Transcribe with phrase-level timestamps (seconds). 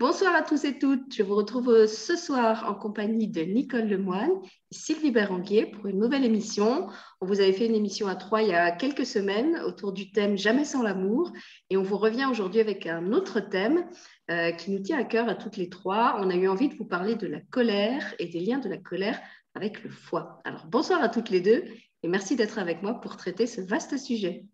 [0.00, 1.14] Bonsoir à tous et toutes.
[1.14, 4.30] Je vous retrouve ce soir en compagnie de Nicole Lemoine
[4.72, 6.88] et Sylvie Béranguier pour une nouvelle émission.
[7.20, 10.10] On vous avait fait une émission à trois il y a quelques semaines autour du
[10.10, 11.30] thème Jamais sans l'amour.
[11.68, 13.90] Et on vous revient aujourd'hui avec un autre thème
[14.30, 16.16] euh, qui nous tient à cœur à toutes les trois.
[16.20, 18.78] On a eu envie de vous parler de la colère et des liens de la
[18.78, 19.20] colère
[19.54, 20.40] avec le foie.
[20.46, 21.62] Alors bonsoir à toutes les deux
[22.02, 24.46] et merci d'être avec moi pour traiter ce vaste sujet.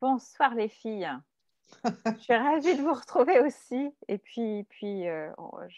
[0.00, 1.08] Bonsoir les filles.
[1.84, 3.94] Je suis ravie de vous retrouver aussi.
[4.08, 5.30] Et puis, puis euh,
[5.68, 5.76] je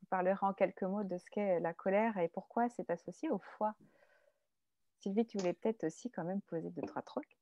[0.00, 3.38] vous parlerai en quelques mots de ce qu'est la colère et pourquoi c'est associé au
[3.38, 3.74] foie.
[5.00, 7.39] Sylvie, tu voulais peut-être aussi quand même poser deux, trois trucs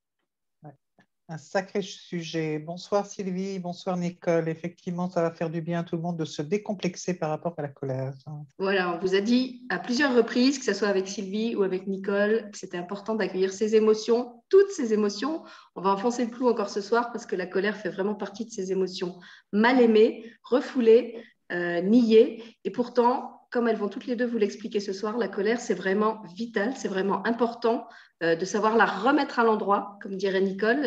[1.31, 2.59] un sacré sujet.
[2.59, 4.49] Bonsoir Sylvie, bonsoir Nicole.
[4.49, 7.55] Effectivement, ça va faire du bien à tout le monde de se décomplexer par rapport
[7.59, 8.15] à la colère.
[8.59, 11.87] Voilà, on vous a dit à plusieurs reprises, que ce soit avec Sylvie ou avec
[11.87, 15.43] Nicole, que c'était important d'accueillir ces émotions, toutes ces émotions.
[15.77, 18.47] On va enfoncer le clou encore ce soir parce que la colère fait vraiment partie
[18.47, 19.19] de ces émotions
[19.53, 21.23] mal aimées, refoulées,
[21.53, 22.43] euh, niées.
[22.65, 25.75] Et pourtant, comme elles vont toutes les deux vous l'expliquer ce soir, la colère, c'est
[25.75, 27.87] vraiment vital, c'est vraiment important
[28.23, 30.87] euh, de savoir la remettre à l'endroit, comme dirait Nicole,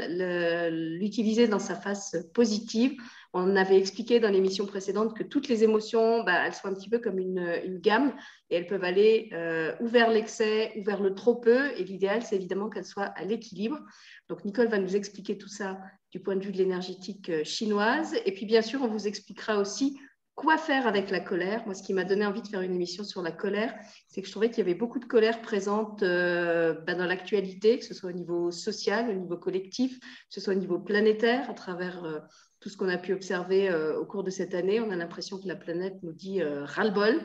[0.70, 2.94] l'utiliser dans sa face positive.
[3.34, 6.90] On avait expliqué dans l'émission précédente que toutes les émotions, bah, elles sont un petit
[6.90, 8.14] peu comme une, gamme
[8.50, 11.72] et elles peuvent aller euh, ou vers l'excès ou vers le trop peu.
[11.78, 13.80] Et l'idéal, c'est évidemment qu'elles soient à l'équilibre.
[14.28, 15.80] Donc, Nicole va nous expliquer tout ça
[16.12, 18.14] du point de vue de l'énergétique euh, chinoise.
[18.25, 19.98] Et puis, bien sûr, on vous expliquera aussi
[20.36, 23.04] Quoi faire avec la colère Moi, ce qui m'a donné envie de faire une émission
[23.04, 23.74] sur la colère,
[24.08, 27.78] c'est que je trouvais qu'il y avait beaucoup de colère présente euh, bah, dans l'actualité,
[27.78, 31.50] que ce soit au niveau social, au niveau collectif, que ce soit au niveau planétaire,
[31.50, 32.20] à travers euh,
[32.59, 34.80] tout ce qu'on a pu observer euh, au cours de cette année.
[34.80, 37.22] On a l'impression que la planète nous dit ras-le-bol.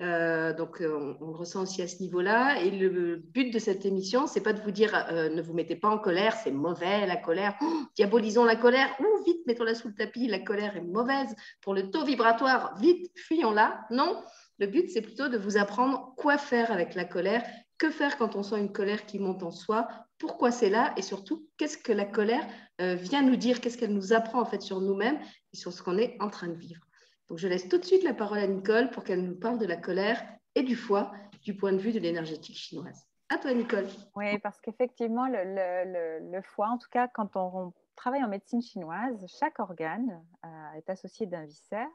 [0.00, 2.62] Euh, donc, euh, on, le ressent aussi à ce niveau-là.
[2.62, 5.76] Et le but de cette émission, c'est pas de vous dire euh, ne vous mettez
[5.76, 9.88] pas en colère, c'est mauvais la colère, oh, diabolisons la colère, ou vite mettons-la sous
[9.88, 11.34] le tapis, la colère est mauvaise.
[11.60, 13.86] Pour le taux vibratoire, vite fuyons-la.
[13.90, 14.22] Non,
[14.58, 17.44] le but, c'est plutôt de vous apprendre quoi faire avec la colère,
[17.76, 19.88] que faire quand on sent une colère qui monte en soi,
[20.18, 22.46] pourquoi c'est là, et surtout, qu'est-ce que la colère
[22.78, 25.18] vient nous dire, qu'est-ce qu'elle nous apprend en fait sur nous-mêmes
[25.52, 26.89] et sur ce qu'on est en train de vivre?
[27.30, 29.66] Donc, je laisse tout de suite la parole à Nicole pour qu'elle nous parle de
[29.66, 30.20] la colère
[30.56, 31.12] et du foie
[31.44, 33.06] du point de vue de l'énergétique chinoise.
[33.28, 33.86] À toi, Nicole.
[34.16, 39.60] Oui, parce qu'effectivement, le, foie, en tout cas, quand on, travaille en médecine chinoise, chaque
[39.60, 41.86] organe euh, est associé d'un viscère,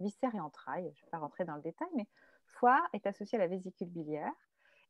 [0.00, 0.90] viscère et entrailles.
[0.94, 2.06] Je ne vais pas rentrer dans le détail, mais
[2.46, 4.32] foie est associé à la vésicule biliaire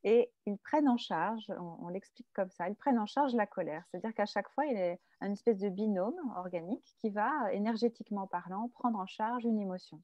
[0.05, 3.83] et ils prennent en charge, on, l'explique comme ça, ils prennent en charge la colère.
[3.91, 8.69] C'est-à-dire qu'à chaque fois, il a une espèce de binôme organique qui va, énergétiquement parlant,
[8.69, 10.01] prendre en charge une émotion.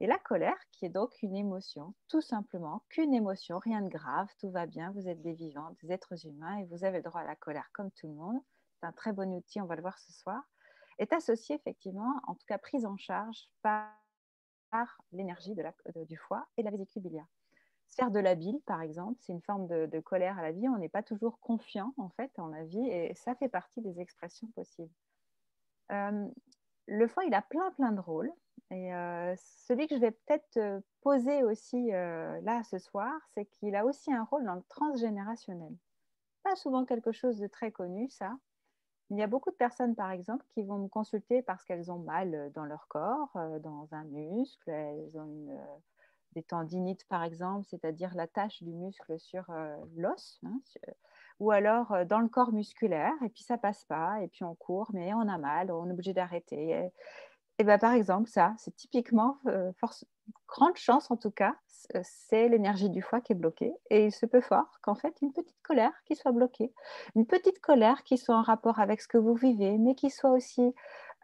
[0.00, 4.28] Et la colère, qui est donc une émotion, tout simplement qu'une émotion, rien de grave,
[4.40, 7.20] tout va bien, vous êtes des vivants, des êtres humains et vous avez le droit
[7.20, 8.40] à la colère comme tout le monde.
[8.80, 10.42] C'est un très bon outil, on va le voir ce soir,
[10.98, 13.90] est associé effectivement, en tout cas prise en charge par,
[15.12, 15.54] l'énergie
[16.08, 17.28] du foie et de la vésicule biliaire
[17.90, 20.68] faire de la bile, par exemple, c'est une forme de, colère à la vie.
[20.68, 24.00] On n'est pas toujours confiant, en fait, en la vie, et ça fait partie des
[24.00, 24.92] expressions possibles.
[25.92, 26.28] Euh,
[26.86, 28.32] le foie, il a plein, plein de rôles.
[28.70, 33.76] Et euh, celui que je vais peut-être euh, poser aussi là ce soir, c'est qu'il
[33.76, 35.74] a aussi un rôle dans le transgénérationnel.
[36.42, 38.36] Pas souvent quelque chose de très connu, ça.
[39.10, 41.98] Il y a beaucoup de personnes, par exemple, qui vont me consulter parce qu'elles ont
[41.98, 43.30] mal dans leur corps,
[43.60, 45.60] dans un muscle, elles ont une
[46.34, 50.60] des tendinites par exemple, c'est-à-dire la tâche du muscle sur euh, l'os, hein,
[51.40, 54.54] ou alors euh, dans le corps musculaire, et puis ça passe pas, et puis on
[54.54, 56.90] court, mais on a mal, on est obligé d'arrêter.
[57.58, 60.04] Et, ben, par exemple, ça, c'est typiquement, euh, force,
[60.48, 61.54] grande chance en tout cas,
[62.02, 63.72] c'est l'énergie du foie qui est bloquée.
[63.90, 66.72] Et il se peut fort qu'en fait, une petite colère qui soit bloquée,
[67.14, 70.30] une petite colère qui soit en rapport avec ce que vous vivez, mais qui soit
[70.30, 70.74] aussi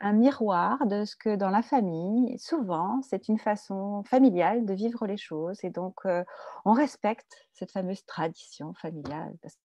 [0.00, 5.06] un miroir de ce que dans la famille, souvent, c'est une façon familiale de vivre
[5.06, 5.62] les choses.
[5.62, 6.24] Et donc, euh,
[6.64, 9.36] on respecte cette fameuse tradition familiale.
[9.42, 9.58] Parce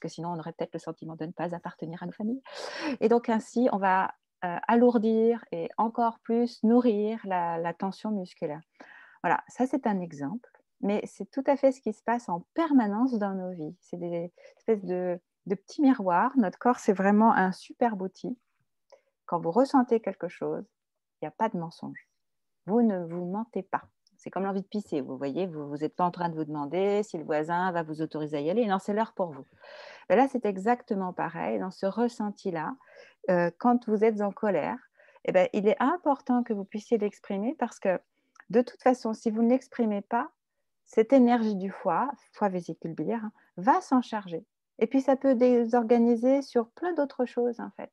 [0.00, 2.42] que sinon, on aurait peut-être le sentiment de ne pas appartenir à nos familles.
[3.00, 4.14] Et donc, ainsi, on va
[4.44, 8.60] euh, alourdir et encore plus nourrir la, tension musculaire.
[9.22, 10.50] Voilà, ça c'est un exemple,
[10.80, 13.76] mais c'est tout à fait ce qui se passe en permanence dans nos vies.
[13.80, 16.32] C'est des espèces de, de petits miroirs.
[16.36, 18.36] Notre corps, c'est vraiment un super outil
[19.32, 20.62] quand vous ressentez quelque chose,
[21.14, 22.06] il n'y a pas de mensonge.
[22.66, 23.80] Vous ne vous mentez pas.
[24.18, 25.00] C'est comme l'envie de pisser.
[25.00, 28.02] Vous voyez, vous n'êtes pas en train de vous demander si le voisin va vous
[28.02, 28.66] autoriser à y aller.
[28.66, 29.46] Non, c'est l'heure pour vous.
[30.10, 31.58] Ben là, c'est exactement pareil.
[31.58, 32.76] Dans ce ressenti-là,
[33.30, 34.76] euh, quand vous êtes en colère,
[35.24, 37.98] eh ben, il est important que vous puissiez l'exprimer parce que
[38.50, 40.28] de toute façon, si vous ne l'exprimez pas,
[40.84, 44.44] cette énergie du foie, foie vésicule biliaire, hein, va s'en charger.
[44.78, 47.90] Et puis, ça peut désorganiser sur plein d'autres choses, en fait.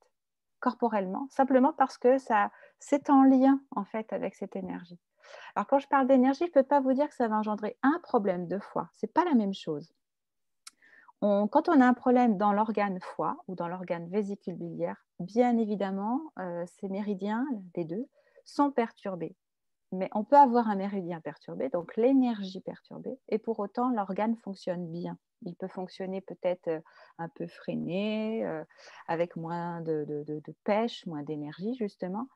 [0.60, 5.00] Corporellement, simplement parce que ça, c'est en lien en fait avec cette énergie.
[5.56, 7.78] Alors quand je parle d'énergie, je ne peux pas vous dire que ça va engendrer
[7.84, 8.90] un problème de foie.
[8.94, 9.94] Ce n'est pas la même chose.
[11.22, 16.22] quand on a un problème dans l'organe foie ou dans l'organe vésicule biliaire, bien évidemment,
[16.40, 18.08] euh, ces méridiens des deux
[18.46, 19.36] sont perturbés.
[19.92, 24.88] Mais on peut avoir un méridien perturbé, donc l'énergie perturbée, et pour autant l'organe fonctionne
[24.92, 25.18] bien.
[25.42, 26.80] Il peut fonctionner peut-être euh,
[27.18, 28.64] un peu freiné, euh,
[29.08, 32.28] avec moins de, pêche, moins d'énergie justement,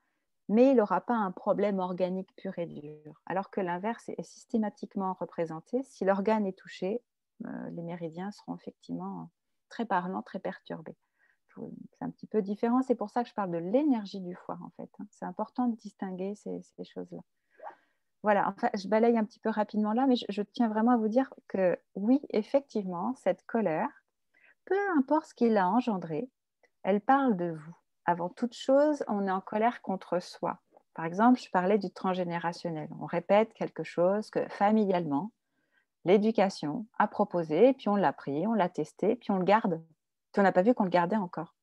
[0.50, 3.22] mais il n'aura pas un problème organique pur et dur.
[3.28, 5.84] Alors que l'inverse est systématiquement représenté.
[5.84, 7.02] Si l'organe est touché,
[7.46, 9.30] euh, les méridiens seront effectivement
[9.70, 10.98] très parlants, très perturbés.
[11.56, 14.58] C'est un petit peu différent, c'est pour ça que je parle de l'énergie du foie
[14.64, 14.90] en fait.
[14.98, 15.06] Hein.
[15.12, 17.22] C'est important de distinguer ces choses-là
[18.24, 21.10] voilà, enfin, je balaye un petit peu rapidement là, mais je, tiens vraiment à vous
[21.10, 23.90] dire que oui, effectivement, cette colère,
[24.66, 26.30] peu importe ce qu'il a engendré,
[26.84, 27.76] elle parle de vous.
[28.06, 30.62] Avant toute chose, on est en colère contre soi.
[30.94, 32.90] Par exemple, je parlais du transgénérationnel.
[33.02, 35.32] On répète quelque chose que familialement,
[36.06, 39.84] l'éducation a proposé, puis on l'a pris, on l'a testé, puis on le garde.
[40.32, 41.56] Puis on n'a pas vu qu'on le gardait encore.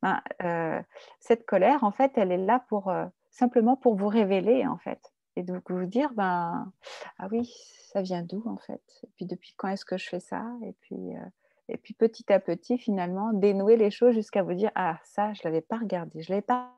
[0.00, 0.80] Ben, euh,
[1.18, 5.11] cette colère, en fait, elle est là pour euh, simplement pour vous révéler, en fait
[5.36, 6.72] et donc vous dire, ben,
[7.18, 7.50] ah oui,
[7.92, 8.82] ça vient d'où en fait?
[9.02, 10.44] Et puis depuis quand est-ce que je fais ça?
[10.62, 11.24] Et puis, euh,
[11.68, 15.40] et puis petit à petit, finalement, dénouer les choses jusqu'à vous dire, ah ça, je
[15.40, 16.22] ne l'avais pas regardé.
[16.22, 16.74] Je ne l'avais pas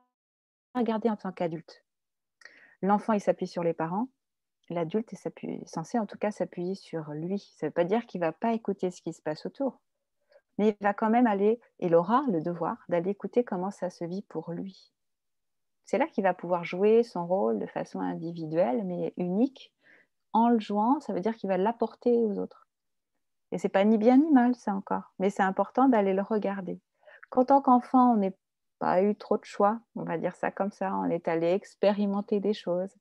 [0.73, 1.83] regardé en tant qu'adulte.
[2.81, 4.07] L'enfant, il s'appuie sur les parents.
[4.69, 7.39] L'adulte est, censé en tout cas s'appuyer sur lui.
[7.57, 9.79] Ça ne veut pas dire qu'il ne va pas écouter ce qui se passe autour.
[10.57, 14.05] Mais il va quand même aller, il aura le devoir d'aller écouter comment ça se
[14.05, 14.94] vit pour lui
[15.85, 19.71] c'est là qu'il va pouvoir jouer son rôle de façon individuelle, mais unique.
[20.33, 22.67] En le jouant, ça veut dire qu'il va l'apporter aux autres.
[23.51, 25.13] Et c'est pas ni bien ni mal, ça encore.
[25.19, 26.81] Mais c'est important d'aller le regarder.
[27.29, 28.29] Qu'en tant qu'enfant, on n'a
[28.79, 32.39] pas eu trop de choix, on va dire ça comme ça, on est allé expérimenter
[32.39, 32.93] des choses.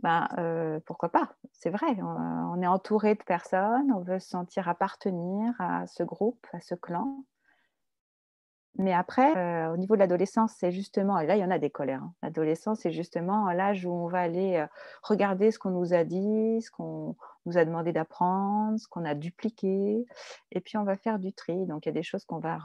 [0.00, 1.34] Ben, euh, pourquoi pas?
[1.52, 6.46] C'est vrai, on, est entouré de personnes, on veut se sentir appartenir à ce groupe,
[6.52, 7.24] à ce clan.
[8.78, 11.58] Mais après, euh, au niveau de l'adolescence, c'est justement, et là il y en a
[11.58, 12.14] des colères, hein.
[12.22, 14.66] l'adolescence c'est justement l'âge où on va aller euh,
[15.02, 19.16] regarder ce qu'on nous a dit, ce qu'on nous a demandé d'apprendre, ce qu'on a
[19.16, 20.06] dupliqué,
[20.52, 21.66] et puis on va faire du tri.
[21.66, 22.58] Donc il y a des choses qu'on va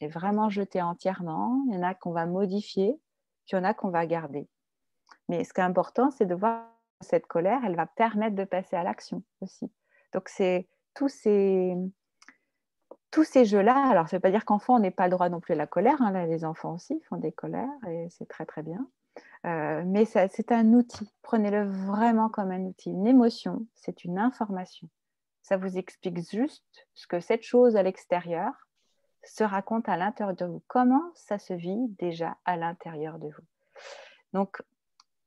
[0.00, 3.00] vraiment jeter entièrement, il y en a qu'on va modifier,
[3.46, 4.48] puis il y en a qu'on va garder.
[5.28, 6.66] Mais ce qui est important, c'est de voir
[7.00, 9.70] cette colère, elle va permettre de passer à l'action aussi.
[10.12, 11.76] Donc c'est tous ces
[13.12, 15.28] tous ces jeux-là, alors ça ne veut pas dire qu'enfant, on n'est pas le droit
[15.28, 16.00] non plus à la colère.
[16.00, 18.88] Hein, là, les enfants aussi font des colères et c'est très très bien.
[19.44, 21.12] Euh, mais c'est un outil.
[21.22, 22.90] Prenez-le vraiment comme un outil.
[22.90, 24.88] Une émotion, c'est une information.
[25.42, 26.64] Ça vous explique juste
[26.94, 28.52] ce que cette chose à l'extérieur
[29.24, 30.62] se raconte à l'intérieur de vous.
[30.66, 33.44] Comment ça se vit déjà à l'intérieur de vous?
[34.32, 34.62] Donc,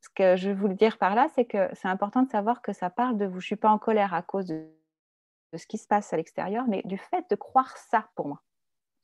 [0.01, 2.73] ce que je veux vous dire par là, c'est que c'est important de savoir que
[2.73, 3.39] ça parle de vous.
[3.39, 4.65] Je ne suis pas en colère à cause de
[5.55, 8.41] de ce qui se passe à l'extérieur, mais du fait de croire ça pour moi.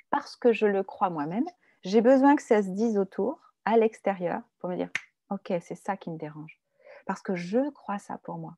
[0.10, 1.46] Parce que je le crois moi-même,
[1.84, 4.90] j'ai besoin que ça se dise autour, à l'extérieur, pour me dire,
[5.30, 6.60] OK, c'est ça qui me dérange.
[7.06, 8.58] Parce que je crois ça pour moi.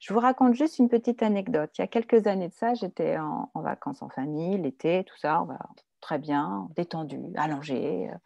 [0.00, 1.70] Je vous raconte juste une petite anecdote.
[1.78, 5.40] Il y a quelques années de ça, j'étais en, vacances en famille, l'été, tout ça,
[5.40, 5.58] on va
[6.02, 8.16] très bien, détendu, allongé, euh,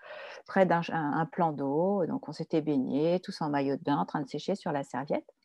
[0.46, 0.80] près d'un
[1.30, 2.04] plan d'eau.
[2.06, 4.82] Donc on s'était baigné, tous en maillot de bain, en train de sécher sur la
[4.82, 5.35] serviette.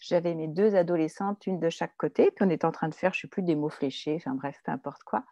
[0.00, 3.12] J'avais mes deux adolescentes, une de chaque côté, puis on était en train de faire,
[3.14, 5.24] je ne sais plus, des mots fléchés, enfin bref, peu importe quoi.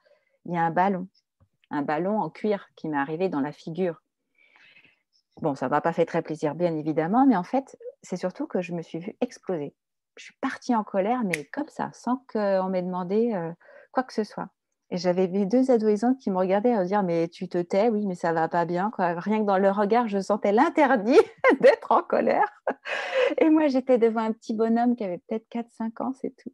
[0.45, 1.09] Il y a un ballon,
[1.71, 4.03] un ballon en cuir qui m'est arrivé dans la figure.
[5.41, 8.47] Bon, ça ne m'a pas fait très plaisir, bien évidemment, mais en fait, c'est surtout
[8.47, 9.75] que je me suis vue exploser.
[10.17, 13.53] Je suis partie en colère, mais comme ça, sans qu'on m'ait demandé euh,
[13.93, 14.49] quoi que ce soit.
[14.91, 18.07] Et j'avais mes deux adolescentes qui me regardaient à dire Mais tu te tais, oui,
[18.07, 18.91] mais ça va pas bien.
[18.99, 21.19] Rien que dans le regard, je sentais l'interdit
[21.61, 22.63] d'être en colère.
[23.39, 26.53] Et moi, j'étais devant un petit bonhomme qui avait peut-être 4-5 ans, c'est tout.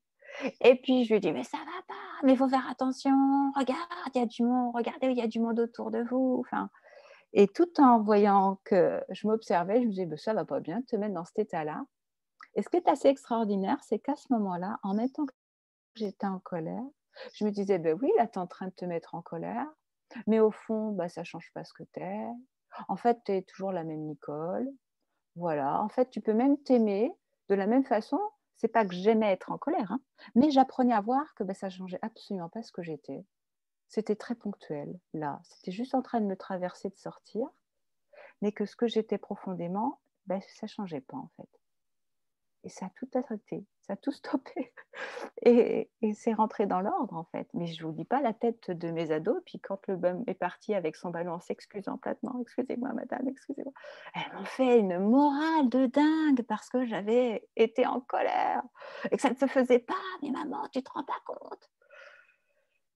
[0.62, 3.12] Et puis je lui dit Mais ça va pas, mais il faut faire attention.
[3.56, 3.80] Regarde,
[4.14, 6.38] il y a du monde, regardez, il y a du monde autour de vous.
[6.40, 6.70] Enfin,
[7.34, 10.80] et tout en voyant que je m'observais, je me disais bah, Ça va pas bien
[10.80, 11.84] de te mettre dans cet état-là.
[12.54, 15.32] Et ce qui est assez extraordinaire, c'est qu'à ce moment-là, en même temps que
[15.94, 16.82] j'étais en colère,
[17.34, 19.66] je me disais, ben oui, là, tu es en train de te mettre en colère,
[20.26, 22.26] mais au fond, bah, ça ne change pas ce que tu es.
[22.88, 24.68] En fait, tu es toujours la même Nicole.
[25.36, 27.12] Voilà, en fait, tu peux même t'aimer
[27.48, 28.20] de la même façon.
[28.56, 30.00] C'est pas que j'aimais être en colère, hein,
[30.36, 33.24] mais j'apprenais à voir que ben, ça changeait absolument pas ce que j'étais.
[33.88, 35.40] C'était très ponctuel, là.
[35.44, 37.46] C'était juste en train de me traverser, de sortir,
[38.40, 41.48] mais que ce que j'étais profondément, ben, ça changeait pas, en fait.
[42.64, 43.66] Et ça a tout arrêté.
[43.82, 44.72] Ça a tout stoppé.
[45.42, 47.48] Et, c'est rentré dans l'ordre, en fait.
[47.54, 49.42] Mais je ne vous dis pas la tête de mes ados.
[49.44, 53.72] Puis quand le bum est parti avec son ballon en s'excusant platement, excusez-moi, madame, excusez-moi,
[54.14, 58.62] elles m'ont fait une morale de dingue parce que j'avais été en colère
[59.10, 59.94] et que ça ne se faisait pas.
[60.22, 61.70] Mais maman, tu te rends pas compte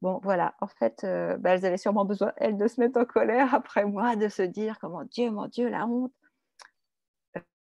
[0.03, 3.07] Bon, voilà, en fait, euh, bah, elles avaient sûrement besoin, elles, de se mettre en
[3.07, 6.13] colère après moi, de se dire, comment Dieu, mon Dieu, la honte.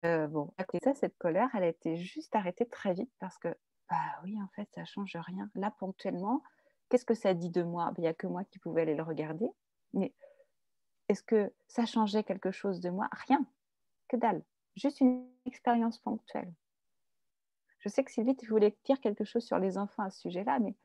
[0.05, 3.37] Euh, bon, à côté ça, cette colère, elle a été juste arrêtée très vite parce
[3.37, 3.49] que,
[3.89, 5.49] bah oui, en fait, ça change rien.
[5.55, 6.41] Là, ponctuellement,
[6.89, 7.93] qu'est-ce que ça dit de moi?
[7.97, 9.47] Il n'y a que moi qui pouvais aller le regarder.
[9.93, 10.13] Mais
[11.09, 13.09] est-ce que ça changeait quelque chose de moi?
[13.27, 13.45] Rien.
[14.07, 14.43] Que dalle.
[14.75, 16.53] Juste une expérience ponctuelle.
[17.79, 20.59] Je sais que Sylvie, tu voulais dire quelque chose sur les enfants à ce sujet-là,
[20.59, 20.75] mais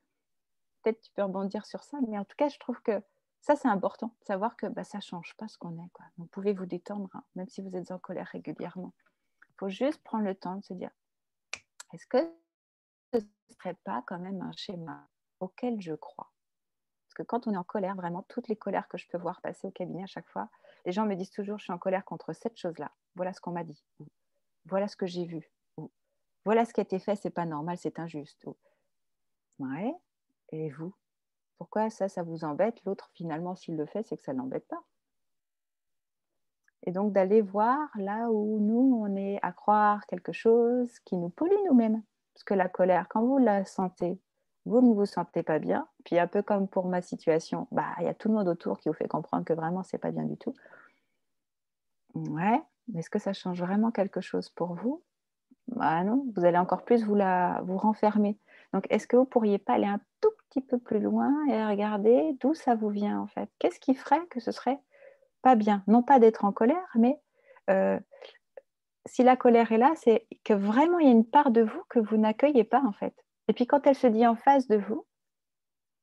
[0.82, 1.98] peut-être tu peux rebondir sur ça.
[2.08, 3.02] Mais en tout cas, je trouve que
[3.40, 5.90] ça, c'est important, savoir que bah, ça ne change pas ce qu'on est.
[5.92, 6.06] Quoi.
[6.18, 8.92] Vous pouvez vous détendre, hein, même si vous êtes en colère régulièrement.
[9.58, 10.90] Faut juste prendre le temps de se dire,
[11.92, 12.18] est-ce que
[13.12, 15.08] ce ne serait pas quand même un schéma
[15.40, 16.32] auquel je crois?
[17.06, 19.40] Parce que quand on est en colère, vraiment, toutes les colères que je peux voir
[19.40, 20.50] passer au cabinet à chaque fois,
[20.84, 22.92] les gens me disent toujours, je suis en colère contre cette chose-là.
[23.14, 23.82] Voilà ce qu'on m'a dit.
[24.66, 25.50] Voilà ce que j'ai vu.
[26.44, 28.46] Voilà ce qui a été fait, c'est pas normal, c'est injuste.
[29.58, 29.94] Ouais.
[30.50, 30.94] Et vous?
[31.58, 32.84] Pourquoi ça, ça vous embête?
[32.84, 34.84] L'autre, finalement, s'il le fait, c'est que ça ne l'embête pas.
[36.86, 41.28] Et donc d'aller voir là où nous, on est à croire quelque chose qui nous
[41.28, 42.02] pollue nous-mêmes.
[42.34, 44.20] Parce que la colère, quand vous la sentez,
[44.66, 45.88] vous ne vous sentez pas bien.
[46.04, 48.78] Puis un peu comme pour ma situation, bah, il y a tout le monde autour
[48.78, 50.54] qui vous fait comprendre que vraiment, ce n'est pas bien du tout.
[52.14, 55.02] Ouais, mais est-ce que ça change vraiment quelque chose pour vous?
[55.68, 58.38] Bah non, vous allez encore plus vous, la, vous renfermer.
[58.72, 62.36] Donc, est-ce que vous pourriez pas aller un tout petit peu plus loin et regarder
[62.40, 63.50] d'où ça vous vient en fait?
[63.58, 64.78] Qu'est-ce qui ferait que ce serait
[65.46, 67.20] pas bien Non pas d'être en colère, mais
[67.70, 68.00] euh,
[69.04, 71.82] si la colère est là, c'est que vraiment il y a une part de vous
[71.88, 73.14] que vous n'accueillez pas en fait.
[73.46, 75.06] Et puis quand elle se dit en face de vous,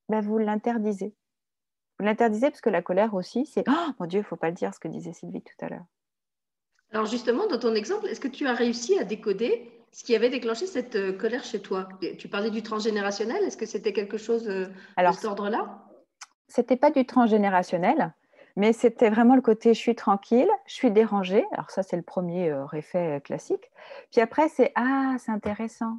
[0.08, 1.14] ben, vous l'interdisez.
[1.98, 4.48] Vous l'interdisez parce que la colère aussi, c'est Oh mon Dieu, il ne faut pas
[4.48, 5.84] le dire, ce que disait Sylvie tout à l'heure.
[6.90, 10.30] Alors justement, dans ton exemple, est-ce que tu as réussi à décoder ce qui avait
[10.30, 11.86] déclenché cette euh, colère chez toi?
[12.18, 13.42] Tu parlais du transgénérationnel.
[13.42, 15.84] Est-ce que c'était quelque chose euh, de cet ordre-là?
[16.48, 18.14] C'était pas du transgénérationnel,
[18.56, 21.44] mais c'était vraiment le côté je suis tranquille, je suis dérangée.
[21.52, 23.70] Alors ça, c'est le premier euh, effet classique.
[24.12, 25.98] Puis après, c'est ah, c'est intéressant.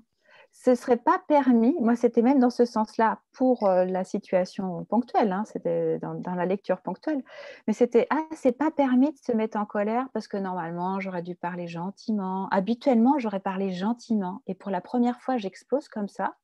[0.53, 4.85] Ce ne serait pas permis, moi c'était même dans ce sens-là pour euh, la situation
[4.85, 7.23] ponctuelle, hein, c'était dans, la lecture ponctuelle,
[7.67, 11.23] mais c'était ah c'est pas permis de se mettre en colère parce que normalement j'aurais
[11.23, 14.41] dû parler gentiment, habituellement j'aurais parlé gentiment.
[14.47, 16.35] Et pour la première fois j'explose comme ça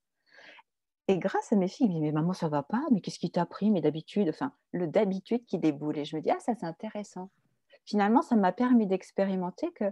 [1.08, 3.20] et grâce à mes filles, je me dis mais maman ça va pas, mais qu'est-ce
[3.20, 6.40] qui t'a pris, mais d'habitude, enfin le d'habitude qui déboule et je me dis ah
[6.40, 7.30] ça c'est intéressant.
[7.86, 9.86] Finalement ça m'a permis d'expérimenter que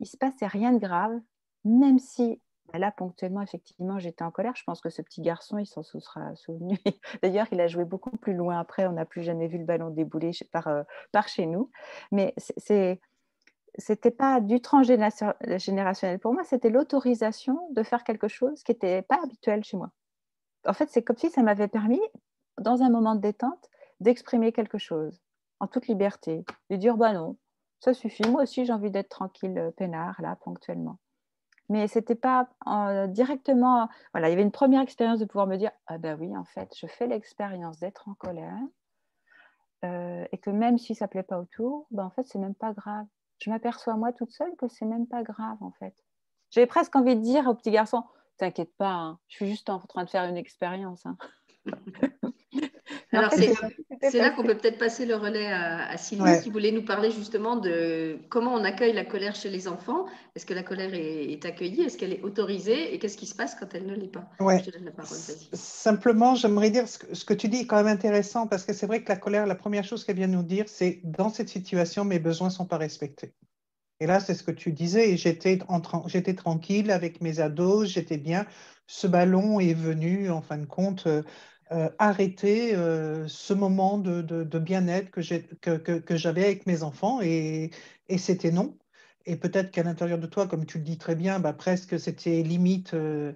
[0.00, 1.18] il se passait rien de grave,
[1.64, 2.40] même si
[2.72, 4.54] bah, là, ponctuellement, effectivement, j'étais en colère.
[4.56, 6.76] Je pense que ce petit garçon, il s'en sera souvenu.
[7.22, 8.86] D'ailleurs, il a joué beaucoup plus loin après.
[8.86, 10.82] On n'a plus jamais vu le ballon débouler par, euh,
[11.12, 11.70] par chez nous.
[12.10, 13.00] Mais c'est
[13.78, 19.18] c'était pas du transgénérationnel pour moi, c'était l'autorisation de faire quelque chose qui n'était pas
[19.22, 19.90] habituel chez moi.
[20.66, 22.00] En fait, c'est comme si ça m'avait permis,
[22.58, 23.70] dans un moment de détente,
[24.00, 25.20] d'exprimer quelque chose
[25.60, 27.36] en toute liberté, de dire bah non,
[27.80, 28.28] ça suffit.
[28.28, 30.98] Moi aussi, j'ai envie d'être tranquille, euh, peinard, là, ponctuellement
[31.68, 33.88] mais c'était pas euh, directement.
[34.12, 36.44] Voilà, il y avait une première expérience de pouvoir me dire ah ben oui, en
[36.44, 38.58] fait, je fais l'expérience d'être en colère
[39.84, 42.72] euh, et que même si ça plaît pas autour, ben en fait, c'est même pas
[42.72, 43.06] grave.
[43.38, 45.94] Je m'aperçois moi toute seule que c'est même pas grave en fait.
[46.50, 48.04] J'avais presque envie de dire au petit garçon
[48.38, 51.06] T'inquiète pas, hein, je suis juste en train de faire une expérience.
[51.06, 51.16] Hein.
[53.12, 57.10] Alors, c'est là qu'on peut peut-être passer le relais à, Sylvie qui voulait nous parler
[57.10, 60.06] justement de comment on accueille la colère chez les enfants.
[60.34, 61.82] Est-ce que la colère est, accueillie?
[61.82, 62.94] Est-ce qu'elle est autorisée?
[62.94, 64.28] Et qu'est-ce qui se passe quand elle ne l'est pas?
[64.40, 65.16] Je te donne la parole,
[65.52, 68.72] Simplement, j'aimerais dire ce que, ce que, tu dis est quand même intéressant parce que
[68.72, 71.48] c'est vrai que la colère, la première chose qu'elle vient nous dire, c'est dans cette
[71.48, 73.32] situation, mes besoins ne sont pas respectés.
[74.00, 75.56] Et là, c'est ce que tu disais, j'étais
[76.34, 78.46] tranquille avec mes ados, j'étais bien.
[78.86, 81.22] Ce ballon est venu, en fin de compte, euh,
[81.72, 87.70] euh, arrêter euh, ce moment de, bien-être que, j'avais avec mes enfants et,
[88.18, 88.78] c'était non.
[89.24, 92.42] Et peut-être qu'à l'intérieur de toi, comme tu le dis très bien, bah, presque c'était
[92.42, 93.32] limite, euh,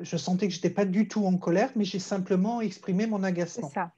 [0.00, 3.22] je sentais que je n'étais pas du tout en colère, mais j'ai simplement exprimé mon
[3.22, 3.68] agacement.
[3.68, 3.92] Ça.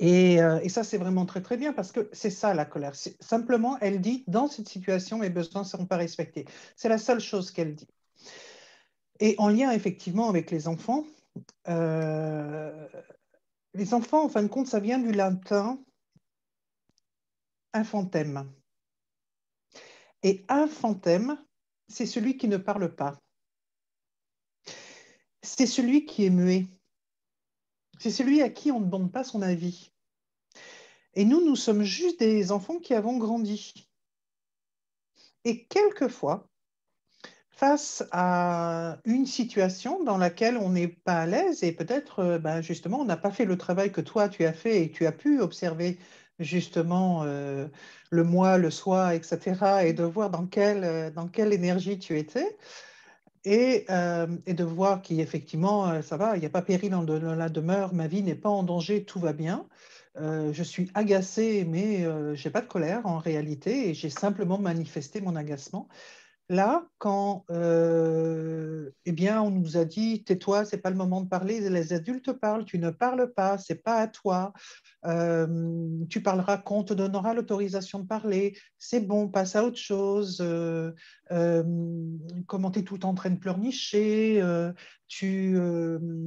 [0.00, 2.94] Et, et, ça, c'est vraiment très, très bien parce que c'est ça la colère.
[3.20, 6.46] Simplement, elle dit, dans cette situation, mes besoins ne seront pas respectés.
[6.76, 7.88] C'est la seule chose qu'elle dit.
[9.20, 11.04] Et en lien effectivement avec les enfants,
[11.68, 12.88] euh,
[13.74, 15.78] les enfants, en fin de compte, ça vient du latin
[17.72, 18.50] infantem.
[20.22, 21.38] Et infantem,
[21.88, 23.20] c'est celui qui ne parle pas.
[25.42, 26.66] c'est celui qui est muet.
[28.04, 29.90] C'est celui à qui on ne demande pas son avis.
[31.14, 33.88] Et nous, nous sommes juste des enfants qui avons grandi.
[35.46, 36.50] Et quelquefois,
[37.48, 43.00] face à une situation dans laquelle on n'est pas à l'aise et peut-être ben, justement
[43.00, 45.40] on n'a pas fait le travail que toi tu as fait et tu as pu
[45.40, 45.98] observer
[46.38, 47.68] justement euh,
[48.10, 49.86] le moi, le soi, etc.
[49.86, 52.58] et de voir dans quelle, euh, dans quelle énergie tu étais
[53.44, 53.86] et,
[54.46, 58.06] et de voir qu'effectivement ça va, il n'y a pas péril dans, la demeure, ma
[58.06, 59.66] vie n'est pas en danger, tout va bien.
[60.16, 65.20] je suis agacée, mais je n'ai pas de colère en réalité et j'ai simplement manifesté
[65.20, 65.88] mon agacement.
[66.50, 71.70] Là, quand euh, eh on nous a dit tais-toi, c'est pas le moment de parler,
[71.70, 74.52] les adultes parlent, tu ne parles pas, c'est pas à toi,
[75.06, 79.78] euh, tu parleras quand on te donnera l'autorisation de parler, c'est bon, passe à autre
[79.78, 80.92] chose, euh,
[82.46, 84.42] comment tu es tout en train de pleurnicher,
[85.08, 85.58] tu,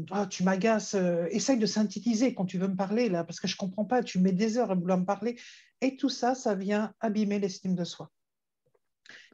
[0.10, 0.96] ah, tu m'agaces,
[1.30, 4.32] essaye de synthétiser quand tu veux me parler parce que je comprends pas, tu mets
[4.32, 5.40] des heures à vouloir me parler,
[5.82, 8.10] et tout ça, ça vient abîmer l'estime de soi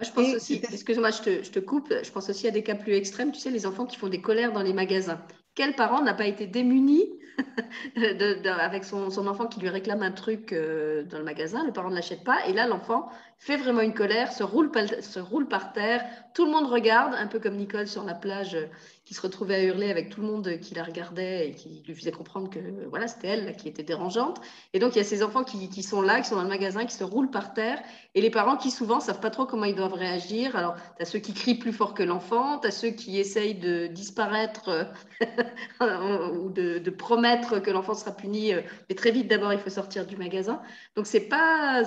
[0.02, 2.76] je pense aussi, excuse-moi, je te, je te, coupe, je pense aussi à des cas
[2.76, 5.22] plus extrêmes, tu sais, les enfants qui font des colères dans les magasins.
[5.56, 7.08] Quel parent n'a pas été démuni
[8.46, 11.90] avec son, son, enfant qui lui réclame un truc euh, dans le magasin, le parent
[11.90, 15.74] ne l'achète pas, et là, l'enfant fait vraiment une colère, se roule, se roule par
[15.74, 18.58] terre, tout le monde regarde, un peu comme Nicole sur la plage
[19.06, 21.94] qui se retrouvait à hurler avec tout le monde qui la regardait et qui lui
[21.94, 24.40] faisait comprendre que voilà, c'était elle qui était dérangeante.
[24.72, 26.86] Et donc, il y a ces enfants qui, sont là, qui sont dans le magasin,
[26.86, 27.82] qui se roulent par terre,
[28.16, 30.56] et les parents qui souvent savent pas trop comment ils doivent réagir.
[30.56, 33.56] Alors, tu as ceux qui crient plus fort que l'enfant, tu as ceux qui essayent
[33.56, 34.88] de disparaître
[35.82, 40.06] ou de, promettre que l'enfant sera puni, euh, mais très vite d'abord, il faut sortir
[40.06, 40.62] du magasin.
[40.96, 41.84] Donc, c'est pas,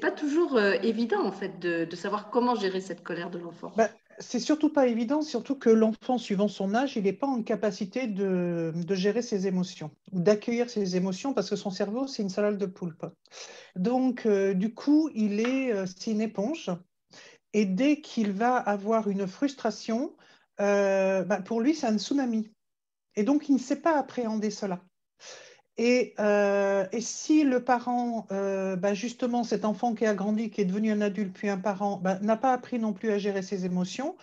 [0.00, 3.72] pas toujours euh, évident, en fait, de, de, savoir comment gérer cette colère de l'enfant.
[3.74, 3.88] Bah,
[4.20, 8.06] c'est surtout pas évident, surtout que l'enfant, suivant son âge, il n'est pas en capacité
[8.06, 12.58] de, gérer ses émotions ou d'accueillir ses émotions parce que son cerveau, c'est une salade
[12.58, 13.06] de poulpe.
[13.76, 16.70] Donc, euh, du coup, il est, euh, c'est une éponge.
[17.52, 20.16] Et dès qu'il va avoir une frustration,
[20.60, 22.50] euh, bah, pour lui, c'est un tsunami.
[23.14, 24.80] Et donc, il ne sait pas appréhender cela.
[25.80, 30.64] Euh, et, si le parent, euh, bah, justement, cet enfant qui a grandi, qui est
[30.64, 33.64] devenu un adulte, puis un parent, bah, n'a pas appris non plus à gérer ses
[33.64, 34.16] émotions,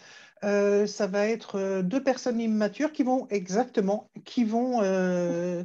[0.44, 4.82] euh, ça va être deux personnes immatures qui vont exactement, qui vont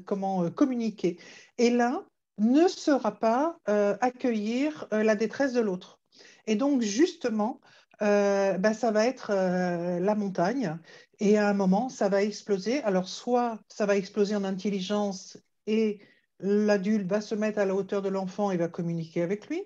[0.06, 1.18] comment communiquer.
[1.58, 2.04] Et l'un
[2.38, 3.58] ne sera pas
[4.00, 5.98] accueillir la détresse de l'autre.
[6.46, 7.60] Et donc, justement,
[8.00, 10.78] bah, ça va être la montagne.
[11.18, 12.82] Et à un moment, ça va exploser.
[12.84, 15.36] Alors, soit ça va exploser en intelligence
[15.70, 16.00] et
[16.40, 19.62] l'adulte va se mettre à la hauteur de l'enfant et va communiquer avec lui.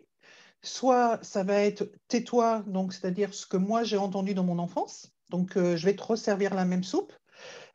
[0.62, 5.12] Soit ça va être tais-toi, donc c'est-à-dire ce que moi j'ai entendu dans mon enfance.
[5.30, 7.12] Donc euh, je vais te resservir la même soupe.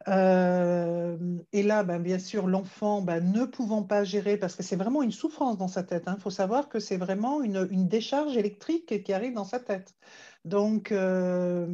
[0.08, 1.18] Euh,
[1.52, 5.04] et là, ben, bien sûr, l'enfant ben, ne pouvant pas gérer, parce que c'est vraiment
[5.04, 6.04] une souffrance dans sa tête.
[6.08, 6.18] Il hein.
[6.20, 9.94] faut savoir que c'est vraiment une, décharge électrique qui arrive dans sa tête.
[10.46, 11.68] Donc, euh,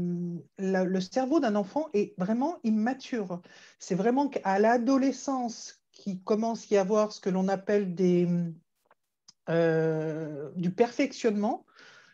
[0.57, 3.41] le cerveau d'un enfant est vraiment immature.
[3.79, 5.84] C'est vraiment qu'à l'adolescence
[6.23, 7.95] commence à y avoir ce que l'on appelle
[9.49, 11.65] euh, du perfectionnement.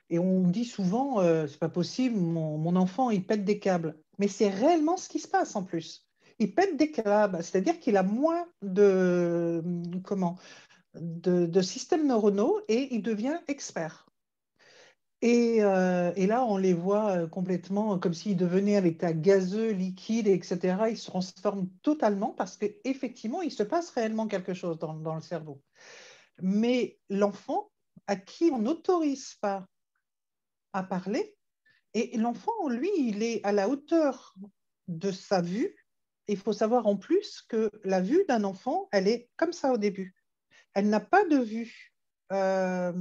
[0.10, 3.98] Et on dit souvent, euh, c'est pas possible, mon, enfant, il pète des câbles.
[4.20, 6.06] Mais c'est réellement ce qui se passe en plus.
[6.40, 9.64] Il pète des câbles, c'est-à-dire qu'il a moins de,
[10.04, 10.38] comment,
[10.96, 14.11] de, de systèmes neuronaux et il devient expert.
[15.24, 20.28] Euh, et, là, on les voit euh, complètement comme s'ils devenaient avec l'état gazeux, liquide,
[20.28, 20.78] etc.
[20.90, 25.62] Ils se transforment totalement parce qu'effectivement, il se passe réellement quelque chose dans, le cerveau.
[26.42, 27.72] Mais l'enfant
[28.08, 29.68] à qui on n'autorise pas
[30.74, 31.36] à parler,
[31.94, 34.34] et l'enfant, lui, il est à la hauteur
[34.88, 35.76] de sa vue.
[36.28, 39.78] Il faut savoir en plus que la vue d'un enfant, elle est comme ça au
[39.78, 40.16] début.
[40.74, 41.94] Elle n'a pas de vue
[42.32, 42.94] euh,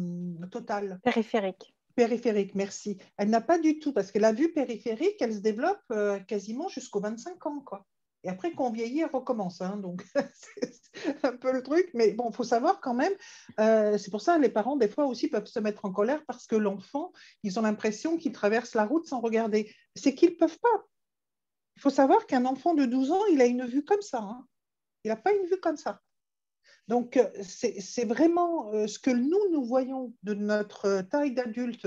[0.50, 1.00] totale.
[1.04, 2.98] Périphérique périphérique, merci.
[3.16, 6.68] Elle n'a pas du tout, parce que la vue périphérique, elle se développe euh, quasiment
[6.68, 7.60] jusqu'aux 25 ans.
[7.60, 7.86] Quoi.
[8.22, 9.60] Et après qu'on vieillit, elle recommence.
[9.60, 10.04] Hein, donc,
[10.94, 11.90] c'est un peu le truc.
[11.94, 13.12] Mais bon, il faut savoir quand même,
[13.58, 16.46] euh, c'est pour ça les parents, des fois aussi, peuvent se mettre en colère parce
[16.46, 19.72] que l'enfant, ils ont l'impression qu'il traverse la route sans regarder.
[19.96, 20.84] C'est qu'ils ne peuvent pas.
[21.76, 24.18] Il faut savoir qu'un enfant de 12 ans, il a une vue comme ça.
[24.18, 24.46] Hein.
[25.04, 26.00] Il n'a pas une vue comme ça.
[26.90, 31.86] Donc, euh, c'est vraiment euh, ce que nous, nous voyons de notre taille d'adulte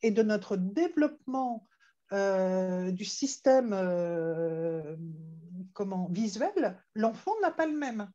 [0.00, 1.66] et de notre développement
[2.14, 3.74] euh, du système
[6.08, 8.10] visuel, l'enfant n'a pas le même.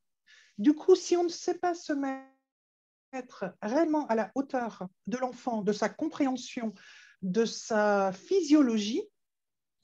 [0.58, 5.62] Du coup, si on ne sait pas se mettre réellement à la hauteur de l'enfant,
[5.62, 6.74] de sa compréhension,
[7.22, 9.04] de sa physiologie,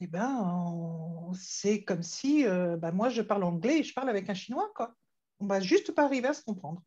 [0.00, 4.34] eh ben, c'est comme si bah, moi, je parle anglais et je parle avec un
[4.34, 4.68] chinois.
[4.74, 4.96] Quoi.
[5.40, 6.82] On va juste pas arriver à se comprendre.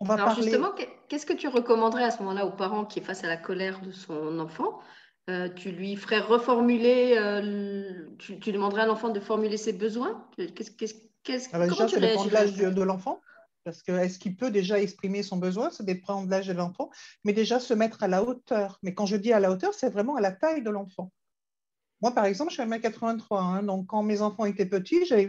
[0.00, 0.72] On va Alors justement,
[1.08, 3.80] qu'est-ce que tu recommanderais à ce moment-là aux parents qui est face à la colère
[3.80, 4.80] de son enfant?
[5.28, 10.28] Euh, Tu lui ferais reformuler, euh, tu, demanderais à l'enfant de formuler ses besoins?
[10.36, 13.20] Qu'est-ce, qu'est-ce, ah bah Déjà, ça dépend de l'âge de, l'enfant.
[13.64, 15.70] Parce que est-ce qu'il peut déjà exprimer son besoin?
[15.70, 16.90] Ça dépend de l'âge de l'enfant.
[17.24, 18.78] Mais déjà, se mettre à la hauteur.
[18.82, 21.10] Mais quand je dis à la hauteur, c'est vraiment à la taille de l'enfant.
[22.02, 23.40] Moi, par exemple, je suis à 1m83.
[23.40, 25.26] Hein, donc, quand mes enfants étaient petits, j'avais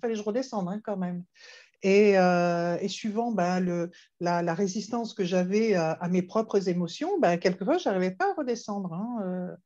[0.00, 1.24] fallait que je redescende hein, quand même.
[1.82, 3.88] Et, euh, suivant ben,
[4.20, 8.92] la, résistance que j'avais à, mes propres émotions, ben, quelquefois, je n'arrivais pas à redescendre.
[8.92, 9.56] Hein, euh.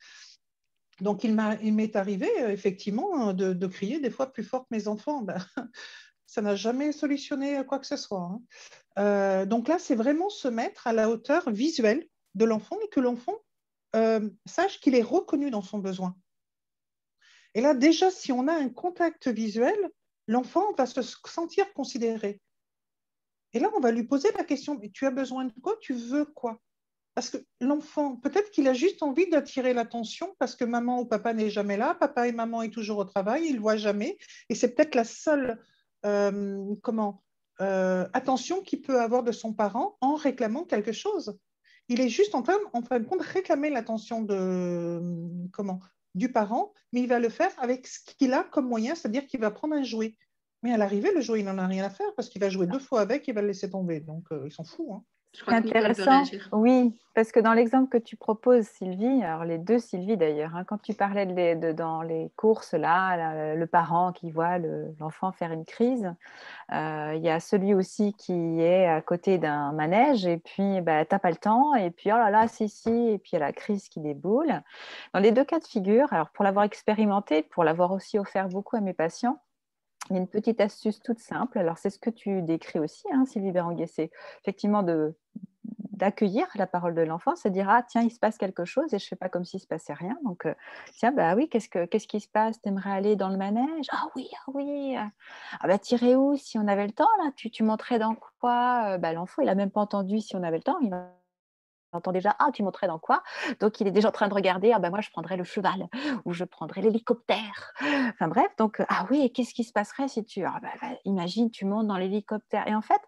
[1.00, 5.22] Donc, il m'est arrivé, euh, effectivement, de, crier des fois plus fort que mes enfants.
[5.22, 5.38] Ben,
[6.26, 8.38] ça n'a jamais solutionné quoi que ce soit.
[8.96, 13.34] donc là, c'est vraiment se mettre à la hauteur visuelle de l'enfant et que l'enfant
[13.96, 16.16] euh, sache qu'il est reconnu dans son besoin.
[17.54, 19.76] Et là, déjà, si on a un contact visuel,
[20.28, 22.40] l'enfant va se sentir considéré.
[23.52, 25.76] Et là, on va lui poser la question, mais tu as besoin de quoi?
[25.80, 26.60] Tu veux quoi?
[27.14, 31.34] Parce que l'enfant, peut-être qu'il a juste envie d'attirer l'attention parce que maman ou papa
[31.34, 34.16] n'est jamais là, papa et maman est toujours au travail, il ne voit jamais.
[34.48, 35.60] Et c'est peut-être la seule
[36.06, 36.74] euh,
[37.60, 41.36] euh, attention qu'il peut avoir de son parent en réclamant quelque chose
[41.90, 45.02] il est juste en train, en fin de compte, réclamer l'attention de
[45.52, 45.80] comment
[46.14, 49.40] du parent, mais il va le faire avec ce qu'il a comme moyen, c'est-à-dire qu'il
[49.40, 50.16] va prendre un jouet.
[50.62, 52.66] Mais à l'arrivée, le jouet, il n'en a rien à faire parce qu'il va jouer
[52.66, 54.00] deux fois avec et il va le laisser tomber.
[54.00, 54.92] Donc, euh, ils sont fous.
[54.94, 55.04] Hein.
[55.32, 56.22] C'est intéressant.
[56.52, 60.64] Oui, parce que dans l'exemple que tu proposes, Sylvie, alors les deux Sylvie d'ailleurs, hein,
[60.64, 64.58] quand tu parlais de, dans les courses, là, le parent qui voit
[64.98, 66.12] l'enfant faire une crise,
[66.72, 71.04] euh, il y a celui aussi qui est à côté d'un manège et puis bah,
[71.04, 73.34] tu n'as pas le temps et puis oh là là, si, si, et puis il
[73.34, 74.62] y a la crise qui déboule.
[75.14, 78.76] Dans les deux cas de figure, alors pour l'avoir expérimenté, pour l'avoir aussi offert beaucoup
[78.76, 79.40] à mes patients,
[80.10, 81.58] il y a une petite astuce toute simple.
[81.58, 84.10] Alors, c'est ce que tu décris aussi, hein, Sylvie Béranguet, c'est
[84.42, 84.82] effectivement
[86.00, 88.98] d'accueillir la parole de l'enfant, c'est dire ah tiens il se passe quelque chose et
[88.98, 90.16] je fais pas comme s'il se passait rien.
[90.24, 90.54] Donc euh,
[90.96, 92.58] tiens bah oui qu'est-ce que qu'est-ce qui se passe?
[92.62, 93.86] T'aimerais aller dans le manège?
[93.92, 97.32] Ah oui ah oui ah bah tirer où si on avait le temps là?
[97.36, 98.94] Tu, tu montrais dans quoi?
[98.94, 100.78] Euh, bah l'enfant il a même pas entendu si on avait le temps
[101.92, 103.22] entend déjà Ah, tu montrais dans quoi?
[103.60, 105.88] Donc, il est déjà en train de regarder Ah, ben moi, je prendrais le cheval
[106.24, 107.72] ou je prendrais l'hélicoptère.
[108.10, 110.44] Enfin, bref, donc, ah oui, qu'est-ce qui se passerait si tu.
[110.44, 112.66] Ah, ben, ben, imagine, tu montes dans l'hélicoptère?
[112.68, 113.00] Et en fait,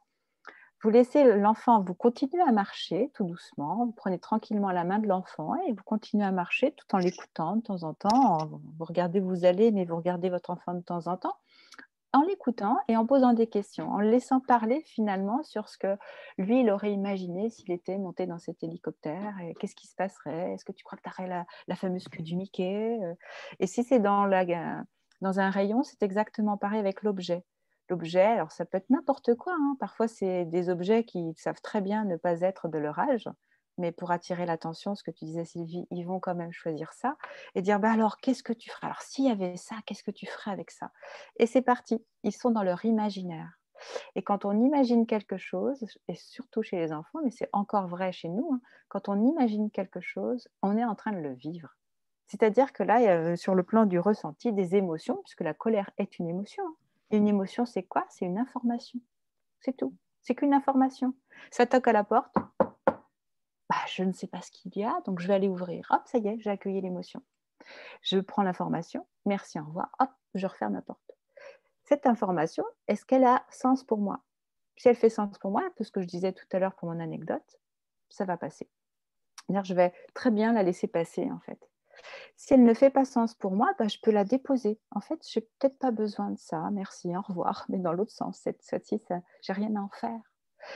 [0.82, 5.06] vous laissez l'enfant, vous continuez à marcher tout doucement, vous prenez tranquillement la main de
[5.06, 8.48] l'enfant et vous continuez à marcher tout en l'écoutant de temps en temps.
[8.78, 11.36] Vous regardez où vous allez, mais vous regardez votre enfant de temps en temps
[12.12, 15.96] en l'écoutant et en posant des questions, en le laissant parler finalement sur ce que
[16.38, 20.64] lui, il aurait imaginé s'il était monté dans cet hélicoptère, qu'est-ce qui se passerait, est-ce
[20.64, 23.14] que tu crois que tu aurais la, la, fameuse queue du Mickey euh?
[23.60, 24.28] Et si c'est dans,
[25.20, 27.44] dans un rayon, c'est exactement pareil avec l'objet.
[27.88, 29.76] L'objet, alors ça peut être n'importe quoi, hein.
[29.80, 33.28] parfois c'est des objets qui savent très bien ne pas être de leur âge,
[33.82, 37.16] mais pour attirer l'attention, ce que tu disais Sylvie, ils vont quand même choisir ça
[37.56, 38.86] et dire bah alors qu'est-ce que tu ferais?
[38.86, 40.92] Alors s'il y avait ça, qu'est-ce que tu ferais avec ça?
[41.36, 43.58] Et c'est parti, ils sont dans leur imaginaire.
[44.14, 48.12] Et quand on imagine quelque chose, et surtout chez les enfants, mais c'est encore vrai
[48.12, 51.76] chez nous, hein, quand on imagine quelque chose, on est en train de le vivre.
[52.28, 56.20] C'est-à-dire que là, euh, sur le plan du ressenti, des émotions, puisque la colère est
[56.20, 56.64] une émotion.
[56.64, 56.76] Hein.
[57.10, 58.06] une émotion, c'est quoi?
[58.08, 59.00] C'est une information.
[59.60, 59.94] C'est tout.
[60.22, 61.14] C'est qu'une information.
[61.50, 62.36] Ça toque à la porte,
[63.72, 65.86] bah, je ne sais pas ce qu'il y a, donc je vais aller ouvrir.
[65.90, 67.22] Hop, ça y est, j'ai accueilli l'émotion.
[68.02, 69.90] Je prends l'information, merci, au revoir.
[69.98, 71.10] Hop, je referme la porte.
[71.84, 74.20] Cette information, est-ce qu'elle a sens pour moi?
[74.76, 76.90] Si elle fait sens pour moi, peu ce que je disais tout à l'heure pour
[76.90, 77.60] mon anecdote,
[78.10, 78.68] ça va passer.
[79.48, 81.70] Je vais très bien la laisser passer, en fait.
[82.36, 84.78] Si elle ne fait pas sens pour moi, bah, je peux la déposer.
[84.90, 87.64] En fait, je n'ai peut-être pas besoin de ça, merci, au revoir.
[87.70, 89.00] Mais dans l'autre sens, cette fois-ci,
[89.40, 90.20] j'ai rien à en faire.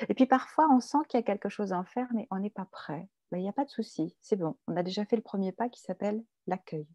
[0.08, 2.38] Et puis parfois, on sent qu'il y a quelque chose à en faire, mais on
[2.38, 3.08] n'est pas prêt.
[3.30, 4.56] Ben, il n'y a pas de souci, c'est bon.
[4.68, 6.86] On a déjà fait le premier pas qui s'appelle l'accueil.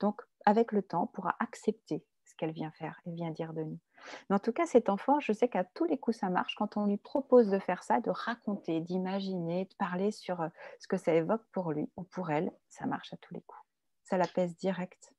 [0.00, 3.62] Donc, avec le temps, on pourra accepter ce qu'elle vient faire et vient dire de
[3.62, 3.78] nous.
[4.28, 6.54] Mais en tout cas, cet enfant, je sais qu'à tous les coups, ça marche.
[6.56, 10.48] Quand on lui propose de faire ça, de raconter, d'imaginer, de parler sur euh,
[10.80, 13.62] ce que ça évoque pour lui ou pour elle, ça marche à tous les coups.
[14.04, 15.12] Ça l'apaise direct.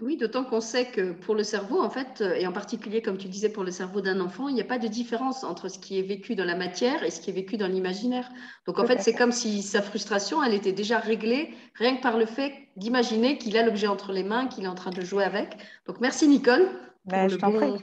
[0.00, 3.18] Oui, d'autant qu'on sait que pour le cerveau, en fait, euh, et en particulier, comme
[3.18, 5.78] tu disais, pour le cerveau d'un enfant, il n'y a pas de différence entre ce
[5.78, 8.30] qui est vécu dans la matière et ce qui est vécu dans l'imaginaire.
[8.66, 12.16] Donc, en fait, c'est comme si sa frustration, elle était déjà réglée rien que par
[12.16, 15.24] le fait d'imaginer qu'il a l'objet entre les mains, qu'il est en train de jouer
[15.24, 15.58] avec.
[15.86, 16.68] Donc, merci Nicole.
[17.04, 17.74] Ben, je t'en prie.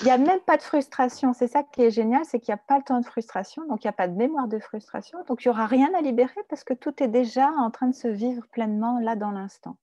[0.00, 1.32] il n'y a même pas de frustration.
[1.32, 3.82] C'est ça qui est génial, c'est qu'il n'y a pas le temps de frustration, donc
[3.82, 6.40] il n'y a pas de mémoire de frustration, donc il n'y aura rien à libérer
[6.48, 9.76] parce que tout est déjà en train de se vivre pleinement là dans l'instant.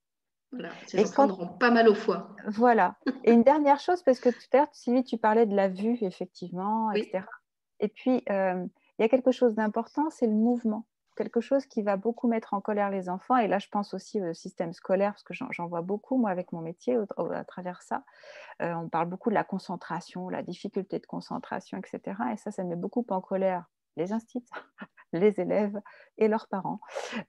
[0.54, 2.30] Voilà, ces enfants n'auront pas mal au foie.
[2.48, 2.96] Voilà.
[3.24, 5.98] Et une dernière chose, parce que tout à l'heure, Sylvie, tu parlais de la vue,
[6.02, 7.26] effectivement, etc.
[7.80, 8.66] Et puis, euh,
[8.98, 10.86] il y a quelque chose d'important, c'est le mouvement.
[11.16, 13.38] Quelque chose qui va beaucoup mettre en colère les enfants.
[13.38, 16.52] Et là, je pense aussi au système scolaire, parce que j'en vois beaucoup, moi, avec
[16.52, 18.04] mon métier, à travers ça.
[18.62, 22.18] Euh, on parle beaucoup de la concentration, la difficulté de concentration, etc.
[22.34, 23.66] Et ça, ça met beaucoup en colère
[23.98, 24.44] les instituts,
[25.14, 25.80] les élèves
[26.18, 26.80] et leurs parents.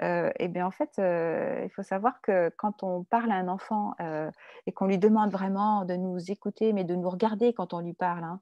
[0.02, 3.94] Euh, bien en fait, euh, il faut savoir que quand on parle à un enfant
[4.00, 4.30] euh,
[4.66, 7.94] et qu'on lui demande vraiment de nous écouter, mais de nous regarder quand on lui
[7.94, 8.40] parle, hein,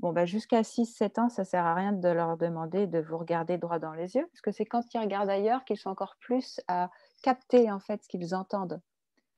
[0.00, 3.18] bon, ben jusqu'à 6-7 ans, ça ne sert à rien de leur demander de vous
[3.18, 6.16] regarder droit dans les yeux, parce que c'est quand ils regardent ailleurs qu'ils sont encore
[6.20, 6.90] plus à
[7.22, 8.80] capter en fait ce qu'ils entendent.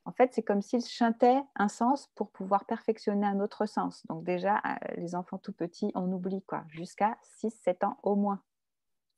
[0.07, 4.05] En fait, c'est comme s'ils chantaient un sens pour pouvoir perfectionner un autre sens.
[4.07, 4.61] Donc déjà,
[4.97, 8.43] les enfants tout petits, on oublie quoi, jusqu'à 6-7 ans au moins.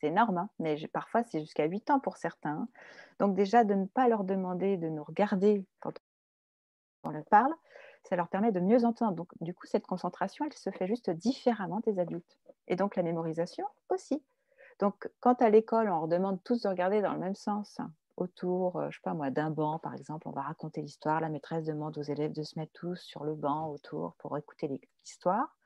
[0.00, 2.68] C'est énorme, hein, mais parfois c'est jusqu'à 8 ans pour certains.
[3.18, 5.92] Donc déjà, de ne pas leur demander de nous regarder quand
[7.02, 7.52] on leur parle,
[8.04, 9.16] ça leur permet de mieux entendre.
[9.16, 12.38] Donc du coup, cette concentration, elle se fait juste différemment des adultes.
[12.68, 14.22] Et donc la mémorisation aussi.
[14.78, 17.80] Donc quand à l'école, on leur demande tous de regarder dans le même sens
[18.16, 21.28] autour, euh, je sais pas moi, d'un banc par exemple, on va raconter l'histoire, la
[21.28, 25.56] maîtresse demande aux élèves de se mettre tous sur le banc autour pour écouter l'histoire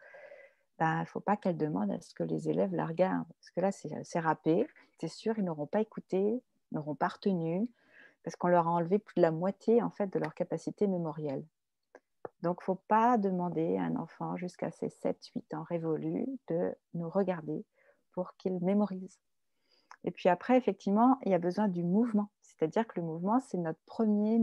[0.80, 3.28] il ben, ne faut pas qu'elle demande à ce que les élèves la regardent.
[3.38, 4.66] Parce que là, c'est râpé.
[4.98, 7.68] C'est sûr, ils n'auront pas écouté, n'auront pas retenu,
[8.24, 11.44] parce qu'on leur a enlevé plus de la moitié en fait, de leur capacité mémorielle.
[12.42, 16.74] Donc, il ne faut pas demander à un enfant jusqu'à ses 7-8 ans révolus de
[16.94, 17.66] nous regarder
[18.12, 19.20] pour qu'il mémorise.
[20.04, 22.30] Et puis après, effectivement, il y a besoin du mouvement.
[22.60, 24.36] C'est-à-dire que le mouvement, c'est notre premier,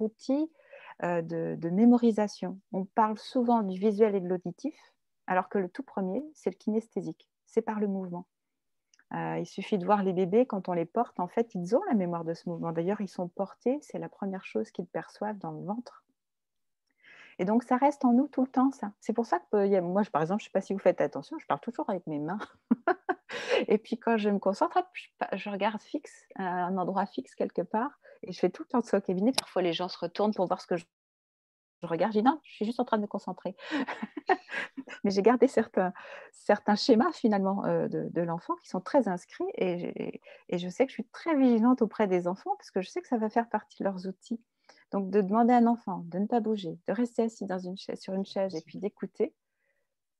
[0.00, 0.50] outil
[1.04, 2.58] euh, de, mémorisation.
[2.72, 4.74] On parle souvent du visuel et de l'auditif,
[5.28, 8.26] alors que le tout premier, c'est le kinesthésique, c'est par le mouvement.
[9.14, 11.82] Euh, il suffit de voir les bébés, quand on les porte, en fait, ils ont
[11.88, 12.72] la mémoire de ce mouvement.
[12.72, 16.04] D'ailleurs, ils sont portés, c'est la première chose qu'ils perçoivent dans le ventre.
[17.38, 18.92] Et donc, ça reste en nous tout le temps, ça.
[19.00, 21.00] C'est pour ça que euh, moi, par exemple, je ne sais pas si vous faites
[21.00, 22.38] attention, je parle toujours avec mes mains.
[23.68, 24.78] et puis, quand je me concentre,
[25.32, 27.90] je regarde fixe, un endroit fixe quelque part.
[28.22, 29.32] Et je fais tout le temps de ça au cabinet.
[29.32, 30.84] Parfois, les gens se retournent pour voir ce que je,
[31.82, 32.12] regarde.
[32.12, 33.54] Je dis non, je suis juste en train de me concentrer.
[35.04, 35.92] Mais j'ai gardé certains,
[36.74, 40.20] schémas finalement euh, de, l'enfant qui sont très inscrits et,
[40.50, 43.08] je sais que je suis très vigilante auprès des enfants parce que je sais que
[43.08, 44.40] ça va faire partie de leurs outils.
[44.92, 47.76] Donc, de demander à un enfant de ne pas bouger, de rester assis dans une
[47.76, 49.34] chaise, sur une chaise et puis d'écouter,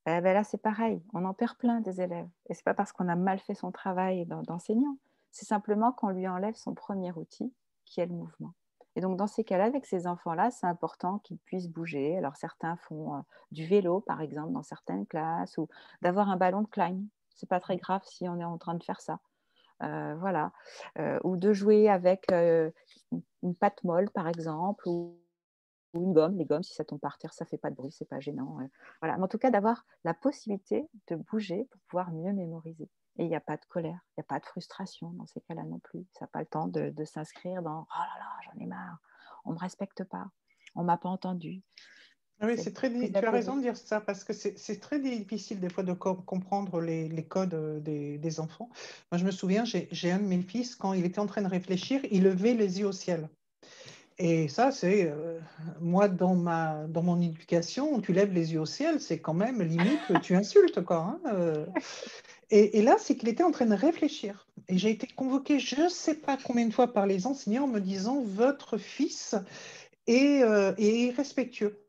[0.07, 1.03] ben là, c'est pareil.
[1.15, 2.29] On en perd plein des élèves.
[2.49, 4.97] Et ce n'est pas parce qu'on a mal fait son travail d'enseignant.
[5.33, 7.53] C'est simplement qu'on lui enlève son premier outil
[7.85, 8.55] qui est le mouvement.
[8.95, 12.17] Et donc, dans ces cas-là, avec ces enfants-là, c'est important qu'ils puissent bouger.
[12.17, 15.69] Alors, certains font euh, du vélo, par exemple, dans certaines classes, ou
[16.01, 17.05] d'avoir un ballon de climb.
[17.29, 19.19] C'est pas très grave si on est en train de faire ça.
[19.83, 20.53] Euh, voilà.
[20.99, 25.19] Euh, ou de jouer avec une pâte molle, par exemple, ou,
[25.95, 26.37] une gomme.
[26.37, 28.59] Les gommes, si ça tombe par terre, ça fait pas de bruit, c'est pas gênant.
[29.01, 29.17] voilà.
[29.17, 32.91] Mais en tout cas, d'avoir la possibilité de bouger pour pouvoir mieux mémoriser.
[33.19, 35.41] Et il n'y a pas de colère, il n'y a pas de frustration dans ces
[35.41, 36.07] cas-là non plus.
[36.13, 38.99] Ça n'a pas le temps de, s'inscrire dans⁇ Oh là là, j'en ai marre,
[39.45, 40.27] on ne me respecte pas,
[40.75, 41.63] on ne m'a pas entendu
[42.43, 45.71] Oui, c'est très tu as raison de dire ça parce que c'est très difficile des
[45.71, 48.69] fois de comprendre les, les codes euh, des, des, enfants.
[49.11, 51.49] Moi, je me souviens, j'ai un de mes fils, quand il était en train de
[51.49, 53.29] réfléchir, il levait les yeux au ciel.
[54.19, 55.39] Et ça, c'est euh,
[55.81, 59.63] moi dans ma dans mon éducation, tu lèves les yeux au ciel, c'est quand même
[59.63, 60.97] limite tu insultes quoi.
[60.97, 61.67] Hein, euh.
[62.51, 64.47] Et, là, c'est qu'il était en train de réfléchir.
[64.69, 67.69] Et j'ai été convoquée, je ne sais pas combien de fois par les enseignants en
[67.69, 69.35] me disant votre fils
[70.07, 71.86] est, euh, irrespectueux.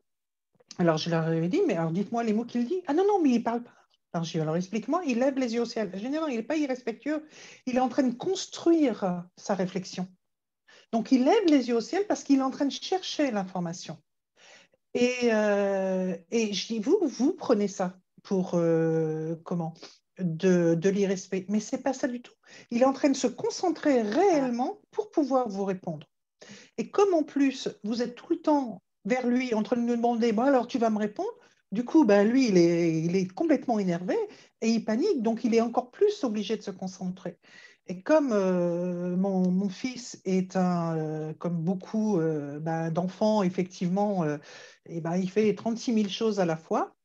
[0.78, 2.82] Alors je leur ai dit, mais alors dites-moi les mots qu'il dit.
[2.86, 3.74] Ah non, non, mais il ne parle pas.
[4.12, 5.90] Alors alors explique-moi, il lève les yeux au ciel.
[5.94, 7.26] Généralement, il n'est pas irrespectueux,
[7.66, 10.08] il est en train de construire sa réflexion.
[10.92, 13.98] Donc il lève les yeux au ciel parce qu'il est en train de chercher l'information.
[14.94, 19.74] Et, euh, et je dis, vous, vous prenez ça pour euh, comment?
[20.18, 21.44] De, de l'irrespect.
[21.48, 22.32] Mais ce n'est pas ça du tout.
[22.70, 26.08] Il est en train de se concentrer réellement pour pouvoir vous répondre.
[26.78, 29.96] Et comme en plus, vous êtes tout le temps vers lui en train de nous
[29.96, 31.32] demander, bon alors tu vas me répondre,
[31.72, 34.16] du coup, ben, lui, il est, il est complètement énervé
[34.62, 37.38] et il panique, donc il est encore plus obligé de se concentrer.
[37.88, 44.24] Et comme euh, mon, mon, fils est un, euh, comme beaucoup euh, ben, d'enfants, effectivement,
[44.86, 46.96] et ben, il fait 36 000 choses à la fois,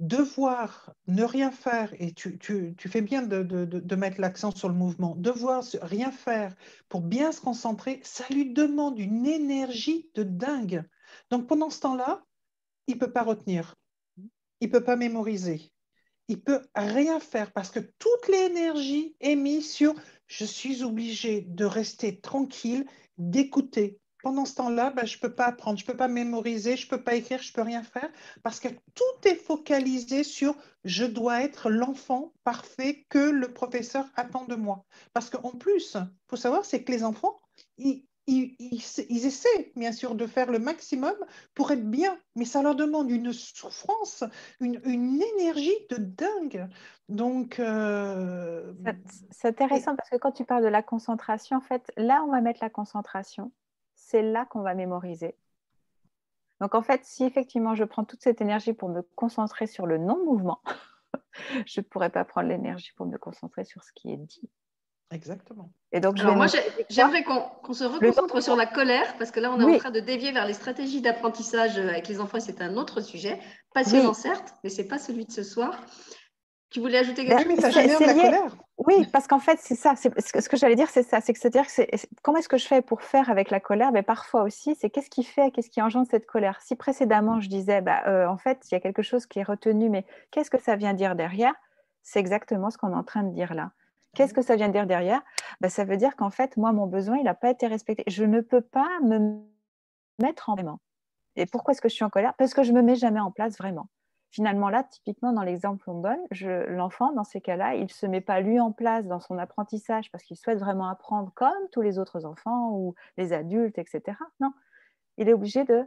[0.00, 2.38] devoir ne rien faire, et tu,
[2.78, 6.54] fais bien de, mettre l'accent sur le mouvement, devoir rien faire
[6.88, 10.84] pour bien se concentrer, ça lui demande une énergie de dingue.
[11.30, 12.24] Donc pendant ce temps-là,
[12.86, 13.74] il ne peut pas retenir,
[14.60, 15.72] il ne peut pas mémoriser,
[16.28, 19.94] il peut rien faire parce que toute l'énergie est mise sur
[20.26, 22.84] je suis obligé de rester tranquille,
[23.18, 26.76] d'écouter, pendant ce temps-là, ben, je ne peux pas apprendre, je ne peux pas mémoriser,
[26.76, 28.10] je ne peux pas écrire, je ne peux rien faire
[28.42, 34.44] parce que tout est focalisé sur je dois être l'enfant parfait que le professeur attend
[34.46, 34.84] de moi.
[35.12, 37.38] Parce qu'en plus, il faut savoir, c'est que les enfants,
[37.78, 41.14] ils, ils, essaient bien sûr de faire le maximum
[41.54, 44.24] pour être bien, mais ça leur demande une souffrance,
[44.60, 46.68] une, énergie de dingue.
[47.08, 48.72] Donc, euh,
[49.30, 52.40] c'est intéressant parce que quand tu parles de la concentration, en fait, là on va
[52.40, 53.52] mettre la concentration,
[53.94, 55.36] c'est là qu'on va mémoriser.
[56.60, 59.98] Donc en fait, si effectivement je prends toute cette énergie pour me concentrer sur le
[59.98, 60.62] non-mouvement,
[61.66, 64.50] je ne pourrais pas prendre l'énergie pour me concentrer sur ce qui est dit.
[65.12, 65.70] Exactement.
[65.92, 66.46] Et donc, moi,
[66.90, 70.00] j'aimerais qu'on se reconcentre sur la colère, parce que là, on est en train de
[70.00, 73.38] dévier vers les stratégies d'apprentissage avec les enfants, c'est un autre sujet,
[73.72, 75.80] passionnant certes, mais ce n'est pas celui de ce soir.
[76.70, 77.60] Tu voulais ajouter quelque chose?
[77.60, 78.56] ça génère la colère.
[78.78, 79.94] Oui, parce qu'en fait, c'est ça.
[79.96, 81.20] Ce que j'allais dire, c'est ça.
[81.20, 81.82] C'est que c'est-à-dire que
[82.22, 83.92] comment est-ce que je fais pour faire avec la colère?
[83.92, 86.60] Mais parfois aussi, c'est qu'est-ce qui fait, qu'est-ce qui engendre cette colère?
[86.62, 89.44] Si précédemment je disais, bah, euh, en fait, il y a quelque chose qui est
[89.44, 91.54] retenu, mais qu'est-ce que ça vient dire derrière?
[92.02, 93.70] C'est exactement ce qu'on est en train de dire là.
[94.16, 95.20] Qu'est-ce que ça vient dire derrière?
[95.60, 98.02] Bah, Ça veut dire qu'en fait, moi, mon besoin, il n'a pas été respecté.
[98.06, 99.42] Je ne peux pas me
[100.18, 100.80] mettre en paiement.
[101.36, 102.32] Et pourquoi est-ce que je suis en colère?
[102.38, 103.88] Parce que je ne me mets jamais en place vraiment.
[104.30, 106.18] Finalement, là, typiquement, dans l'exemple qu'on donne,
[106.68, 110.10] l'enfant, dans ces cas-là, il ne se met pas lui en place dans son apprentissage
[110.10, 114.16] parce qu'il souhaite vraiment apprendre comme tous les autres enfants ou les adultes, etc.
[114.40, 114.50] Non,
[115.18, 115.84] il est obligé de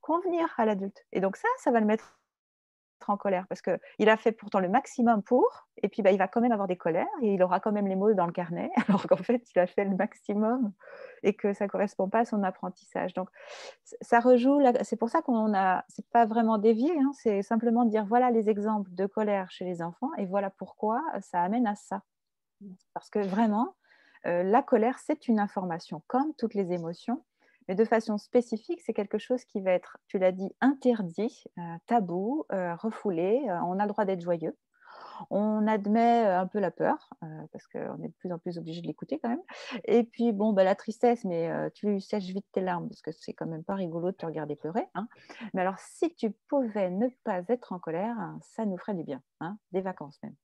[0.00, 1.04] convenir à l'adulte.
[1.10, 2.20] Et donc ça, ça va le mettre
[3.10, 6.28] en colère parce qu'il a fait pourtant le maximum pour, et puis bah, il va
[6.28, 8.70] quand même avoir des colères et il aura quand même les mots dans le carnet,
[8.88, 10.72] alors qu'en fait, il a fait le maximum
[11.22, 13.14] et que ça ne correspond pas à son apprentissage.
[13.14, 13.28] Donc,
[14.00, 17.90] ça rejoue, c'est pour ça qu'on a, c'est pas vraiment dévié, hein, c'est simplement de
[17.90, 21.74] dire voilà les exemples de colère chez les enfants et voilà pourquoi ça amène à
[21.74, 22.02] ça.
[22.94, 23.74] Parce que vraiment,
[24.26, 27.24] euh, la colère, c'est une information, comme toutes les émotions,
[27.68, 31.62] mais de façon spécifique, c'est quelque chose qui va être, tu l'as dit, interdit, euh,
[31.86, 33.44] tabou, euh, refoulé.
[33.48, 34.56] Euh, on a le droit d'être joyeux.
[35.30, 37.08] On admet un peu la peur,
[37.52, 39.42] parce qu'on est de plus en plus obligé de l'écouter quand même.
[39.84, 43.32] Et puis, bon, bah, la tristesse, mais tu sèches vite tes larmes, parce que c'est
[43.32, 44.88] quand même pas rigolo de te regarder pleurer.
[44.94, 45.06] Hein.
[45.54, 49.22] Mais alors, si tu pouvais ne pas être en colère, ça nous ferait du bien,
[49.40, 50.34] hein, des vacances même.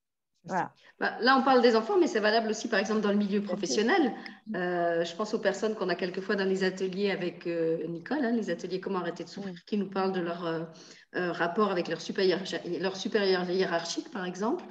[1.01, 3.40] Bah, là, on parle des enfants, mais c'est valable aussi, par exemple, dans le milieu
[3.40, 4.12] professionnel.
[4.57, 8.33] Euh, je pense aux personnes qu'on a quelquefois dans les ateliers avec euh, Nicole, hein,
[8.33, 12.01] les ateliers Comment arrêter de souffrir, qui nous parlent de leur euh, rapport avec leur
[12.01, 12.40] supérieur,
[12.81, 14.64] leur supérieur hiérarchique, par exemple,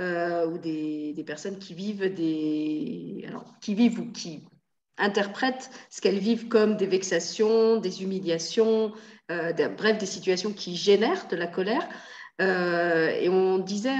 [0.00, 4.44] ou des, des, personnes qui vivent des, alors, qui vivent ou qui
[4.96, 8.92] interprètent ce qu'elles vivent comme des vexations, des humiliations,
[9.28, 11.88] bref, des situations qui génèrent de la colère.
[12.40, 13.94] Euh, et on disait,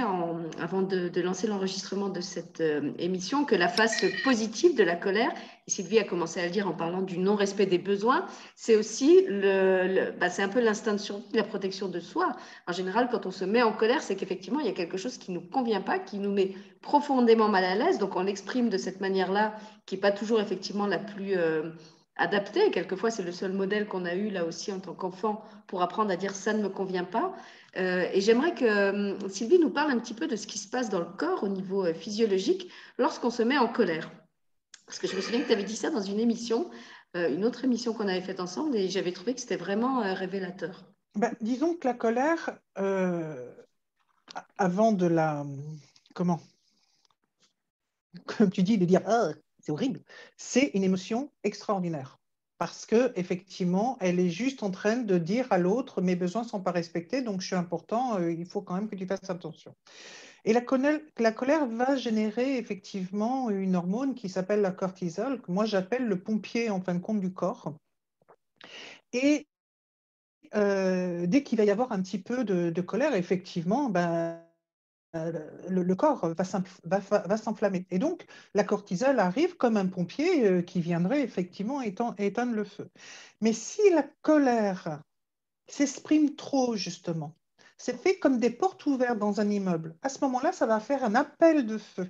[0.59, 5.31] avant de, lancer l'enregistrement de cette euh, émission, que la face positive de la colère,
[5.67, 9.25] et Sylvie a commencé à le dire en parlant du non-respect des besoins, c'est aussi
[9.29, 12.35] le, bah, c'est un peu l'instinct de survie, la protection de soi.
[12.67, 15.17] En général, quand on se met en colère, c'est qu'effectivement, il y a quelque chose
[15.17, 17.99] qui ne nous convient pas, qui nous met profondément mal à l'aise.
[17.99, 21.71] Donc, on l'exprime de cette manière-là, qui n'est pas toujours effectivement la plus euh,
[22.17, 22.71] adaptée.
[22.71, 26.11] Quelquefois, c'est le seul modèle qu'on a eu là aussi en tant qu'enfant pour apprendre
[26.11, 27.35] à dire ça ne me convient pas.
[27.77, 30.67] Euh, et j'aimerais que euh, Sylvie nous parle un petit peu de ce qui se
[30.67, 34.09] passe dans le corps au niveau euh, physiologique lorsqu'on se met en colère.
[34.85, 36.69] Parce que je me souviens que tu avais dit ça dans une émission,
[37.15, 40.83] une autre émission qu'on avait faite ensemble, et j'avais trouvé que c'était vraiment révélateur.
[41.15, 42.59] Ben, disons que la colère,
[44.59, 45.43] avant de la...
[46.13, 46.39] Comment?
[48.27, 49.29] Comme tu dis, de dire ah,
[49.65, 50.01] c'est horrible,
[50.37, 52.19] c'est une émotion extraordinaire
[52.57, 56.47] parce que effectivement, elle est juste en train de dire à l'autre mes besoins ne
[56.47, 59.29] sont pas respectés, donc je suis important, euh, il faut quand même que tu fasses
[59.29, 59.75] attention.
[60.45, 66.05] Et la colère, va générer effectivement une hormone qui s'appelle la cortisol, que moi j'appelle
[66.05, 67.73] le pompier en fin de compte du corps.
[69.11, 69.47] Et
[70.53, 74.44] euh, dès qu'il va y avoir un petit peu de, de colère, effectivement, ben,
[75.15, 75.31] euh,
[75.69, 77.85] le, corps va, s'enflammer.
[77.89, 82.89] Et donc, la cortisol arrive comme un pompier euh, qui viendrait effectivement éteindre le feu.
[83.41, 85.01] Mais si la colère
[85.67, 87.33] s'exprime trop, justement,
[87.77, 91.03] c'est fait comme des portes ouvertes dans un immeuble, à ce moment-là, ça va faire
[91.03, 92.09] un appel de feu.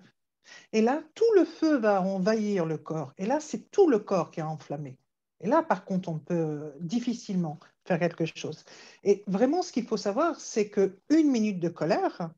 [0.73, 3.13] Et là, tout le feu va envahir le corps.
[3.17, 4.97] Et là, c'est tout le corps qui est enflammé.
[5.41, 8.63] Et là, par contre, on peut difficilement faire quelque chose.
[9.03, 12.31] Et vraiment, ce qu'il faut savoir, c'est qu'une minute de colère,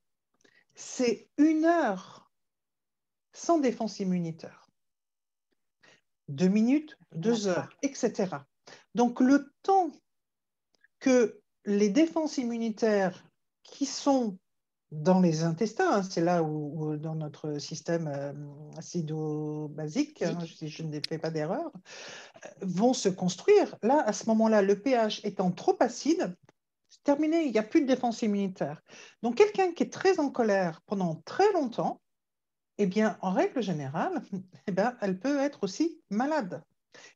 [0.77, 2.31] c'est une heure
[3.33, 4.69] sans défense immunitaire.
[6.29, 8.27] Deux minutes, deux heures, etc.
[8.93, 9.91] Donc le temps
[10.99, 13.25] que les défenses immunitaires
[13.63, 14.37] qui sont
[14.91, 18.33] dans les intestins, hein, c'est là où, dans notre système euh,
[18.77, 21.71] acido-basique, hein, si je ne fais pas d'erreur,
[22.45, 23.75] euh, vont se construire.
[23.81, 26.35] Là, à ce moment-là, le pH étant trop acide,
[27.07, 28.83] terminé, il n'y a plus de défense immunitaire.
[29.23, 32.01] Donc, quelqu'un qui est très en colère pendant très longtemps,
[32.77, 34.21] eh bien, en règle générale,
[34.67, 36.61] eh bien, elle peut être aussi malade.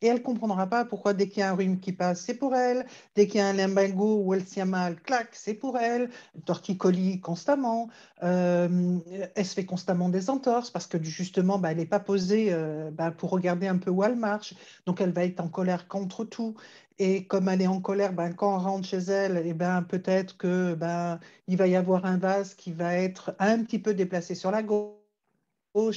[0.01, 2.33] Et elle ne comprendra pas pourquoi dès qu'il y a un rhume qui passe, c'est
[2.33, 2.85] pour elle.
[3.15, 6.09] Dès qu'il y a un limbago où elle tient mal, clac, c'est pour elle.
[6.45, 7.89] Torticolis constamment.
[8.23, 8.99] Euh,
[9.35, 12.91] elle se fait constamment des entorses parce que justement, bah, elle n'est pas posée euh,
[12.91, 14.53] bah, pour regarder un peu où elle marche.
[14.85, 16.55] Donc, elle va être en colère contre tout.
[16.99, 20.37] Et comme elle est en colère, ben, quand on rentre chez elle, eh ben, peut-être
[20.37, 20.77] que
[21.47, 24.61] il va y avoir un vase qui va être un petit peu déplacé sur la
[24.61, 25.01] gauche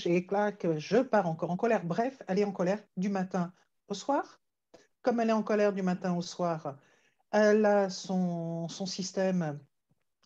[0.07, 1.85] et clac, je pars encore en colère.
[1.85, 3.53] Bref, elle est en colère du matin
[3.89, 4.41] au soir.
[5.03, 6.79] Comme elle est en colère du matin au soir,
[7.31, 9.59] elle a son, système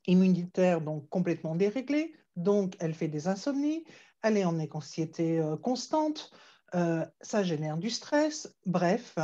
[0.07, 3.85] immunitaire donc complètement déréglé, donc elle fait des insomnies,
[4.23, 6.31] elle est en anxiété euh, constante,
[6.75, 9.17] euh, ça génère du stress, bref,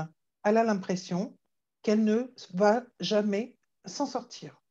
[0.44, 1.36] elle a l'impression
[1.82, 4.62] qu'elle ne va jamais s'en sortir.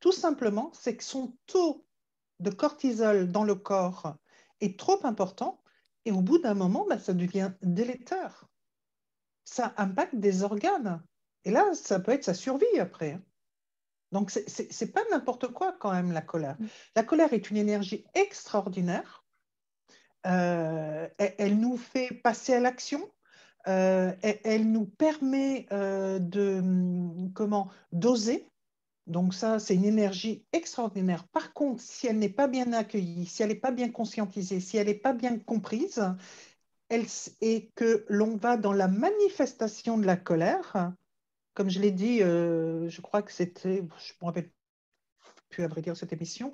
[0.00, 1.86] Tout simplement, c'est que son taux
[2.40, 4.16] de cortisol dans le corps
[4.60, 5.62] est trop important
[6.04, 8.48] et au bout d'un moment, bah, ça devient délétère
[9.44, 11.02] ça impacte des organes.
[11.44, 13.18] Et là, ça peut être sa survie après.
[14.12, 16.56] Donc, ce n'est pas n'importe quoi quand même la colère.
[16.58, 16.66] Mm.
[16.96, 19.24] La colère est une énergie extraordinaire.
[20.26, 23.10] Euh, elle, nous fait passer à l'action.
[23.68, 26.62] Euh, elle, nous permet euh, de
[27.34, 28.48] comment doser.
[29.08, 31.26] Donc ça, c'est une énergie extraordinaire.
[31.28, 34.76] Par contre, si elle n'est pas bien accueillie, si elle n'est pas bien conscientisée, si
[34.76, 36.00] elle n'est pas bien comprise,
[37.40, 40.92] et que l'on va dans la manifestation de la colère,
[41.54, 44.50] comme je l'ai dit, euh, je crois que c'était, je me rappelle
[45.48, 46.52] plus à vrai dire cette émission,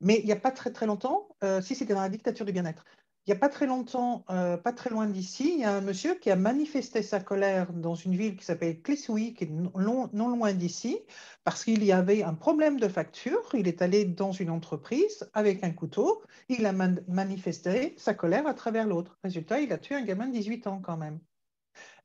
[0.00, 2.52] mais il n'y a pas très très longtemps, euh, si c'était dans la dictature du
[2.52, 2.84] bien-être,
[3.26, 5.80] il n'y a pas très longtemps, euh, pas très loin d'ici, il y a un
[5.80, 10.08] monsieur qui a manifesté sa colère dans une ville qui s'appelle Clissoui, qui est non,
[10.12, 11.00] loin d'ici,
[11.42, 13.42] parce qu'il y avait un problème de facture.
[13.54, 18.54] Il est allé dans une entreprise avec un couteau, il a manifesté sa colère à
[18.54, 19.18] travers l'autre.
[19.24, 21.18] Résultat, il a tué un gamin de 18 ans quand même.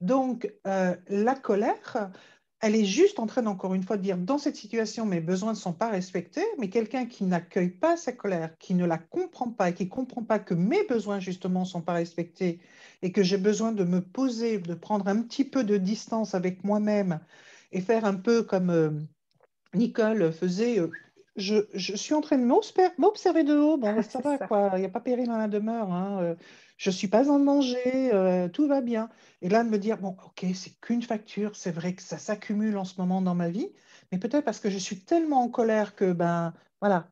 [0.01, 2.11] Donc, euh, la colère,
[2.61, 5.53] elle est juste en train, encore une fois, de dire dans cette situation, mes besoins
[5.53, 9.49] ne sont pas respectés, mais quelqu'un qui n'accueille pas sa colère, qui ne la comprend
[9.49, 12.59] pas, qui ne comprend pas que mes besoins, justement, ne sont pas respectés
[13.01, 16.63] et que j'ai besoin de me poser, de prendre un petit peu de distance avec
[16.63, 17.19] moi-même
[17.71, 18.91] et faire un peu comme euh,
[19.73, 20.79] Nicole faisait.
[20.79, 20.91] Euh,
[21.37, 23.77] je, suis en train de m'observer de haut.
[23.77, 24.71] Bon, ça va, quoi.
[24.75, 25.91] Il n'y a pas péril dans la demeure.
[25.91, 26.35] Hein.
[26.81, 29.11] Je ne suis pas en danger, euh, tout va bien.
[29.43, 32.75] Et là, de me dire, bon, ok, c'est qu'une facture, c'est vrai que ça s'accumule
[32.75, 33.69] en ce moment dans ma vie,
[34.11, 37.07] mais peut-être parce que je suis tellement en colère que, ben, voilà,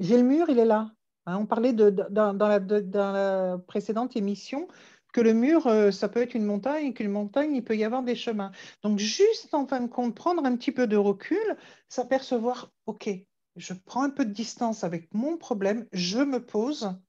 [0.00, 0.90] j'ai le mur, il est là.
[1.24, 4.68] Hein, on parlait dans, la, précédente émission
[5.14, 8.02] que le mur, euh, ça peut être une montagne, qu'une montagne, il peut y avoir
[8.02, 8.52] des chemins.
[8.82, 11.56] Donc, juste en fin de compte, prendre un petit peu de recul,
[11.88, 13.08] s'apercevoir, ok,
[13.56, 17.00] je prends un peu de distance avec mon problème, je me pose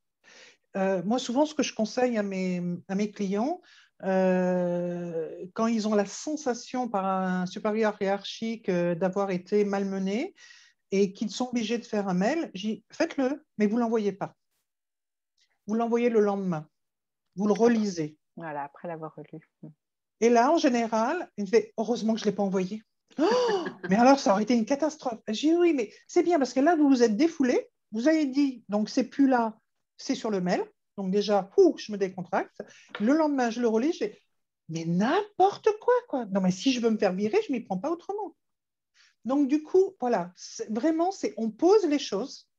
[0.77, 3.61] euh, moi, souvent, ce que je conseille à mes, à mes clients,
[4.03, 10.35] euh, quand ils ont la sensation par un supérieur hiérarchique euh, d'avoir été malmenés
[10.91, 14.11] et qu'ils sont obligés de faire un mail, je dis faites-le, mais vous ne l'envoyez
[14.11, 14.35] pas.
[15.65, 16.67] Vous l'envoyez le lendemain.
[17.35, 18.17] Vous le relisez.
[18.35, 19.49] Voilà, après l'avoir relu.
[20.21, 22.83] Et là, en général, il fait heureusement que je ne l'ai pas envoyé.
[23.17, 23.25] Oh,
[23.89, 25.19] mais alors, ça aurait été une catastrophe.
[25.27, 27.67] J'ai dit oui, mais c'est bien parce que là, vous vous êtes défoulé.
[27.91, 29.57] Vous avez dit, donc c'est plus là,
[29.97, 30.63] c'est sur le mail.
[30.97, 32.61] Donc déjà, je me décontracte.
[32.99, 33.99] Le lendemain, je le relis,
[34.69, 36.25] mais n'importe quoi, quoi.
[36.25, 38.35] Non, mais si je veux me faire virer, je ne m'y prends pas autrement.
[39.25, 40.31] Donc du coup, voilà,
[40.69, 42.49] vraiment, c'est on pose les choses,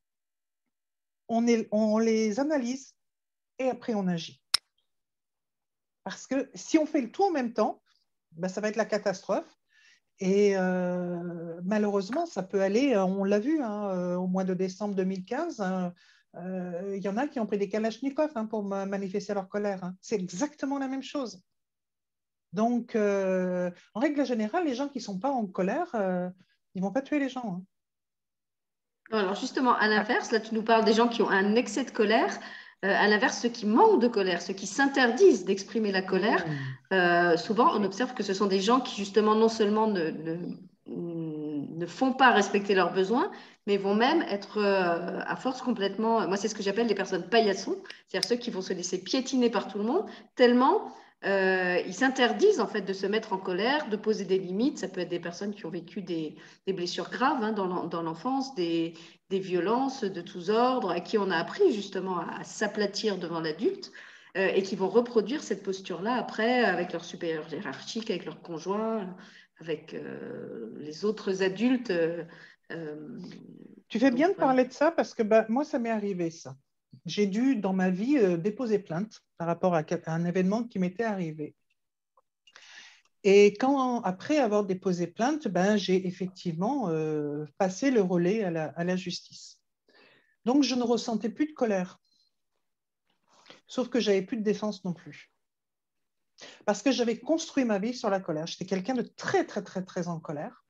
[1.27, 2.93] on, les analyse
[3.57, 4.41] et après on agit.
[6.03, 7.81] Parce que si on fait le tout en même temps,
[8.33, 9.51] ben, ça va être la catastrophe.
[10.19, 14.93] Et euh, malheureusement, ça peut aller, on l'a vu hein, euh, au mois de décembre
[14.95, 15.89] 2015, euh,
[16.35, 19.83] il y en a qui ont pris des kalachnikovs hein, pour manifester leur colère.
[19.83, 19.95] Hein.
[20.01, 21.41] C'est exactement la même chose.
[22.53, 26.29] Donc, euh, en règle générale, les gens qui ne sont pas en colère, euh,
[26.73, 27.57] ils ne vont pas tuer les gens.
[27.57, 27.63] Hein.
[29.11, 31.91] Alors justement, à l'inverse, là tu nous parles des gens qui ont un excès de
[31.91, 32.39] colère.
[32.83, 36.45] à l'inverse, ceux qui manquent de colère, ceux qui s'interdisent d'exprimer la colère,
[36.91, 37.37] mmh.
[37.37, 40.37] souvent on observe que ce sont des gens qui justement non seulement ne, ne
[41.85, 43.31] font pas respecter leurs besoins,
[43.67, 46.27] mais vont même être euh, à force complètement.
[46.27, 47.77] Moi, c'est ce que j'appelle les personnes paillassons,
[48.07, 50.05] c'est-à-dire ceux qui vont se laisser piétiner par tout le monde,
[50.35, 50.91] tellement
[51.25, 54.77] euh, ils s'interdisent en fait de se mettre en colère, de poser des limites.
[54.77, 56.35] Ça peut être des personnes qui ont vécu des,
[56.67, 58.93] blessures graves hein, dans l'enfance, des,
[59.29, 63.91] violences de tous ordres, à qui on a appris justement à, s'aplatir devant l'adulte
[64.37, 69.05] euh, et qui vont reproduire cette posture-là après avec leur supérieur hiérarchique, avec leur conjoint,
[69.59, 71.93] avec euh, les autres adultes.
[73.87, 76.55] tu fais bien de parler de ça parce que bah, moi, ça m'est arrivé ça
[77.05, 81.03] j'ai dû, dans ma vie, euh, déposer plainte par rapport à, un événement qui m'était
[81.03, 81.55] arrivé.
[83.23, 88.95] Et quand, après avoir déposé plainte, ben, j'ai effectivement euh, passé le relais à la,
[88.95, 89.59] justice.
[90.45, 91.99] Donc, je ne ressentais plus de colère.
[93.67, 95.31] Sauf que j'avais plus de défense non plus.
[96.69, 98.45] Parce que j'avais construit ma vie sur la colère.
[98.45, 100.63] J'étais quelqu'un de très, très, très, très en colère.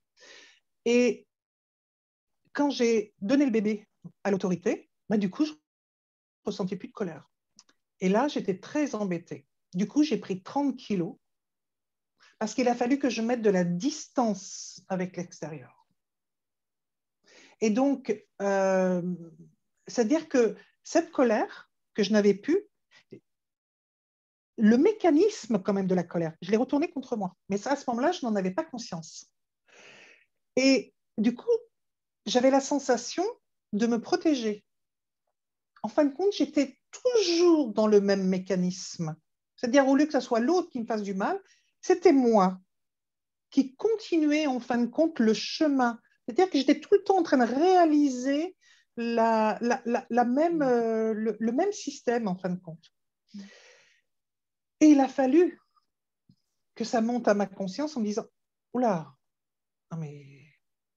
[0.86, 1.28] Et
[2.54, 3.86] quand j'ai donné le bébé
[4.24, 5.52] à l'autorité, ben, du coup, je
[6.46, 7.30] ressentais plus de colère.
[8.00, 9.46] Et là, j'étais très embêtée.
[9.74, 11.18] Du coup, j'ai pris 30 kilos
[12.38, 15.86] parce qu'il a fallu que je mette de la distance avec l'extérieur.
[17.60, 19.02] Et donc, euh,
[19.86, 22.69] c'est-à-dire que cette colère que je n'avais plus,
[24.60, 27.36] le mécanisme quand même de la colère, je l'ai retourné contre moi.
[27.50, 29.32] Mais à ce moment-là, je n'en avais pas conscience.
[30.56, 31.48] Et du coup,
[32.26, 33.24] j'avais la sensation
[33.74, 34.66] de me protéger
[35.84, 39.16] en fin de compte, j'étais toujours dans le même mécanisme.
[39.56, 41.40] C'est-à-dire, au lieu que ce soit l'autre qui me fasse du mal,
[41.82, 42.60] c'était moi
[43.50, 46.00] qui continuais, en fin de compte, le chemin.
[46.26, 48.56] C'est-à-dire que j'étais tout le temps en train de réaliser
[48.96, 49.58] la,
[50.26, 52.84] même, euh, le, même système, en fin de compte.
[54.82, 55.60] Et il a fallu
[56.76, 58.26] que ça monte à ma conscience en me disant,
[58.74, 59.14] oula,
[59.98, 60.50] mais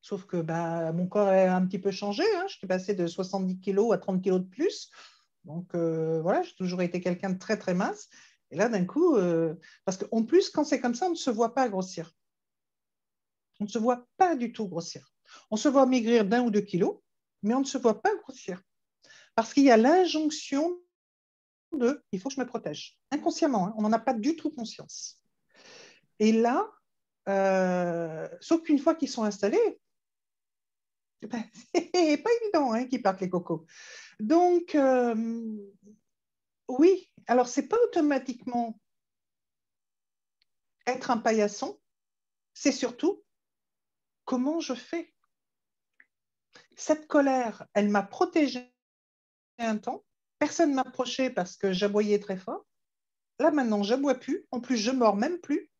[0.02, 2.24] Sauf que bah, mon corps a un petit peu changé.
[2.36, 2.44] Hein.
[2.48, 4.90] Je suis passée de 70 kg à 30 kg de plus.
[5.44, 8.08] Donc euh, voilà, j'ai toujours été quelqu'un de très très mince.
[8.50, 9.54] Et là, d'un coup, euh,
[9.84, 12.12] parce qu'en plus, quand c'est comme ça, on ne se voit pas grossir.
[13.60, 15.08] On ne se voit pas du tout grossir.
[15.52, 16.98] On se voit maigrir d'un ou deux kilos,
[17.44, 18.60] mais on ne se voit pas grossir.
[19.36, 20.76] Parce qu'il y a l'injonction
[21.78, 22.98] de il faut que je me protège.
[23.10, 23.74] Inconsciemment, hein.
[23.76, 25.20] on n'en a pas du tout conscience.
[26.18, 26.70] Et là,
[27.28, 29.80] euh, sauf qu'une fois qu'ils sont installés,
[31.22, 31.44] ben,
[31.74, 33.66] c'est pas évident hein, qu'ils partent les cocos.
[34.20, 35.14] Donc, euh,
[36.68, 38.78] oui, alors c'est pas automatiquement
[40.86, 41.80] être un paillasson,
[42.54, 43.22] c'est surtout
[44.24, 45.12] comment je fais?
[46.76, 48.72] Cette colère, elle m'a protégée
[49.58, 50.04] un temps.
[50.42, 52.66] Personne ne m'approchait parce que j'aboyais très fort.
[53.38, 54.44] Là, maintenant, j'aboie plus.
[54.50, 55.70] En plus, je mords même plus.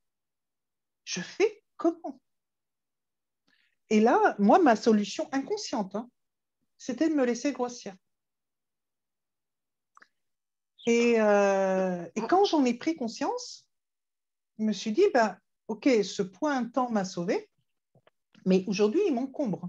[1.03, 2.21] Je fais comment?
[3.91, 6.09] Et là, moi, ma solution inconsciente, hein,
[6.79, 7.93] c'était de me laisser grossir.
[10.87, 13.67] Euh, et, quand j'en ai pris conscience,
[14.61, 15.37] je me suis dit, ben,
[15.67, 17.51] OK, ce point temps m'a sauvé,
[18.47, 19.69] mais aujourd'hui, il m'encombre.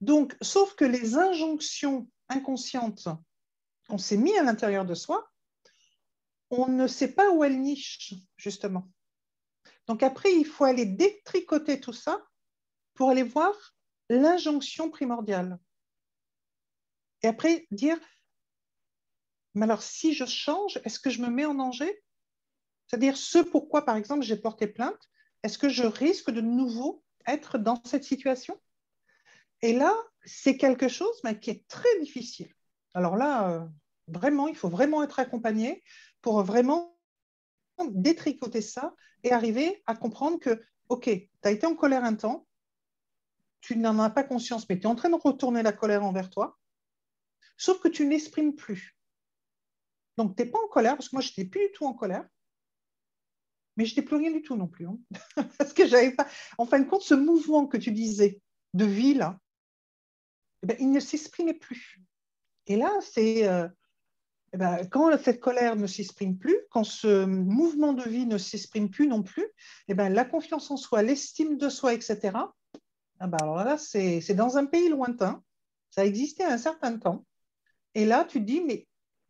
[0.00, 3.08] Donc, sauf que les injonctions inconscientes
[3.88, 5.30] qu'on s'est mis à l'intérieur de soi,
[6.50, 8.90] on ne sait pas où elles nichent, justement.
[9.86, 12.24] Donc après, il faut aller détricoter tout ça
[12.94, 13.54] pour aller voir
[14.08, 15.58] l'injonction primordiale.
[17.22, 17.98] Et après, dire,
[19.54, 22.02] mais alors si je change, est-ce que je me mets en danger?
[22.86, 25.08] C'est-à-dire ce pourquoi, par exemple, j'ai porté plainte,
[25.42, 28.60] est-ce que je risque de nouveau être dans cette situation?
[29.62, 29.94] Et là,
[30.24, 32.52] c'est quelque chose mais, qui est très difficile.
[32.94, 33.66] Alors là, euh,
[34.08, 35.82] vraiment, il faut vraiment être accompagné
[36.22, 36.98] pour vraiment
[37.88, 42.46] détricoter ça et arriver à comprendre que, OK, tu as été en colère un temps,
[43.60, 46.30] tu n'en as pas conscience, mais tu es en train de retourner la colère envers
[46.30, 46.58] toi,
[47.56, 48.96] sauf que tu n'exprimes plus.
[50.16, 51.94] Donc, tu n'es pas en colère, parce que moi, je n'étais plus du tout en
[51.94, 52.26] colère,
[53.76, 54.86] mais je n'étais plus rien du tout non plus.
[54.86, 54.98] Hein.
[55.58, 56.26] parce que j'avais pas.
[56.58, 58.40] En fin de compte, ce mouvement que tu disais
[58.74, 59.38] de vie, là,
[60.62, 62.00] eh ben, il ne s'exprimait plus.
[62.66, 63.48] Et là, c'est.
[63.48, 63.68] Euh,
[64.52, 68.90] eh ben, quand cette colère ne s'exprime plus, quand ce mouvement de vie ne s'exprime
[68.90, 69.46] plus non plus,
[69.86, 74.56] eh ben, la confiance en soi, l'estime de soi, etc., ah alors là, c'est dans
[74.56, 75.42] un pays lointain,
[75.90, 77.24] ça existait un certain temps,
[77.94, 78.86] et là, tu te dis, mais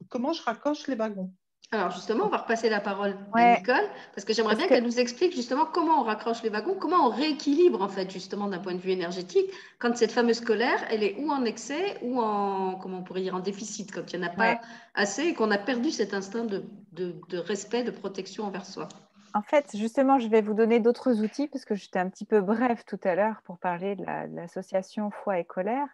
[0.09, 1.33] comment je raccroche les wagons?
[1.73, 4.99] Alors justement, on va repasser la parole à Nicole, parce que j'aimerais bien qu'elle nous
[4.99, 8.75] explique justement comment on raccroche les wagons, comment on rééquilibre en fait justement d'un point
[8.75, 9.47] de vue énergétique
[9.79, 13.37] quand cette fameuse colère, elle est ou en excès ou en, comment on pourrait dire,
[13.37, 14.61] en déficit, quand il n'y en a pas
[14.97, 18.89] assez et qu'on a perdu cet instinct de, de, respect, de protection envers soi.
[19.33, 22.41] En fait, justement, je vais vous donner d'autres outils parce que j'étais un petit peu
[22.41, 24.05] bref tout à l'heure pour parler de
[24.35, 25.87] l'association foi et colère.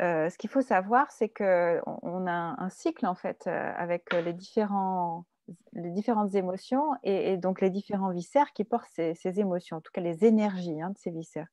[0.00, 4.32] Euh, ce qu'il faut savoir, c'est qu'on a un cycle en fait euh, avec les
[4.32, 5.24] différents
[5.74, 10.00] les différentes émotions et, donc les différents viscères qui portent ces, émotions, en tout cas
[10.00, 11.46] les énergies hein, de ces viscères.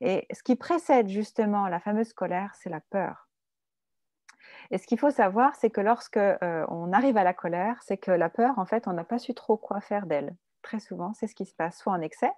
[0.00, 3.28] Et ce qui précède justement la fameuse colère, c'est la peur.
[4.70, 7.96] Et ce qu'il faut savoir, c'est que lorsque euh, on arrive à la colère, c'est
[7.96, 10.36] que la peur, en fait, on n'a pas su trop quoi faire d'elle.
[10.64, 12.32] Très souvent, c'est ce qui se passe, soit en excès,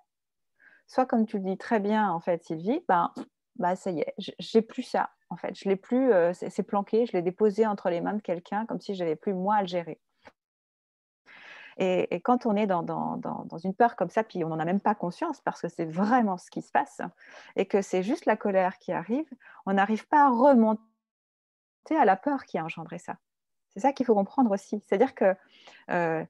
[0.89, 3.13] soit comme tu le dis très bien, en fait, Sylvie, ben,
[3.55, 5.11] bah ça y est, j'ai plus ça.
[5.31, 8.21] En fait, je l'ai plus, euh, c'est planqué, je l'ai déposé entre les mains de
[8.21, 10.01] quelqu'un, comme si j'avais plus moi à le gérer.
[11.79, 14.95] Et, quand on est dans, une peur comme ça, puis on n'en a même pas
[14.95, 17.03] conscience parce que c'est vraiment ce qui se passe
[17.55, 19.29] et que c'est juste la colère qui arrive,
[19.67, 20.81] on n'arrive pas à remonter
[21.91, 23.19] à la peur qui a engendré ça.
[23.69, 24.83] C'est ça qu'il faut comprendre aussi.
[24.87, 25.37] C'est-à-dire que
[25.91, 26.25] euh,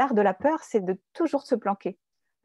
[0.00, 1.98] l'art de la peur, c'est de toujours se planquer.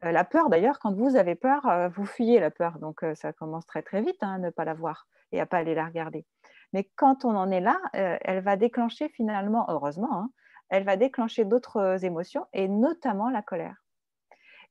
[0.04, 2.78] Euh, la peur, d'ailleurs, quand vous avez peur, euh, vous fuyez la peur.
[2.78, 5.58] Donc, ça commence très, très vite hein, à ne pas la voir et à pas
[5.58, 6.24] aller la regarder.
[6.72, 10.30] Mais quand on en est là, elle va déclencher finalement, heureusement, hein,
[10.68, 13.76] elle va déclencher d'autres euh, émotions et notamment la colère.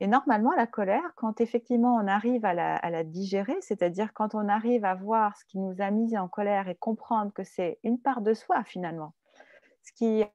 [0.02, 4.84] Et normalement, la colère, quand effectivement on arrive à la, digérer, c'est-à-dire quand on arrive
[4.84, 8.20] à voir ce qui nous a mis en colère et comprendre que c'est une part
[8.20, 9.14] de soi finalement,
[9.84, 10.26] ce qui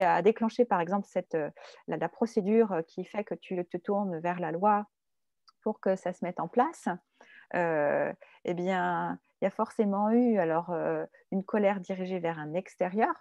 [0.00, 1.50] a déclenché par exemple cette, euh,
[1.86, 4.86] la, procédure qui fait que tu te tournes vers la loi
[5.62, 6.88] pour que ça se mette en place,
[7.54, 8.12] euh,
[8.44, 10.74] eh bien, il y a forcément eu alors
[11.30, 13.14] une colère dirigée vers un extérieur,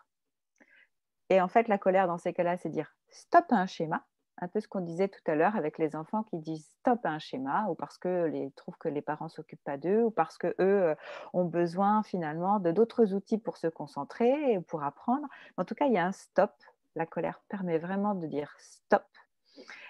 [1.30, 4.06] et en fait, la colère dans ces cas-là, c'est dire stop à un schéma,
[4.38, 7.10] un peu ce qu'on disait tout à l'heure avec les enfants qui disent stop à
[7.10, 10.54] un schéma, ou parce qu'ils trouvent que les parents s'occupent pas d'eux, ou parce qu'eux
[10.60, 10.96] euh,
[11.34, 15.28] ont besoin finalement de d'autres outils pour se concentrer et pour apprendre.
[15.58, 16.52] En tout cas, il y a un stop.
[16.96, 19.06] La colère permet vraiment de dire stop.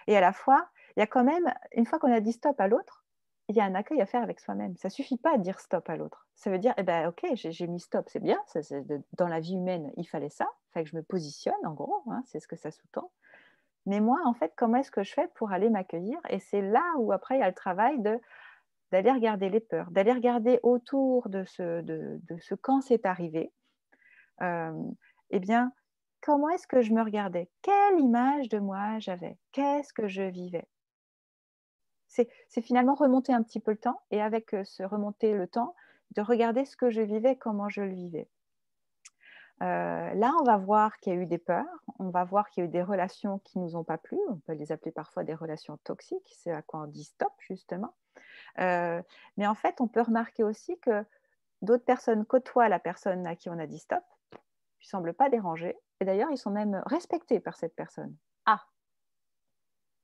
[0.08, 2.60] Et à la fois, il y a quand même, une fois qu'on a dit stop
[2.60, 3.04] à l'autre,
[3.50, 4.76] il y a un accueil à faire avec soi-même.
[4.78, 6.28] Ça suffit pas de dire stop à l'autre.
[6.36, 8.40] Ça veut dire, eh ben, ok, j'ai mis stop, c'est bien.
[8.48, 8.62] Ça,
[9.18, 10.48] dans la vie humaine, il fallait ça.
[10.70, 12.04] Il fallait que je me positionne, en gros.
[12.10, 13.12] Hein, c'est ce que ça sous-tend.
[13.86, 16.18] Mais moi, en fait, comment est-ce que je fais pour aller m'accueillir?
[16.30, 20.14] Et c'est là où après, il y a le travail d'aller regarder les peurs, d'aller
[20.14, 22.22] regarder autour de ce, de,
[22.62, 23.52] quand c'est arrivé.
[24.42, 25.72] Eh bien,
[26.22, 27.50] comment est-ce que je me regardais?
[27.62, 29.38] Quelle image de moi j'avais?
[29.52, 30.68] Qu'est-ce que je vivais?
[32.08, 35.76] C'est finalement remonter un petit peu le temps et avec euh, ce remonter le temps,
[36.12, 38.30] de regarder ce que je vivais, comment je le vivais.
[39.64, 42.64] Euh, là, on va voir qu'il y a eu des peurs, on va voir qu'il
[42.64, 44.92] y a eu des relations qui ne nous ont pas plu, on peut les appeler
[44.92, 47.94] parfois des relations toxiques, c'est à quoi on dit stop justement.
[48.60, 49.02] Euh,
[49.38, 51.06] mais en fait, on peut remarquer aussi que
[51.62, 54.04] d'autres personnes côtoient la personne à qui on a dit stop,
[54.34, 54.38] ne
[54.82, 58.14] semblent pas déranger, et d'ailleurs, ils sont même respectés par cette personne.
[58.46, 58.60] Ah,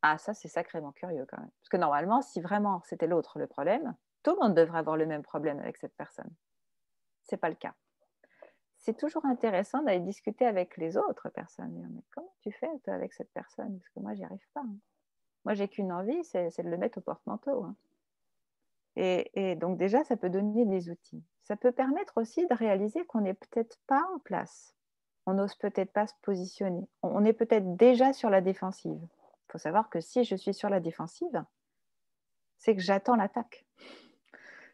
[0.01, 1.51] ah, ça, c'est sacrément curieux quand même.
[1.59, 3.93] Parce que normalement, si vraiment c'était l'autre le problème,
[4.23, 6.33] tout le monde devrait avoir le même problème avec cette personne.
[7.23, 7.73] Ce n'est pas le cas.
[8.79, 11.89] C'est toujours intéressant d'aller discuter avec les autres personnes.
[11.93, 13.77] Mais comment tu fais toi, avec cette personne?
[13.77, 14.61] Parce que moi, j'y arrive pas.
[14.61, 14.75] Hein.
[15.45, 17.63] Moi, j'ai qu'une envie, c'est de le mettre au porte-manteau.
[17.63, 17.75] Hein.
[18.95, 21.23] Et, et, donc déjà, ça peut donner des outils.
[21.43, 24.75] Ça peut permettre aussi de réaliser qu'on n'est peut-être pas en place.
[25.25, 26.87] On n'ose peut-être pas se positionner.
[27.03, 28.99] On est peut-être déjà sur la défensive.
[29.01, 31.43] Il faut savoir que si je suis sur la défensive,
[32.57, 33.65] c'est que j'attends l'attaque.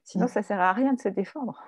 [0.03, 0.29] Sinon, mm.
[0.29, 1.63] ça ne sert à rien de se défendre.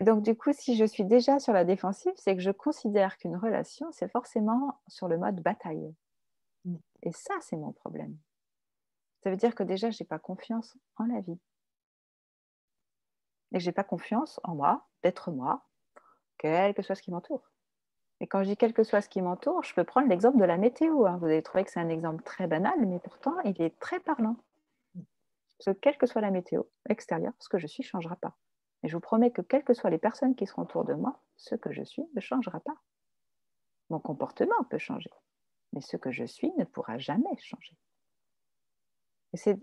[0.00, 3.36] Donc, du coup, si je suis déjà sur la défensive, c'est que je considère qu'une
[3.36, 5.94] relation, c'est forcément sur le mode bataille.
[6.64, 6.76] Mm.
[7.02, 8.16] Et ça, c'est mon problème.
[9.22, 11.38] Ça veut dire que déjà, je n'ai pas confiance en la vie.
[13.52, 15.64] Et que je n'ai pas confiance en moi, d'être moi,
[16.38, 17.50] quel que soit ce qui m'entoure.
[18.20, 20.44] Et quand je dis quel que soit ce qui m'entoure, je peux prendre l'exemple de
[20.44, 21.06] la météo.
[21.06, 21.18] Hein.
[21.18, 24.36] Vous allez trouver que c'est un exemple très banal, mais pourtant, il est très parlant.
[25.58, 28.36] Parce que quelle que soit la météo extérieure, ce que je suis ne changera pas.
[28.82, 31.20] Et je vous promets que quelles que soient les personnes qui seront autour de moi,
[31.36, 32.76] ce que je suis ne changera pas.
[33.90, 35.10] Mon comportement peut changer,
[35.72, 37.76] mais ce que je suis ne pourra jamais changer.
[39.32, 39.58] Et c'est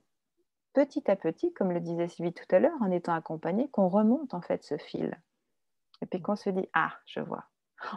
[0.73, 4.33] petit à petit, comme le disait Sylvie tout à l'heure, en étant accompagné, qu'on remonte
[4.33, 5.19] en fait ce fil.
[6.01, 7.45] Et puis qu'on se dit, ah, je vois,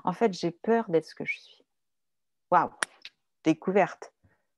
[0.05, 1.65] en fait, j'ai peur d'être ce que je suis.
[2.51, 2.71] Waouh,
[3.45, 4.13] découverte.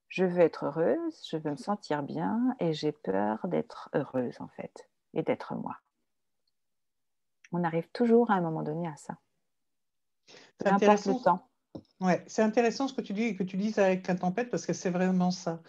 [0.08, 4.48] Je veux être heureuse, je veux me sentir bien et j'ai peur d'être heureuse en
[4.48, 5.76] fait et d'être moi.
[7.52, 9.16] On arrive toujours à un moment donné à ça.
[10.60, 11.18] C'est intéressant.
[11.18, 11.50] Le temps.
[12.00, 14.72] Ouais, c'est intéressant ce que tu dis que tu dises avec la tempête parce que
[14.72, 15.62] c'est vraiment ça.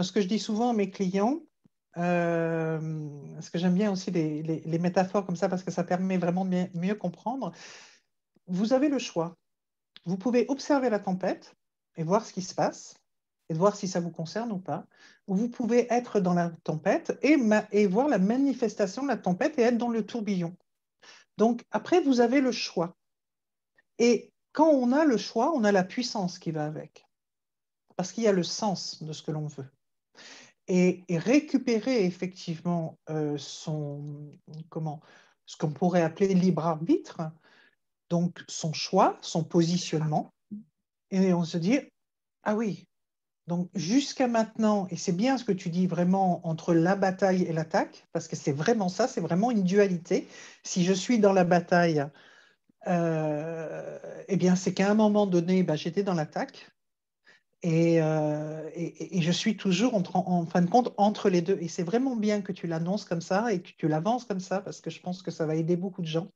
[0.00, 1.40] ce que je dis souvent à mes clients,
[1.96, 6.44] euh, parce que j'aime bien aussi les, métaphores comme ça parce que ça permet vraiment
[6.44, 7.52] de mieux comprendre
[8.48, 9.36] vous avez le choix.
[10.04, 11.54] Vous pouvez observer la tempête
[11.96, 12.96] et voir ce qui se passe
[13.50, 14.86] et voir si ça vous concerne ou pas.
[15.26, 17.36] Ou vous pouvez être dans la tempête et,
[17.72, 20.56] et voir la manifestation de la tempête et être dans le tourbillon.
[21.38, 22.96] Donc après, vous avez le choix.
[23.98, 27.06] Et quand on a le choix, on a la puissance qui va avec.
[27.94, 29.70] Parce qu'il y a le sens de ce que l'on veut.
[30.66, 33.70] Et, récupérer effectivement euh, ce
[35.56, 37.20] qu'on pourrait appeler libre arbitre,
[38.10, 40.34] donc son choix, son positionnement,
[41.12, 41.78] et on se dit,
[42.42, 42.87] ah oui,
[43.48, 47.52] donc jusqu'à maintenant, et c'est bien ce que tu dis vraiment entre la bataille et
[47.52, 50.28] l'attaque, parce que c'est vraiment ça, c'est vraiment une dualité.
[50.62, 52.04] Si je suis dans la bataille,
[52.86, 56.70] euh, eh bien c'est qu'à un moment donné, bah, j'étais dans l'attaque.
[57.64, 61.58] Euh, et, je suis toujours en, en, fin de compte entre les deux.
[61.60, 64.60] Et c'est vraiment bien que tu l'annonces comme ça et que tu l'avances comme ça,
[64.60, 66.28] parce que je pense que ça va aider beaucoup de gens.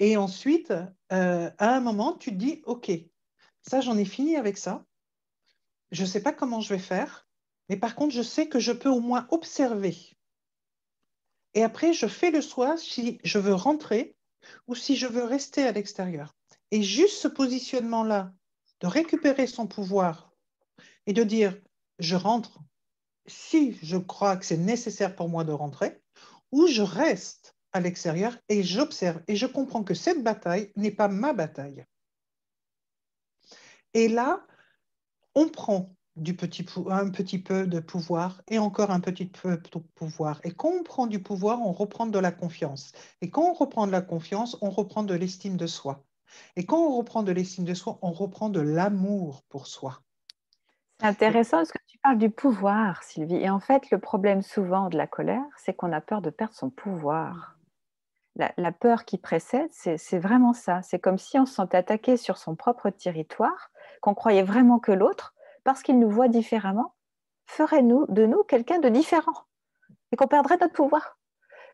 [0.00, 0.72] Et ensuite,
[1.12, 2.90] euh, à un moment, tu te dis, OK,
[3.62, 4.84] ça, j'en ai fini avec ça
[5.90, 7.26] je ne sais pas comment je vais faire,
[7.68, 9.96] mais par contre, je sais que je peux au moins observer.
[11.54, 14.16] Et après, je fais le choix si je veux rentrer
[14.66, 16.34] ou si je veux rester à l'extérieur.
[16.70, 18.32] Et juste ce positionnement-là,
[18.80, 20.32] de récupérer son pouvoir
[21.06, 21.58] et de dire,
[21.98, 22.60] je rentre
[23.26, 26.00] si je crois que c'est nécessaire pour moi de rentrer,
[26.52, 31.08] ou je reste à l'extérieur et j'observe et je comprends que cette bataille n'est pas
[31.08, 31.84] ma bataille.
[33.94, 34.46] Et là,
[35.38, 39.78] on prend du petit, un petit peu de pouvoir et encore un petit peu de
[39.94, 40.40] pouvoir.
[40.42, 42.90] Et quand on prend du pouvoir, on reprend de la confiance.
[43.20, 46.04] Et quand on reprend de la confiance, on reprend de l'estime de soi.
[46.56, 50.00] Et quand on reprend de l'estime de soi, on reprend de l'amour pour soi.
[51.00, 53.36] C'est intéressant parce que tu parles du pouvoir, Sylvie.
[53.36, 56.54] Et en fait, le problème souvent de la colère, c'est qu'on a peur de perdre
[56.54, 57.54] son pouvoir.
[58.56, 60.80] La, peur qui précède, c'est vraiment ça.
[60.82, 63.70] C'est comme si on se sentait attaqué sur son propre territoire
[64.00, 65.34] qu'on croyait vraiment que l'autre,
[65.64, 66.94] parce qu'il nous voit différemment,
[67.46, 69.44] ferait nous, de nous quelqu'un de différent
[70.12, 71.18] et qu'on perdrait notre pouvoir.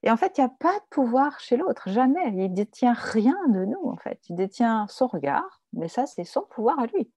[0.03, 2.33] Et en fait, il n'y a pas de pouvoir chez l'autre, jamais.
[2.35, 4.21] Il détient rien de nous, en fait.
[4.29, 7.11] Il détient son regard, mais ça, c'est son pouvoir à lui,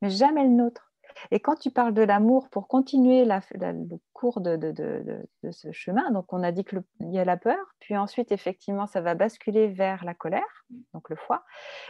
[0.00, 0.88] mais jamais le nôtre.
[1.30, 6.32] Et quand tu parles de l'amour, pour continuer le cours de, de, ce chemin, donc
[6.32, 10.04] on a dit qu'il y a la peur, puis ensuite, effectivement, ça va basculer vers
[10.04, 11.44] la colère, donc le foie.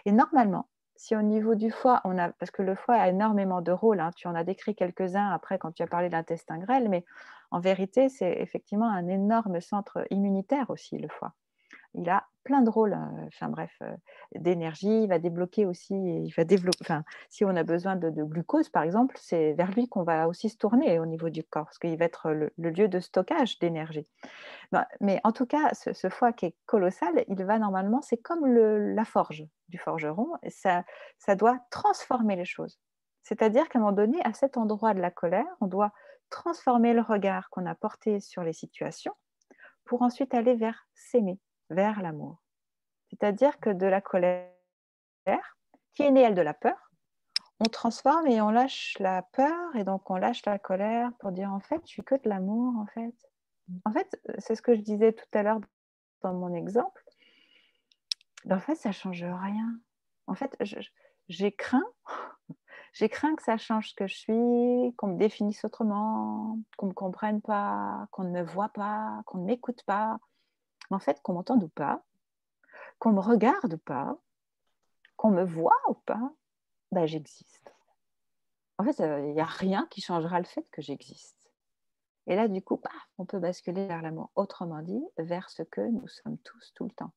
[0.04, 0.68] Et normalement,
[0.98, 4.00] si au niveau du foie, on a, parce que le foie a énormément de rôles,
[4.00, 7.04] hein, tu en as décrit quelques-uns après quand tu as parlé de l'intestin grêle, mais
[7.50, 11.34] en vérité, c'est effectivement un énorme centre immunitaire aussi, le foie
[11.98, 13.94] il a plein de rôles, hein, enfin bref, euh,
[14.34, 18.70] d'énergie, il va débloquer aussi, il va développer, enfin, si on a besoin de, glucose
[18.70, 21.78] par exemple, c'est vers lui qu'on va aussi se tourner au niveau du corps, parce
[21.78, 24.06] qu'il va être le, lieu de stockage d'énergie.
[24.72, 28.46] Ben, mais en tout cas, ce, foie qui est colossal, il va normalement, c'est comme
[28.46, 30.84] la forge du forgeron, ça,
[31.18, 32.80] ça doit transformer les choses.
[33.24, 35.92] C'est-à-dire qu'à un moment donné, à cet endroit de la colère, on doit
[36.30, 39.12] transformer le regard qu'on a porté sur les situations
[39.84, 41.38] pour ensuite aller vers s'aimer
[41.70, 42.42] vers l'amour.
[43.10, 44.50] C'est-à-dire que de la colère,
[45.94, 46.88] qui est née, elle, de la peur,
[47.60, 51.52] on transforme et on lâche la peur et donc on lâche la colère pour dire
[51.52, 53.14] en fait, je suis que de l'amour en fait.
[53.84, 55.60] En fait, c'est ce que je disais tout à l'heure
[56.22, 57.02] dans mon exemple.
[58.48, 59.78] En fait, ça change rien.
[60.26, 60.56] En fait,
[61.28, 61.84] j'ai craint,
[62.92, 66.90] j'ai craint que ça change ce que je suis, qu'on me définisse autrement, qu'on ne
[66.90, 70.18] me comprenne pas, qu'on ne me voit pas, qu'on ne m'écoute pas,
[70.90, 72.02] en fait, qu'on m'entende ou pas,
[72.98, 74.18] qu'on me regarde ou pas,
[75.16, 76.32] qu'on me voit ou pas,
[76.92, 77.74] ben, j'existe.
[78.78, 81.50] En fait, il n'y a rien qui changera le fait que j'existe.
[82.26, 82.80] Et là, du coup,
[83.16, 86.90] on peut basculer vers l'amour, autrement dit, vers ce que nous sommes tous tout le
[86.90, 87.12] temps.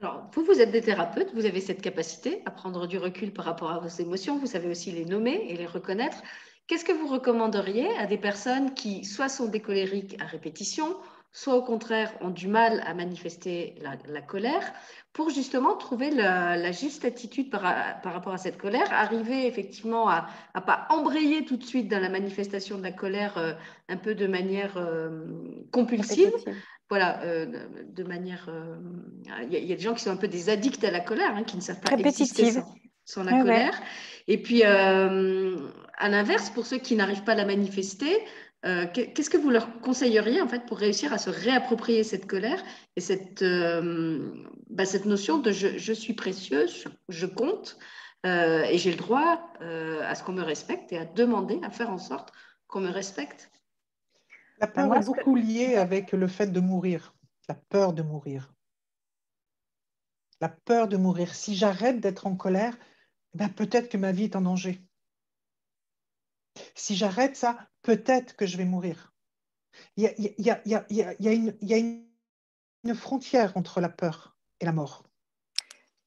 [0.00, 3.46] Alors, vous, vous êtes des thérapeutes, vous avez cette capacité à prendre du recul par
[3.46, 6.22] rapport à vos émotions, vous savez aussi les nommer et les reconnaître.
[6.66, 10.96] Qu'est-ce que vous recommanderiez à des personnes qui soit sont des colériques à répétition,
[11.34, 14.72] soit au contraire ont du mal à manifester la, colère,
[15.12, 20.60] pour justement trouver la, juste attitude par, rapport à cette colère, arriver effectivement à ne
[20.60, 23.52] pas embrayer tout de suite dans la manifestation de la colère euh,
[23.88, 25.26] un peu de manière euh,
[25.72, 26.32] compulsive.
[26.88, 28.48] Voilà, euh, de manière.
[29.42, 31.42] Il y, a des gens qui sont un peu des addicts à la colère, hein,
[31.42, 32.52] qui ne savent pas exister
[33.04, 33.82] sans, la colère.
[34.28, 35.08] Et puis, à
[36.08, 38.22] l'inverse, pour ceux qui n'arrivent pas à la manifester,
[38.64, 42.62] euh, qu'est-ce que vous leur conseilleriez en fait pour réussir à se réapproprier cette colère
[42.96, 44.32] et cette, euh,
[44.70, 46.66] bah, cette notion de je, suis précieux,
[47.10, 47.78] je, compte
[48.24, 51.90] euh, et j'ai le droit à ce qu'on me respecte et à demander, à faire
[51.90, 52.32] en sorte
[52.66, 53.50] qu'on me respecte?
[54.58, 57.14] La peur est beaucoup liée avec le fait de mourir,
[57.48, 58.54] la peur de mourir.
[60.40, 61.34] La peur de mourir.
[61.34, 62.76] Si j'arrête d'être en colère,
[63.34, 64.80] ben peut-être que ma vie est en danger.
[66.74, 69.12] Si j'arrête ça, peut-être que je vais mourir.
[69.96, 70.04] Il
[70.38, 75.04] y a, une, frontière entre la peur et la mort.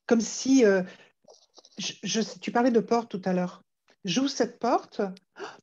[0.05, 0.83] comme si, euh,
[2.41, 3.63] tu parlais de porte tout à l'heure.
[4.05, 5.01] J'ouvre cette porte,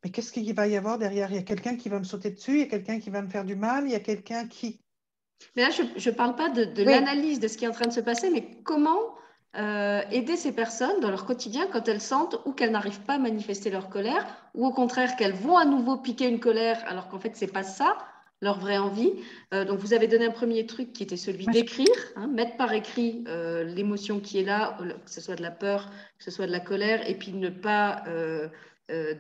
[0.02, 1.30] mais qu'est-ce qu'il va y avoir derrière?
[1.30, 3.22] Il y a quelqu'un qui va me sauter dessus, il y a quelqu'un qui va
[3.22, 4.80] me faire du mal, il y a quelqu'un qui...
[5.56, 7.92] Mais là, je ne parle pas de, l'analyse de ce qui est en train de
[7.92, 9.13] se passer, mais comment
[9.56, 13.18] euh, aider ces personnes dans leur quotidien quand elles sentent ou qu'elles n'arrivent pas à
[13.18, 17.18] manifester leur colère, ou au contraire qu'elles vont à nouveau piquer une colère alors qu'en
[17.18, 17.96] fait, ce n'est pas ça
[18.42, 19.12] leur vraie envie.
[19.54, 21.86] Euh, donc, vous avez donné un premier truc qui était celui d'écrire,
[22.16, 25.90] hein, mettre par écrit euh, l'émotion qui est là, que ce soit de la peur,
[26.18, 28.04] que ce soit de la colère, et puis ne pas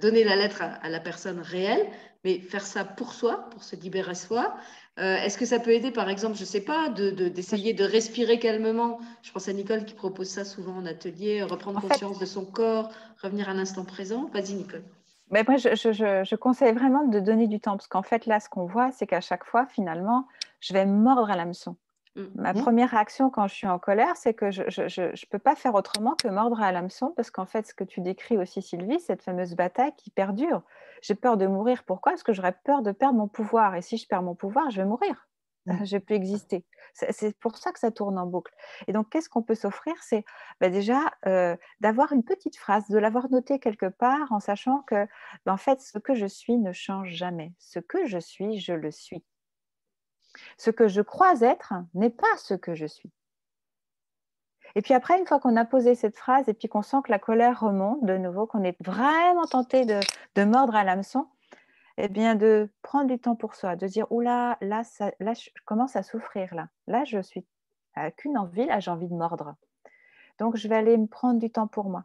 [0.02, 1.86] donner la lettre à, la personne réelle,
[2.22, 4.56] mais faire ça pour soi, pour se libérer soi.
[5.00, 8.38] Euh, est-ce que ça peut aider, par exemple, je ne sais pas, d'essayer de, respirer
[8.38, 9.00] calmement?
[9.22, 12.90] Je pense à Nicole qui propose ça souvent en atelier, reprendre conscience de son corps,
[13.20, 14.30] revenir à l'instant présent.
[14.32, 14.84] Vas-y, Nicole.
[15.30, 18.48] Mais moi, je, je, conseille vraiment de donner du temps, parce qu'en fait, là, ce
[18.48, 20.28] qu'on voit, c'est qu'à chaque fois, finalement,
[20.60, 21.76] je vais mordre à l'hameçon.
[22.16, 22.22] Mmh.
[22.36, 22.60] Ma mmh.
[22.60, 26.14] première réaction quand je suis en colère, c'est que je ne peux pas faire autrement
[26.14, 29.54] que mordre à l'hameçon, parce qu'en fait, ce que tu décris aussi, Sylvie, cette fameuse
[29.54, 30.62] bataille qui perdure.
[31.02, 31.84] J'ai peur de mourir.
[31.84, 32.12] Pourquoi?
[32.12, 33.74] Parce que j'aurais peur de perdre mon pouvoir.
[33.74, 35.28] Et si je perds mon pouvoir, je vais mourir.
[35.66, 35.84] Mmh.
[35.84, 36.64] Je peux exister.
[36.92, 38.52] C'est pour ça que ça tourne en boucle.
[38.86, 39.94] Et donc, qu'est-ce qu'on peut s'offrir?
[40.00, 40.24] C'est
[40.60, 45.06] bah, déjà euh, d'avoir une petite phrase, de l'avoir notée quelque part en sachant que,
[45.44, 47.52] bah, en fait, ce que je suis ne change jamais.
[47.58, 49.24] Ce que je suis, je le suis.
[50.56, 53.10] Ce que je crois être n'est pas ce que je suis.
[54.76, 57.10] Et puis après, une fois qu'on a posé cette phrase et puis qu'on sent que
[57.10, 61.28] la colère remonte de nouveau, qu'on est vraiment tenté de, mordre à l'hameçon,
[61.96, 64.82] eh bien de prendre du temps pour soi, de dire oula, là,
[65.20, 66.68] là, je commence à souffrir là.
[66.88, 67.46] Là, je suis
[68.16, 69.54] qu'une envie, là, j'ai envie de mordre.
[70.40, 72.04] Donc, je vais aller me prendre du temps pour moi.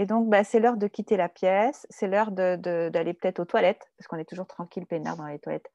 [0.00, 3.90] Et donc, bah, c'est l'heure de quitter la pièce, c'est l'heure d'aller peut-être aux toilettes,
[3.98, 5.70] parce qu'on est toujours tranquille, peinard dans les toilettes,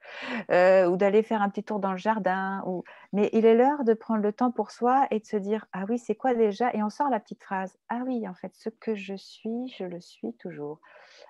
[0.49, 2.63] euh, ou d'aller faire un petit tour dans le jardin.
[2.65, 2.83] Ou...
[3.13, 5.83] Mais il est l'heure de prendre le temps pour soi et de se dire Ah
[5.87, 6.73] oui, c'est quoi déjà?
[6.73, 9.83] Et on sort la petite phrase Ah oui, en fait, ce que je suis, je
[9.83, 10.79] le suis toujours.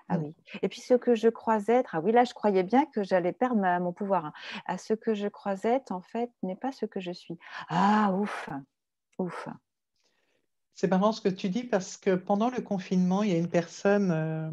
[0.08, 0.22] Ah mmh.
[0.22, 0.34] oui.
[0.62, 3.34] Et puis ce que je crois être, ah oui, là, je croyais bien que j'allais
[3.34, 4.24] perdre mon pouvoir.
[4.24, 4.32] Hein.
[4.64, 7.38] ah, ce que je crois être, en fait, n'est pas ce que je suis.
[7.68, 8.48] Ah, ouf,
[9.18, 9.50] ouf.
[10.76, 13.48] C'est marrant ce que tu dis parce que pendant le confinement, il y a une
[13.48, 14.50] personne euh,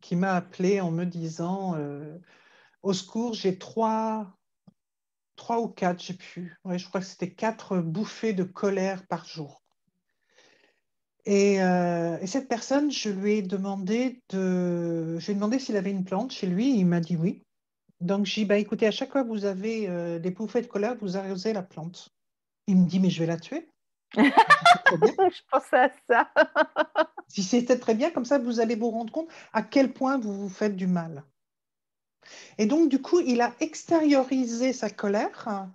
[0.00, 2.18] qui m'a appelé en me disant euh,
[2.82, 4.36] Au secours, j'ai trois,
[5.36, 6.58] trois ou quatre, j'ai pu.
[6.64, 9.62] Ouais, je crois que c'était quatre bouffées de colère par jour.
[11.24, 16.04] Et, euh, et, cette personne, je lui ai demandé de, j'ai demandé s'il avait une
[16.04, 16.76] plante chez lui.
[16.76, 17.44] il m'a dit oui.
[18.00, 20.96] Donc j'ai dit bah écoutez, à chaque fois que vous avez des bouffées de colère,
[21.00, 22.12] vous arrosez la plante.
[22.66, 23.68] Il me dit mais je vais la tuer.
[25.32, 26.30] je pensais à ça.
[27.28, 30.34] si c'était très bien, comme ça, vous allez vous rendre compte à quel point vous
[30.34, 31.24] vous faites du mal.
[32.58, 35.68] Et donc, du coup, il a extériorisé sa colère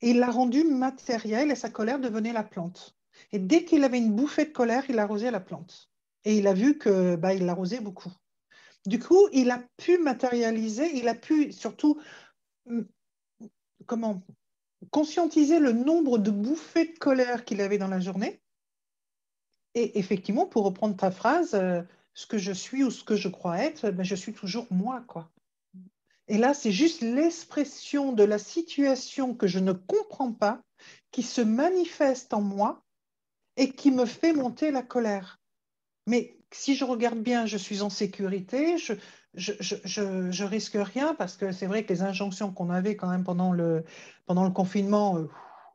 [0.00, 2.96] et il l'a rendue matérielle et sa colère devenait la plante.
[3.32, 5.90] Et dès qu'il avait une bouffée de colère, il arrosait la plante.
[6.24, 8.12] Et il a vu que bah, il l'arrosait beaucoup.
[8.86, 12.00] Du coup, il a pu matérialiser, il a pu surtout
[12.66, 12.86] hum,
[13.86, 14.22] comment
[14.90, 18.40] conscientiser le nombre de bouffées de colère qu'il avait dans la journée.
[19.74, 21.82] Et effectivement, pour reprendre ta phrase, euh,
[22.14, 25.04] ce que je suis ou ce que je crois être, ben, je suis toujours moi,
[25.06, 25.30] quoi.
[26.28, 30.60] Et là, c'est juste l'expression de la situation que je ne comprends pas
[31.10, 32.82] qui se manifeste en moi
[33.56, 35.40] et qui me fait monter la colère.
[36.06, 38.94] Mais si je regarde bien, je suis en sécurité, je,
[39.34, 43.08] je, je, je, risque rien parce que c'est vrai que les injonctions qu'on avait quand
[43.08, 43.84] même pendant le,
[44.26, 45.28] pendant le confinement, euh,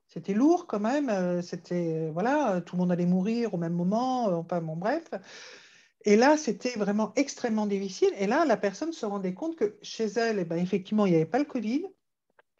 [0.08, 1.10] c'était lourd quand même.
[1.10, 5.10] Euh, c'était, voilà, tout le monde allait mourir au même moment, euh, enfin bon, bref.
[6.06, 8.12] Et là, c'était vraiment extrêmement difficile.
[8.18, 11.16] Et là, la personne se rendait compte que chez elle, eh ben, effectivement, il n'y
[11.16, 11.86] avait pas le Covid.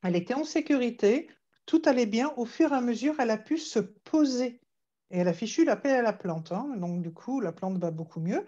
[0.04, 1.28] Elle était en sécurité,
[1.66, 2.34] tout allait bien.
[2.38, 4.62] Au fur et à mesure, elle a pu se poser.
[5.14, 6.52] Et elle a fichu la paix à la plante.
[6.52, 6.76] Hein.
[6.76, 8.44] Donc, du coup, la plante va beaucoup mieux.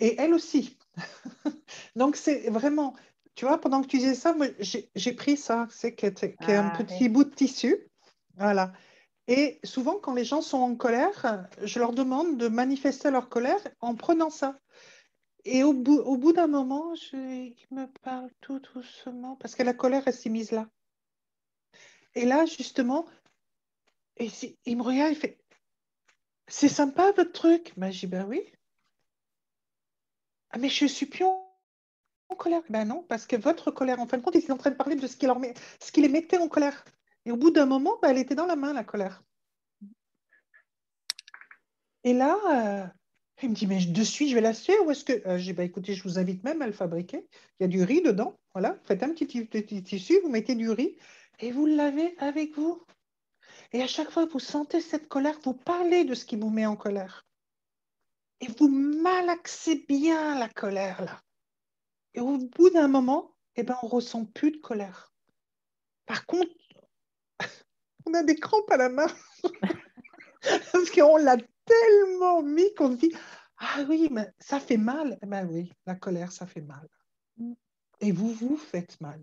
[0.00, 0.76] Et elle aussi.
[1.96, 2.94] Donc, c'est vraiment,
[3.36, 6.76] tu vois, pendant que tu disais ça, j'ai pris ça, c'est qui est, un ah,
[6.76, 7.88] petit bout de tissu.
[8.36, 8.72] Voilà.
[9.28, 13.60] Et souvent, quand les gens sont en colère, je leur demande de manifester leur colère
[13.80, 14.58] en prenant ça.
[15.44, 19.62] Et au bout, au bout d'un moment, je, il me parle tout doucement parce que
[19.62, 20.66] la colère, elle s'est mise là.
[22.16, 23.06] Et là, justement,
[24.16, 24.30] et
[24.66, 25.38] il me regarde, il fait
[26.48, 27.72] C'est sympa votre truc.
[27.76, 28.42] Ben, je dis Ben oui.
[30.50, 34.16] Ah, mais je suis plus en colère Ben non, parce que votre colère, en fin
[34.16, 36.84] de compte, ils étaient en train de parler de ce qui, les mettait en colère.
[37.24, 39.22] Et au bout d'un moment, ben, elle était dans la main, la colère.
[42.04, 42.86] Et là, euh,
[43.42, 45.26] il me dit, mais de je vais la suer ou est-ce que...
[45.28, 47.26] Euh, j'ai dit, bah, écoutez, je vous invite même à le fabriquer.
[47.60, 48.38] Il y a du riz dedans.
[48.54, 49.46] Voilà, faites un petit,
[49.84, 50.96] tissu, vous mettez du riz
[51.40, 52.82] et vous l'avez avec vous.
[53.72, 56.50] Et à chaque fois que vous sentez cette colère, vous parlez de ce qui vous
[56.50, 57.26] met en colère.
[58.40, 61.22] Et vous malaxez bien la colère là.
[62.14, 65.12] Et au bout d'un moment, eh ben, on ne ressent plus de colère.
[66.06, 66.50] Par contre,
[68.06, 69.08] on a des crampes à la main.
[70.72, 73.12] Parce qu'on l'a tellement mis qu'on se dit
[73.58, 75.18] Ah oui, mais ça fait mal.
[75.22, 76.88] Eh ben oui, la colère, ça fait mal.
[77.36, 77.52] Mm.
[78.00, 79.22] Et vous vous faites mal.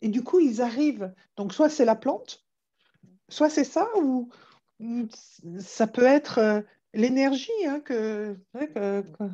[0.00, 1.14] Et du coup, ils arrivent.
[1.36, 2.45] Donc, soit c'est la plante,
[3.28, 4.28] soit c'est ça, ou
[5.60, 6.60] ça peut être euh,
[6.94, 8.36] l'énergie, hein, que,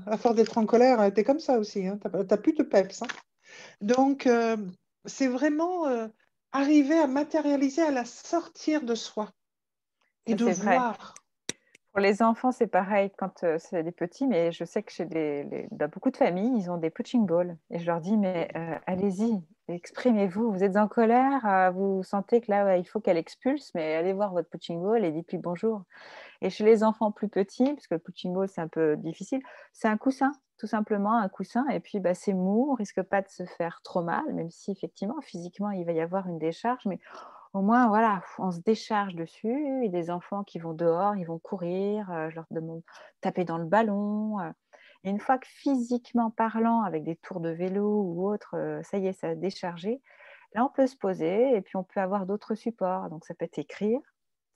[0.06, 1.86] à force d'être en colère, tu es comme ça aussi.
[1.86, 3.02] Hein, tu n'as plus de peps.
[3.02, 3.06] Hein.
[3.80, 4.56] Donc, euh,
[5.04, 6.08] c'est vraiment euh,
[6.52, 9.30] arriver à matérialiser, à la sortir de soi
[10.26, 11.14] et de voir.
[11.92, 15.04] Pour les enfants, c'est pareil quand euh, c'est des petits, mais je sais que chez
[15.04, 17.58] des, dans beaucoup de familles, ils ont des punching balls.
[17.70, 20.50] Et je leur dis, mais euh, allez-y, exprimez-vous.
[20.50, 24.14] Vous êtes en colère, euh, vous sentez que là, il faut qu'elle expulse, mais allez
[24.14, 25.82] voir votre punching ball et dites-lui bonjour.
[26.42, 29.42] Et chez les enfants plus petits, parce que le punching ball, c'est un peu difficile,
[29.72, 31.66] c'est un coussin, tout simplement un coussin.
[31.70, 34.70] Et puis, bah, c'est mou, on risque pas de se faire trop mal, même si
[34.72, 36.86] effectivement, physiquement, il va y avoir une décharge.
[36.86, 37.00] Mais
[37.54, 39.84] au moins, voilà, on se décharge dessus.
[39.84, 42.82] Et des enfants qui vont dehors, ils vont courir, euh, je leur demande
[43.20, 44.40] taper dans le ballon.
[44.40, 44.50] Euh.
[45.04, 48.98] Et une fois que physiquement parlant, avec des tours de vélo ou autre, euh, ça
[48.98, 50.00] y est, ça a déchargé,
[50.54, 53.10] là, on peut se poser et puis on peut avoir d'autres supports.
[53.10, 54.00] Donc, ça peut être écrire,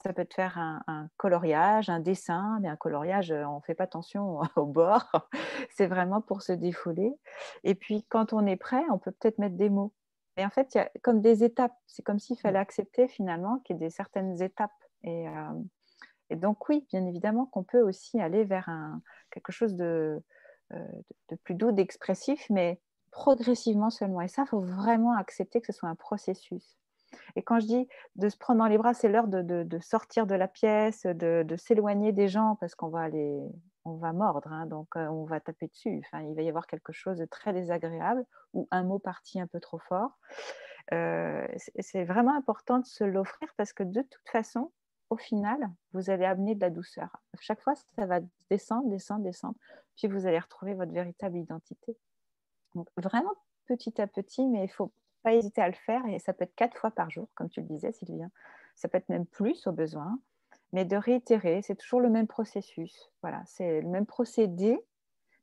[0.02, 3.84] ça peut être faire un, coloriage, un dessin, mais un coloriage, on ne fait pas
[3.84, 5.10] attention au bord.
[5.70, 7.12] C'est vraiment pour se défouler.
[7.64, 9.92] Et puis, quand on est prêt, on peut peut-être mettre des mots.
[10.36, 11.76] Et en fait, il y a comme des étapes.
[11.86, 14.70] C'est comme s'il fallait accepter finalement qu'il y ait des certaines étapes.
[15.02, 15.62] Et, euh,
[16.30, 20.22] et donc, oui, bien évidemment qu'on peut aussi aller vers un, quelque chose de,
[20.72, 20.86] euh,
[21.28, 22.80] de plus doux, d'expressif, mais
[23.10, 24.20] progressivement seulement.
[24.20, 26.76] Et ça, il faut vraiment accepter que ce soit un processus.
[27.36, 29.78] Et quand je dis de se prendre dans les bras, c'est l'heure de, de, de,
[29.78, 33.40] sortir de la pièce, de, de s'éloigner des gens parce qu'on va aller,
[33.86, 36.02] on va mordre, hein, donc on va taper dessus.
[36.04, 39.46] Enfin, il va y avoir quelque chose de très désagréable ou un mot parti un
[39.46, 40.18] peu trop fort.
[40.90, 44.72] C'est vraiment important de se l'offrir parce que de toute façon,
[45.10, 47.16] au final, vous allez amener de la douceur.
[47.40, 48.20] chaque fois, ça va
[48.50, 49.56] descendre, descendre, descendre,
[49.96, 51.96] puis vous allez retrouver votre véritable identité.
[52.74, 53.32] Donc vraiment
[53.66, 56.54] petit à petit, mais il faut pas hésiter à le faire et ça peut être
[56.54, 58.28] quatre fois par jour, comme tu le disais, Sylvia.
[58.74, 60.18] Ça peut être même plus au besoin
[60.76, 61.62] mais de réitérer.
[61.62, 63.10] C'est toujours le même processus.
[63.22, 64.78] Voilà, c'est le même procédé,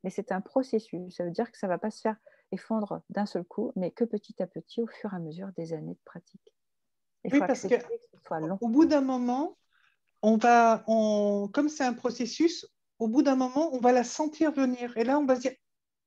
[0.04, 1.16] mais c'est un processus.
[1.16, 2.18] Ça veut dire que ça ne va pas se faire
[2.52, 5.74] effondre d'un seul coup, mais que petit à petit, au fur et à mesure des
[5.74, 6.54] années de pratique.
[7.24, 7.74] oui, parce que,
[8.62, 9.58] au bout d'un moment,
[10.22, 12.68] on va, on, comme c'est un processus,
[13.00, 14.96] au bout d'un moment, on va la sentir venir.
[15.00, 15.56] Et là, on va se dire,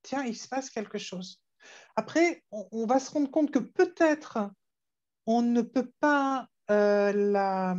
[0.02, 1.42] tiens, il se passe quelque chose.
[1.96, 4.38] Après, on, va se rendre compte que peut-être
[5.26, 7.74] on ne peut pas euh, la,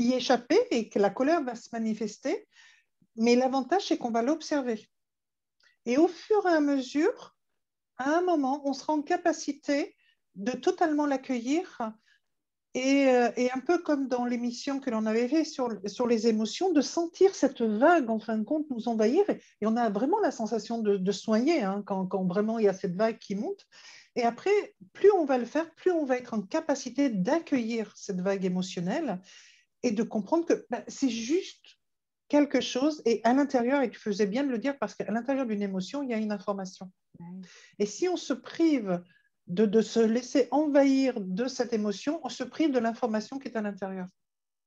[0.00, 2.48] y échapper et que la colère va se manifester.
[3.16, 4.88] Mais l'avantage, c'est qu'on va l'observer.
[5.86, 7.36] Et au fur et à mesure,
[7.96, 9.96] à un moment, on sera en capacité
[10.34, 11.92] de totalement l'accueillir
[12.74, 16.72] et, euh, un peu comme dans l'émission que l'on avait fait sur, sur les émotions,
[16.72, 19.28] de sentir cette vague, en fin de compte, nous envahir.
[19.28, 22.94] Et, on a vraiment la sensation de, soigner hein, quand, vraiment il y a cette
[22.94, 23.66] vague qui monte.
[24.16, 28.20] Et après, plus on va le faire, plus on va être en capacité d'accueillir cette
[28.20, 29.20] vague émotionnelle
[29.82, 31.78] et de comprendre que bah, c'est juste
[32.28, 35.46] quelque chose et à l'intérieur, et tu faisais bien de le dire parce qu'à l'intérieur
[35.46, 36.90] d'une émotion, il y a une information.
[37.78, 39.02] Et si on se prive
[39.46, 43.56] de, de, se laisser envahir de cette émotion, on se prive de l'information qui est
[43.56, 44.06] à l'intérieur.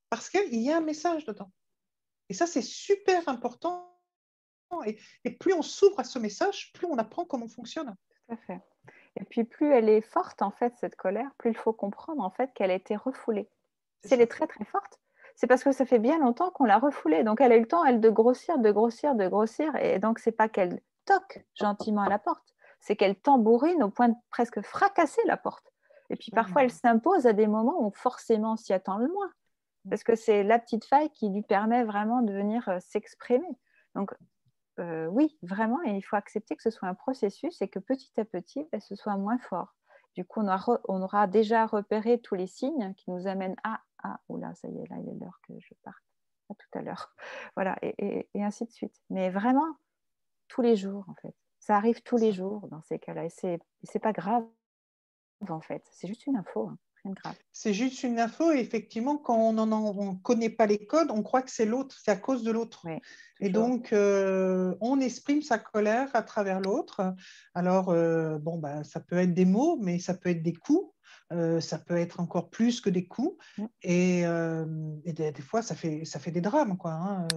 [0.09, 1.51] Parce qu'il y a un message dedans.
[2.29, 3.89] Et ça, c'est super important.
[4.85, 7.95] Et, et plus on s'ouvre à ce message, plus on apprend comment on fonctionne.
[8.27, 8.59] Tout à fait.
[9.19, 12.31] Et puis plus elle est forte, en fait, cette colère, plus il faut comprendre, en
[12.31, 13.47] fait, qu'elle a été refoulée.
[14.03, 14.99] Si elle est très, très forte,
[15.35, 17.23] c'est parce que ça fait bien longtemps qu'on l'a refoulée.
[17.23, 19.75] Donc, elle a eu le temps, elle, de grossir, de grossir, de grossir.
[19.77, 24.09] Et donc, c'est pas qu'elle toque gentiment à la porte, c'est qu'elle tambourine au point
[24.09, 25.71] de presque fracasser la porte.
[26.09, 29.31] Et puis, parfois, elle s'impose à des moments où forcément on s'y attend le moins.
[29.89, 33.49] Parce que c'est la petite faille qui lui permet vraiment de venir euh, s'exprimer.
[33.95, 34.13] Donc,
[34.79, 38.11] euh, oui, vraiment, et il faut accepter que ce soit un processus et que petit
[38.17, 39.75] à petit, ben, ce soit moins fort.
[40.15, 44.53] Du coup, on aura, déjà repéré tous les signes qui nous amènent à Ah, oula,
[44.55, 46.03] ça y est, là, il est l'heure que je parte.
[46.49, 47.15] À tout à l'heure.
[47.55, 49.01] Voilà, et, ainsi de suite.
[49.09, 49.77] Mais vraiment,
[50.47, 51.35] tous les jours, en fait.
[51.59, 53.25] Ça arrive tous les jours dans ces cas-là.
[53.25, 53.59] Et c'est,
[53.93, 54.45] n'est pas grave,
[55.49, 55.87] en fait.
[55.91, 56.67] C'est juste une info.
[56.67, 56.77] Hein.
[57.51, 58.51] C'est juste une info.
[58.51, 62.11] Et effectivement, quand on ne connaît pas les codes, on croit que c'est l'autre, c'est
[62.11, 62.85] à cause de l'autre.
[63.39, 67.13] et donc, euh, on exprime sa colère à travers l'autre.
[67.53, 70.89] Alors, euh, bon, bah, ça peut être des mots, mais ça peut être des coups.
[71.31, 73.37] euh, ça peut être encore plus que des coups.
[73.81, 74.23] Et,
[75.05, 76.77] des, fois, ça fait, ça fait des drames.
[76.77, 77.27] Quoi, hein.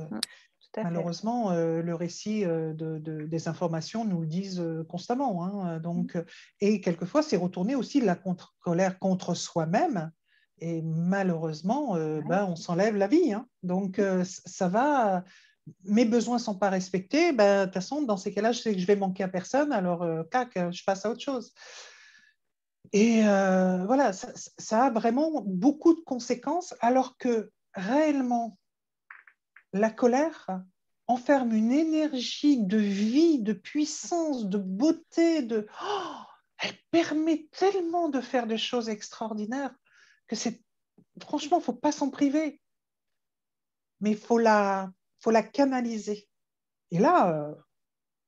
[0.76, 5.44] Malheureusement, le récit de, des informations nous le disent constamment.
[5.44, 5.80] Hein.
[5.80, 6.18] donc,
[6.60, 10.10] et quelquefois, c'est retourner aussi la contre colère contre soi-même.
[10.58, 13.32] Et malheureusement, ben, on s'enlève la vie.
[13.32, 13.46] Hein.
[13.62, 15.24] Donc, ça va
[15.84, 18.72] mes besoins ne sont pas respectés, ben, de toute façon, dans ces cas-là, je sais
[18.72, 21.52] que je vais manquer à personne, alors euh, cac, je passe à autre chose.
[22.92, 28.58] Et euh, voilà, ça, a vraiment beaucoup de conséquences, alors que réellement,
[29.78, 30.46] la colère
[31.06, 35.66] enferme une énergie de vie, de puissance, de beauté, de...
[35.84, 36.14] Oh,
[36.58, 39.74] elle permet tellement de faire des choses extraordinaires
[40.26, 40.62] que c'est...
[41.20, 42.60] Franchement, il ne faut pas s'en priver.
[44.00, 46.28] Mais il faut la, faut la canaliser.
[46.90, 47.54] Et là, euh,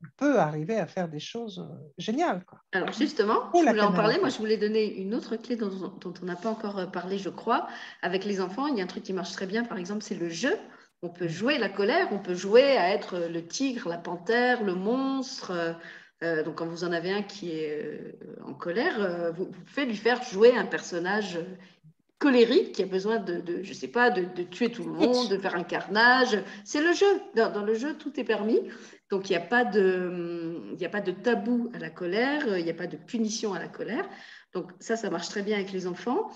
[0.02, 2.44] on peut arriver à faire des choses euh, géniales.
[2.72, 4.18] Alors justement, je voulais en parler.
[4.18, 5.70] Moi, je voulais donner une autre clé dont,
[6.04, 7.66] on n'a pas encore euh, parlé, je crois.
[8.02, 10.14] Avec les enfants, il y a un truc qui marche très bien, par exemple, c'est
[10.14, 10.56] le jeu.
[11.02, 14.74] On peut jouer la colère, on peut jouer à être le tigre, la panthère, le
[14.74, 15.76] monstre.
[16.22, 20.22] donc, quand vous en avez un qui est en colère, vous, vous, pouvez lui faire
[20.24, 21.38] jouer un personnage
[22.18, 25.28] colérique qui a besoin de, de je sais pas, de, de, tuer tout le monde,
[25.28, 26.36] de faire un carnage.
[26.64, 27.06] C'est le jeu.
[27.34, 28.60] Dans, le jeu, tout est permis.
[29.10, 32.70] Donc, il n'y a, pas de, a pas de tabou à la colère, il n'y
[32.70, 34.08] a pas de punition à la colère.
[34.52, 36.30] Donc, ça, ça marche très bien avec les enfants.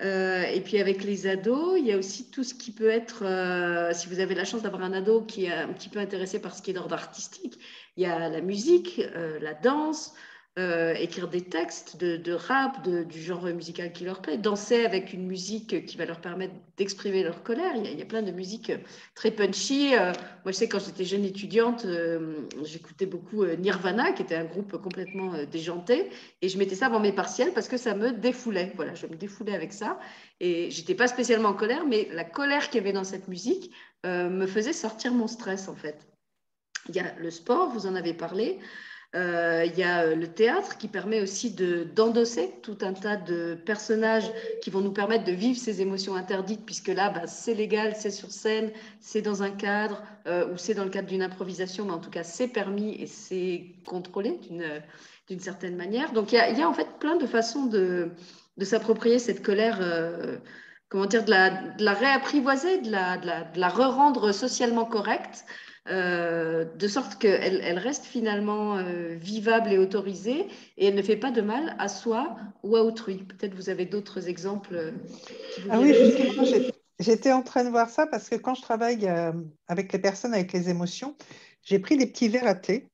[0.00, 3.24] Euh, et puis avec les ados, il y a aussi tout ce qui peut être,
[3.24, 6.40] euh, si vous avez la chance d'avoir un ado qui est un petit peu intéressé
[6.40, 7.58] par ce qui est d'ordre artistique,
[7.96, 10.14] il y a la musique, euh, la danse,
[10.58, 15.24] euh, écrire des textes de, rap, du genre musical qui leur plaît, danser avec une
[15.24, 17.76] musique qui va leur permettre d'exprimer leur colère.
[17.76, 18.72] Il y, a, plein de musiques
[19.14, 19.94] très punchy.
[19.94, 20.12] Euh,
[20.44, 24.76] moi, je sais, quand j'étais jeune étudiante, euh, j'écoutais beaucoup Nirvana, qui était un groupe
[24.78, 26.10] complètement déjanté,
[26.42, 28.72] et je mettais ça avant mes partiels parce que ça me défoulait.
[28.74, 30.00] Voilà, je me défoulais avec ça.
[30.40, 33.70] Et j'étais pas spécialement en colère, mais la colère qu'il y avait dans cette musique
[34.04, 36.08] me faisait sortir mon stress, en fait.
[36.88, 38.58] Il y a le sport, vous en avez parlé.
[39.14, 43.54] Euh, il y a euh, le théâtre qui permet aussi d'endosser tout un tas de
[43.64, 44.30] personnages
[44.60, 48.10] qui vont nous permettre de vivre ces émotions interdites, puisque là, bah, c'est légal, c'est
[48.10, 51.92] sur scène, c'est dans un cadre, euh, ou c'est dans le cadre d'une improvisation, mais
[51.92, 54.38] en tout cas, c'est permis et c'est contrôlé
[55.26, 56.12] d'une certaine manière.
[56.12, 58.10] Donc, il y, a, en fait plein de façons de,
[58.58, 59.80] de s'approprier cette colère.
[60.90, 64.84] comment dire, de la, de la réapprivoiser, de la, de la, de la re-rendre socialement
[64.84, 65.46] correcte,
[65.90, 71.16] euh, de sorte qu'elle elle reste finalement euh, vivable et autorisée et elle ne fait
[71.16, 73.24] pas de mal à soi ou à autrui.
[73.24, 74.74] Peut-être vous avez d'autres exemples.
[74.74, 74.92] Euh,
[75.70, 76.44] ah oui, justement,
[76.98, 79.08] j'étais en train de voir ça parce que quand je travaille
[79.66, 81.16] avec les personnes avec les émotions,
[81.62, 82.88] j'ai pris des petits verres à thé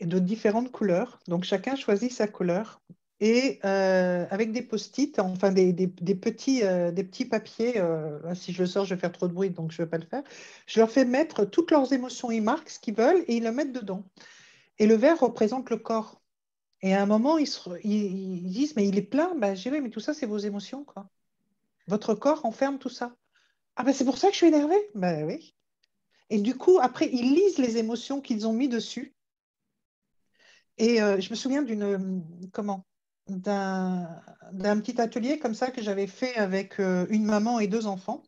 [0.00, 1.18] de différentes couleurs.
[1.28, 2.80] Donc chacun choisit sa couleur
[3.20, 8.62] et euh, avec des post-it, enfin des, petits, euh, des petits papiers, euh, si je
[8.62, 10.22] le sors, je vais faire trop de bruit, donc je ne vais pas le faire.
[10.66, 13.52] Je leur fais mettre toutes leurs émotions, ils marquent ce qu'ils veulent et ils le
[13.52, 14.04] mettent dedans.
[14.78, 16.22] Et le verre représente le corps.
[16.80, 19.34] Et à un moment, ils, disent, mais il est plein.
[19.34, 20.84] Ben, je mais tout ça, c'est vos émotions.
[20.84, 21.06] Quoi.
[21.88, 23.14] Votre corps enferme tout ça.
[23.76, 24.80] Ah ben c'est pour ça que je suis énervée.
[24.94, 25.54] Ben oui.
[26.30, 29.14] Et du coup, après, ils lisent les émotions qu'ils ont mis dessus.
[30.78, 32.86] Et je me souviens d'une comment
[33.38, 38.22] d'un petit atelier comme ça que j'avais fait avec euh, une maman et deux enfants.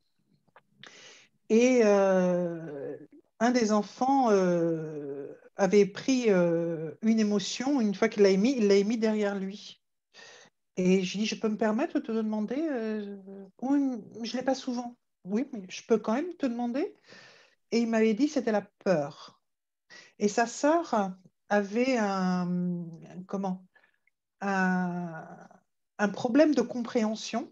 [1.49, 2.97] Et euh,
[3.41, 8.77] un des enfants euh, avait pris une émotion, une fois qu'il l'a émis, il l'a
[8.77, 9.81] émis derrière lui.
[10.77, 12.57] Et je dis, je peux me permettre de te demander
[13.61, 14.97] oui, Je ne l'ai pas souvent.
[15.25, 16.95] Oui, mais je peux quand même te demander.
[17.71, 19.43] Et il m'avait dit, c'était la peur.
[20.19, 21.13] Et sa sœur
[21.49, 22.87] avait un,
[23.27, 23.67] comment?
[24.43, 27.51] Un, problème de compréhension.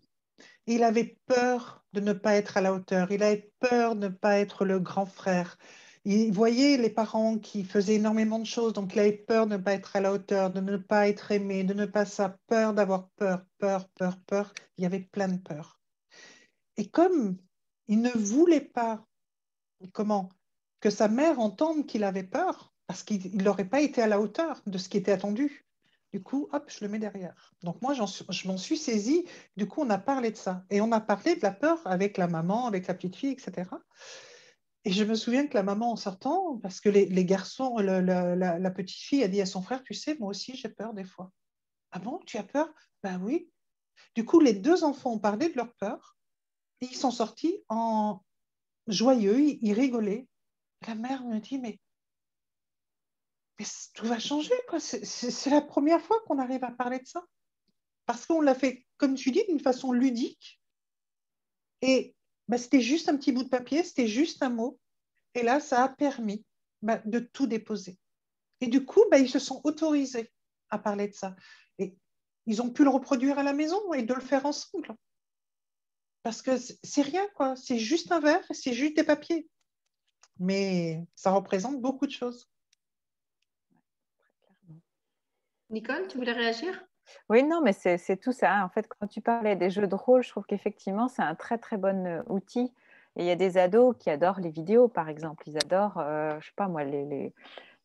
[0.67, 4.13] Il avait peur de ne pas être à la hauteur, il avait peur de ne
[4.13, 5.57] pas être le grand frère.
[6.05, 9.63] Il voyait les parents qui faisaient énormément de choses, donc il avait peur de ne
[9.63, 12.73] pas être à la hauteur, de ne pas être aimé, de ne pas ça, peur
[12.73, 14.53] d'avoir peur, peur, peur, peur.
[14.79, 15.81] Il y avait plein de peur.
[16.77, 17.37] Et comme
[17.89, 19.05] il ne voulait pas,
[19.93, 20.31] comment,
[20.81, 24.63] que sa mère entende qu'il avait peur, parce qu'il n'aurait pas été à la hauteur
[24.67, 25.67] de ce qui était attendu,
[26.13, 27.55] du coup, hop, je le mets derrière.
[27.63, 29.27] Donc moi, je m'en suis saisie.
[29.57, 30.65] Du coup, on a parlé de ça.
[30.71, 33.71] Et on a parlé de la peur avec la maman, avec la petite fille, etc.
[34.85, 38.99] Et je me souviens que la maman, en sortant, parce que les, garçons, la, petite
[38.99, 41.31] fille a dit à son frère, tu sais, moi aussi, j'ai peur des fois.
[41.93, 42.69] Ah bon, tu as peur?
[43.03, 43.49] Ben oui.
[44.17, 46.17] Du coup, les deux enfants ont parlé de leur peur.
[46.81, 48.21] Ils sont sortis en
[48.89, 50.27] joyeux, ils rigolaient.
[50.89, 51.79] La mère me dit, mais
[53.95, 54.55] tout va changer.
[54.79, 57.25] C'est la première fois qu'on arrive à parler de ça.
[58.07, 60.61] Parce qu'on l'a fait comme tu dis, d'une façon ludique.
[61.81, 62.15] Et
[62.49, 64.79] bah, c'était juste un petit bout de papier, c'était juste un mot.
[65.35, 66.45] Et là, ça a permis
[66.83, 67.99] bah, de tout déposer.
[68.61, 70.31] Et du coup, bah, ils se sont autorisés
[70.69, 71.35] à parler de ça.
[71.79, 71.97] Et
[72.47, 74.95] ils ont pu le reproduire à la maison et de le faire ensemble.
[76.23, 77.57] Parce que c'est rien, quoi.
[77.57, 79.49] C'est juste un verre, c'est juste des papiers.
[80.39, 82.51] Mais ça représente beaucoup de choses.
[85.71, 86.85] Nicole, tu voulais réagir?
[87.29, 88.65] Oui, non, mais c'est tout ça.
[88.65, 91.59] En fait, quand tu parlais des jeux de rôle, je trouve qu'effectivement, c'est un très,
[91.59, 92.73] très bon euh, outil.
[93.17, 95.49] Et il y a des ados qui adorent les vidéos, par exemple.
[95.49, 97.33] Ils adorent, euh, je ne sais pas moi, les,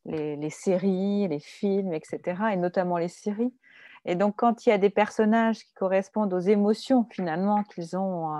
[0.04, 2.52] les, séries, les films, etc.
[2.52, 3.52] Et notamment les séries.
[4.08, 8.32] Et donc, quand il y a des personnages qui correspondent aux émotions finalement qu'ils ont,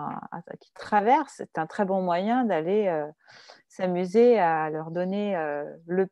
[0.60, 3.06] qui traversent, c'est un très bon moyen d'aller euh,
[3.68, 6.08] s'amuser à leur donner euh, le,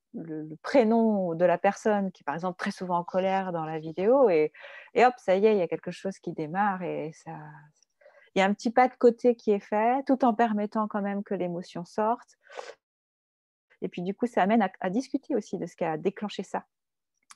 [0.62, 4.28] prénom de la personne qui est par exemple très souvent en colère dans la vidéo.
[4.28, 4.52] Et,
[4.94, 7.30] et hop, ça y est, il y a quelque chose qui démarre et ça,
[8.34, 11.02] il y a un petit pas de côté qui est fait, tout en permettant quand
[11.02, 12.38] même que l'émotion sorte.
[13.82, 16.64] Et puis du coup, ça amène à, discuter aussi de ce qui a déclenché ça.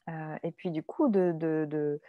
[0.08, 2.00] Euh, et puis du coup, d'aller de,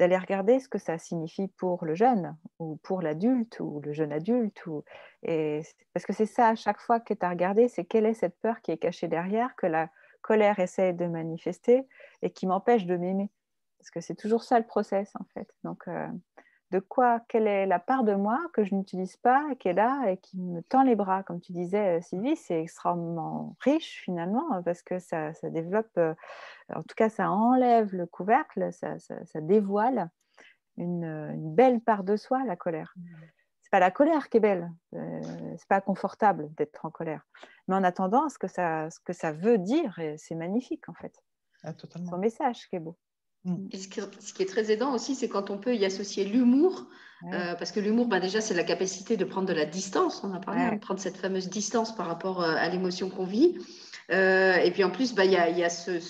[0.00, 4.64] regarder ce que ça signifie pour le jeune ou pour l'adulte ou le jeune adulte.
[4.66, 4.84] Ou,
[5.22, 5.62] et,
[5.92, 8.38] parce que c'est ça à chaque fois que tu as regardé, c'est quelle est cette
[8.40, 9.90] peur qui est cachée derrière, que la
[10.22, 11.86] colère essaie de manifester
[12.22, 13.30] et qui m'empêche de m'aimer.
[13.78, 15.48] Parce que c'est toujours ça le process en fait.
[15.64, 16.08] Donc, euh,
[16.70, 20.10] de quoi, quelle est la part de moi que je n'utilise pas, qui est là
[20.10, 21.22] et qui me tend les bras.
[21.22, 26.14] Comme tu disais, euh, Sylvie, c'est extrêmement riche finalement hein, parce que ça, développe, euh,
[26.74, 28.96] en tout cas, ça enlève le couvercle, ça,
[29.40, 30.10] dévoile
[30.76, 32.92] une, belle part de soi, la colère.
[32.96, 33.02] Mmh.
[33.62, 35.20] C'est pas la colère qui est belle, euh,
[35.56, 37.26] c'est pas confortable d'être en colère,
[37.66, 41.22] mais en attendant, ce que ça, ce que ça veut dire, c'est magnifique en fait.
[41.64, 41.72] Ah,
[42.08, 42.96] Son message qui est beau.
[43.48, 43.68] Mm.
[43.72, 43.88] ce,
[44.32, 46.86] qui, est très aidant aussi, c'est quand on peut y associer l'humour,
[47.24, 50.22] euh, parce que l'humour, bah, déjà, c'est la capacité de prendre de la distance.
[50.22, 53.24] On a parlé hein, de prendre cette fameuse distance par rapport euh, à l'émotion qu'on
[53.24, 53.58] vit.
[54.10, 56.00] Euh, et puis en plus, bah, il y a, y a ce,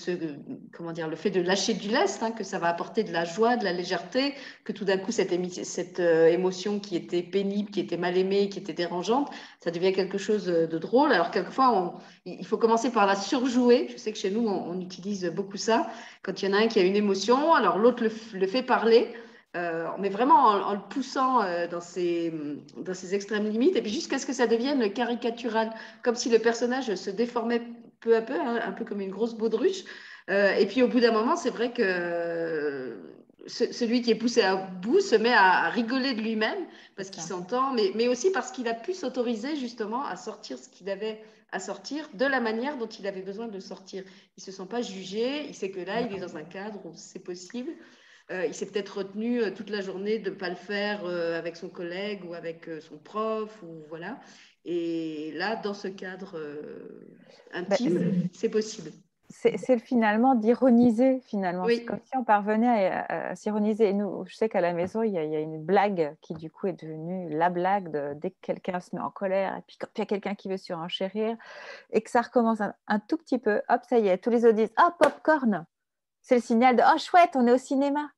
[0.71, 3.25] comment dire, le fait de lâcher du lest, hein, que ça va apporter de la
[3.25, 7.81] joie, de la légèreté, que tout d'un coup, cette, euh, émotion qui était pénible, qui
[7.81, 9.29] était mal aimée, qui était dérangeante,
[9.61, 11.11] ça devient quelque chose de drôle.
[11.11, 13.87] Alors quelquefois, il faut commencer par la surjouer.
[13.91, 15.89] Je sais que chez nous, on, utilise beaucoup ça.
[16.23, 18.03] Quand il y en a un qui a une émotion, alors l'autre
[18.33, 19.09] le, fait parler.
[19.57, 21.39] Euh, mais vraiment en, le poussant
[21.69, 22.31] dans, ses,
[22.77, 25.71] dans ses extrêmes limites, et puis jusqu'à ce que ça devienne caricatural,
[26.03, 27.63] comme si le personnage se déformait
[27.99, 29.83] peu à peu, hein, un peu comme une grosse baudruche.
[30.29, 32.95] Euh, et puis au bout d'un moment, c'est vrai que euh,
[33.47, 37.73] celui qui est poussé à bout se met à, rigoler de lui-même parce qu'il s'entend,
[37.73, 41.21] mais, mais, aussi parce qu'il a pu s'autoriser justement à sortir ce qu'il avait
[41.51, 44.03] à sortir de la manière dont il avait besoin de sortir.
[44.37, 46.79] Il ne se sent pas jugé, il sait que là, il est dans un cadre
[46.85, 47.71] où c'est possible.
[48.29, 51.67] Euh, il s'est peut-être retenu toute la journée de ne pas le faire avec son
[51.67, 54.19] collègue ou avec son prof, ou voilà.
[54.65, 57.17] Et là, dans ce cadre euh,
[57.53, 58.91] intime, bah, c'est possible.
[59.31, 61.65] C'est finalement d'ironiser, finalement.
[61.67, 63.89] C'est comme si on parvenait à, s'ironiser.
[63.89, 66.65] Et nous, je sais qu'à la maison, il y, a, une blague qui, du coup,
[66.65, 69.87] est devenue la blague de, dès que quelqu'un se met en colère, et puis quand
[69.95, 71.37] il y a quelqu'un qui veut surenchérir,
[71.91, 74.55] et que ça recommence un, tout petit peu, hop, ça y est, tous les autres
[74.55, 75.65] disent Oh, popcorn
[76.21, 78.09] C'est le signal de Oh, chouette, on est au cinéma,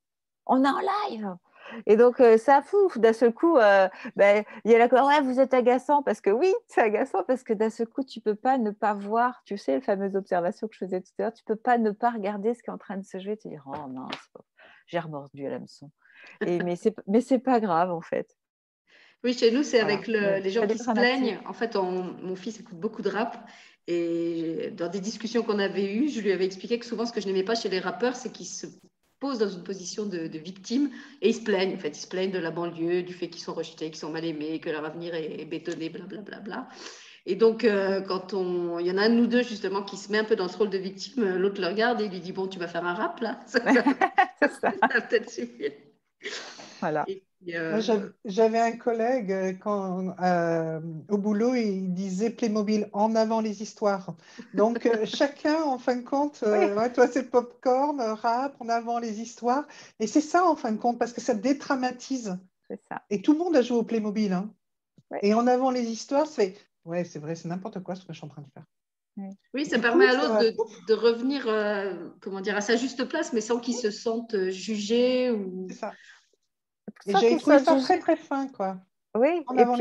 [0.45, 1.35] on est en live
[1.85, 2.98] et donc, euh, ça fout.
[2.98, 6.30] D'un seul coup, euh, ben, il y a la ouais, vous êtes agaçant parce que
[6.30, 9.57] oui, c'est agaçant parce que d'un seul coup, tu peux pas ne pas voir, tu
[9.57, 12.11] sais, la fameuse observation que je faisais tout à l'heure, tu peux pas ne pas
[12.11, 14.31] regarder ce qui est en train de se jouer, te dire, oh mince,
[14.88, 15.89] j'ai remordu à l'hameçon.
[16.45, 18.38] Et, mais c'est c'est pas grave en fait.
[19.23, 21.39] Oui, chez nous, c'est avec les gens qui se plaignent.
[21.45, 23.38] En fait, mon fils écoute beaucoup de rap.
[23.88, 27.19] Et dans des discussions qu'on avait eues, je lui avais expliqué que souvent, ce que
[27.19, 28.68] je n'aimais pas chez les rappeurs, c'est qu'ils se
[29.22, 30.89] posent dans une position de, victime
[31.22, 31.76] et ils se plaignent.
[31.76, 34.11] En fait, ils se plaignent de la banlieue, du fait qu'ils sont rejetés, qu'ils sont
[34.11, 36.22] mal aimés, que leur avenir est, bétonné, blablabla.
[36.22, 36.68] Bla, bla, bla.
[37.27, 40.11] Et donc, euh, quand on, il y en a un ou deux justement qui se
[40.11, 42.48] met un peu dans ce rôle de victime, l'autre le regarde et lui dit bon,
[42.48, 43.39] tu vas faire un rap là.
[43.48, 43.60] Ça,
[44.60, 44.72] ça.
[44.72, 45.72] peut-être suffire.
[46.80, 47.06] Voilà.
[47.07, 47.14] Euh,
[47.45, 54.15] j'avais un collègue euh, quand, euh, au boulot, il disait Playmobil en avant les histoires.
[54.53, 59.65] Donc chacun, en fin de compte, toi c'est popcorn, rap, en avant les histoires.
[59.99, 62.38] Et c'est ça en fin de compte, parce que ça dédramatise.
[62.89, 63.01] Ça.
[63.09, 64.31] Et tout le monde a joué au Playmobil.
[64.31, 64.53] Hein.
[65.22, 66.55] Et en avant les histoires, c'est
[66.85, 68.65] ouais, c'est vrai, c'est n'importe quoi ce que je suis en train de faire.
[69.53, 70.55] Oui, ça permet à l'autre de,
[70.88, 71.43] de, revenir
[72.22, 75.31] comment dire, à sa juste place, mais sans qu'il se sente jugé.
[75.31, 75.68] Ou...
[75.69, 75.91] C'est ça.
[77.06, 78.78] Et j'ai trouvé ça très très fin, quoi.
[79.15, 79.44] Oui.
[79.48, 79.76] En avant.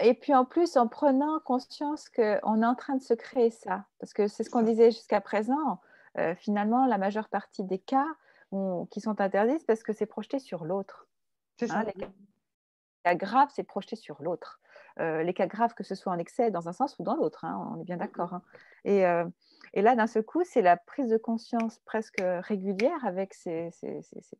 [0.00, 3.84] Et puis en plus, en prenant conscience qu'on est en train de se créer ça,
[4.00, 5.80] parce que c'est ce qu'on disait jusqu'à présent,
[6.18, 8.06] euh, finalement, la majeure partie des cas
[8.92, 11.08] qui sont interdits, parce que c'est projeté sur l'autre.
[11.62, 12.06] Hein, les
[13.04, 14.60] cas graves, c'est projeté sur l'autre.
[14.98, 17.72] les cas graves, que ce soit en excès dans un sens ou dans l'autre, hein,
[17.72, 18.32] on est bien d'accord.
[18.34, 18.42] Hein.
[18.84, 19.00] Et,
[19.72, 24.02] et, là, d'un seul coup, c'est la prise de conscience presque régulière avec ces, ces,
[24.02, 24.38] ces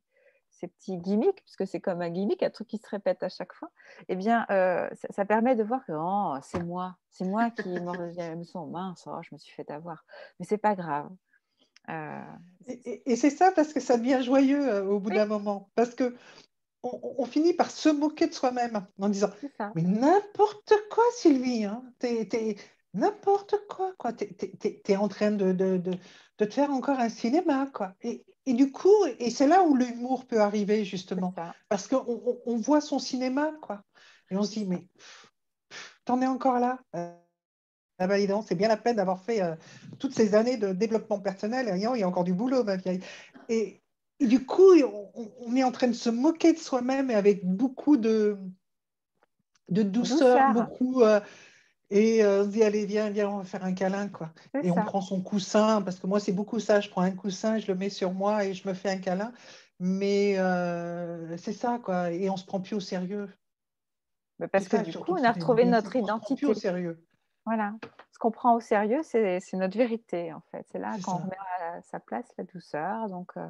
[0.63, 3.71] petits gimmicks, puisque c'est comme un gimmick, un truc qui se répète à chaque fois,
[4.09, 8.45] eh bien, euh, ça, permet de voir que oh, c'est moi, c'est moi qui me
[8.45, 10.05] sens mince, oh, je me suis fait avoir.
[10.39, 11.11] Mais c'est pas grave.
[11.91, 12.23] Euh,
[12.67, 16.15] et, c'est ça parce que ça devient joyeux euh, au bout d'un moment, parce que
[16.83, 19.31] on, finit par se moquer de soi-même en disant
[19.75, 22.57] mais n'importe quoi Sylvie, hein, t'es
[22.95, 24.13] n'importe quoi, quoi.
[24.13, 24.27] Tu
[24.87, 25.93] es, en train de, de, de,
[26.39, 27.95] de, te faire encore un cinéma, quoi.
[28.03, 31.35] Et, et du coup, et c'est là où l'humour peut arriver, justement.
[31.69, 33.83] Parce qu'on on voit son cinéma, quoi.
[34.31, 34.87] Et on se dit, mais
[36.05, 36.79] t'en es encore là?
[36.95, 37.15] Euh,
[37.99, 38.17] ah bah,
[38.47, 39.55] c'est bien la peine d'avoir fait euh,
[39.99, 41.71] toutes ces années de développement personnel.
[41.75, 43.01] il y a encore du boulot, ma vieille.
[43.49, 43.81] Et,
[44.21, 44.75] du coup,
[45.41, 48.39] on, est en train de se moquer de soi-même et avec beaucoup de,
[49.69, 51.03] de douceur, beaucoup.
[51.03, 51.21] Euh,
[51.91, 54.31] et euh, on se dit, allez, viens, viens, on va faire un câlin, quoi.
[54.63, 56.81] Et on prend son coussin, parce que moi, c'est beaucoup ça.
[56.81, 59.33] Je prends un coussin, je le mets sur moi et je me fais un câlin.
[59.81, 62.11] Mais euh, c'est ça, quoi.
[62.11, 63.29] Et on se prend plus au sérieux.
[64.51, 66.37] parce que du coup, on a retrouvé notre identité.
[66.37, 67.05] Plus au sérieux.
[67.45, 67.75] Voilà.
[68.13, 70.67] Ce qu'on prend au sérieux, c'est notre vérité, en fait.
[70.73, 73.09] C'est là qu'on remet à sa place la douceur.
[73.11, 73.47] Donc, euh,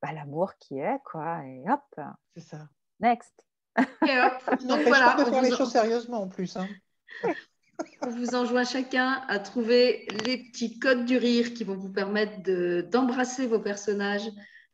[0.00, 1.44] bah, l'amour qui est, quoi.
[1.44, 2.06] Et hop.
[2.36, 2.68] C'est ça.
[3.00, 3.34] Next.
[4.06, 4.60] Et hop.
[4.68, 5.16] Donc voilà.
[5.18, 6.56] de faire les choses sérieusement, en plus.
[6.56, 6.68] Hein.
[8.02, 12.42] On vous enjoint chacun à trouver les petits codes du rire qui vont vous permettre
[12.90, 14.30] d'embrasser vos personnages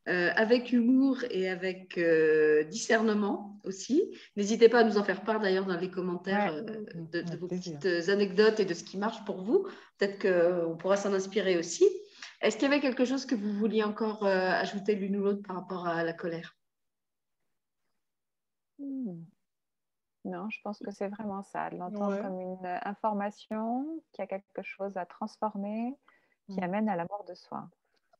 [0.08, 4.02] euh, avec humour et avec euh, discernement aussi.
[4.34, 7.86] N'hésitez pas à nous en faire part d'ailleurs dans les commentaires euh, de, vos petites
[8.08, 9.68] anecdotes et de ce qui marche pour vous.
[9.98, 11.84] Peut-être qu'on pourra s'en inspirer aussi.
[12.40, 15.56] Est-ce qu'il y avait quelque chose que vous vouliez encore ajouter l'une ou l'autre par
[15.56, 16.56] rapport à la colère?
[18.78, 19.22] Hmm.
[20.24, 24.26] Non, je pense que c'est vraiment ça, de l'entendre comme une euh, information qui a
[24.26, 25.96] quelque chose à transformer,
[26.48, 26.64] qui mm.
[26.64, 27.68] amène à la mort de soi.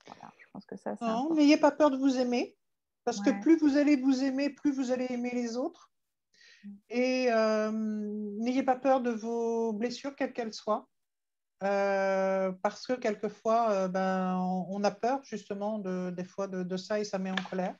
[0.06, 2.56] Voilà, je pense que ça, Non, n'ayez pas peur de vous aimer,
[3.04, 5.90] parce que plus vous allez vous aimer, plus vous allez aimer les autres.
[6.64, 6.70] Mm.
[6.88, 10.88] Et euh, n'ayez pas peur de vos blessures, quelles qu'elles soient.
[11.62, 14.38] Euh, parce que quelquefois, ben,
[14.70, 17.76] on, a peur justement de, des fois de, ça et ça met en colère.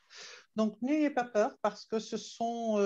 [0.55, 2.77] Donc, n'ayez pas peur parce que ce sont,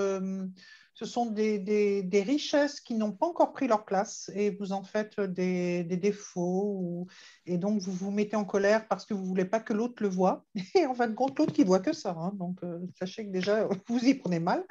[0.94, 5.20] ce sont des, richesses qui n'ont pas encore pris leur place et vous en faites
[5.20, 7.06] des, défauts
[7.46, 10.02] et donc vous vous mettez en colère parce que vous ne voulez pas que l'autre
[10.02, 10.44] le voit.
[10.74, 12.32] Et en fin de compte l'autre qui voit que ça hein.
[12.34, 14.64] donc euh, sachez que déjà vous y prenez mal.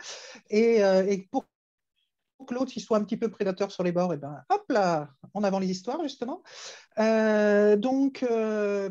[0.50, 1.46] Et, euh, pour
[2.48, 5.44] que l'autre soit un petit peu prédateur sur les bords et ben hop là en
[5.44, 6.44] avant les histoires justement.
[7.00, 8.26] Euh, donc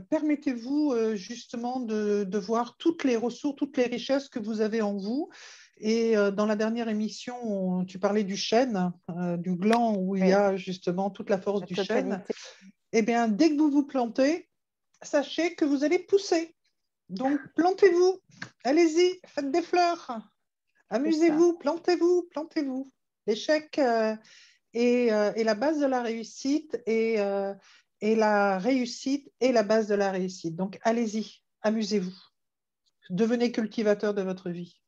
[0.09, 5.29] permettez-vous justement de, voir toutes les ressources toutes les richesses que vous avez en vous
[5.79, 10.27] et euh, dans la dernière émission, tu parlais du chêne, euh, du gland où il
[10.27, 12.23] y a justement toute la force du chêne.
[12.93, 14.49] Eh bien, dès que vous vous plantez,
[15.03, 16.55] sachez que vous allez pousser.
[17.09, 18.21] Donc, plantez-vous,
[18.65, 20.21] allez-y, faites des fleurs,
[20.89, 22.91] amusez-vous, plantez-vous, plantez-vous.
[23.27, 24.15] L'échec euh,
[24.73, 27.19] est, la base de la réussite et,
[28.01, 30.55] et la réussite est la base de la réussite.
[30.55, 32.17] Donc, allez-y, amusez-vous.
[33.11, 34.82] Devenez cultivateur de votre vie.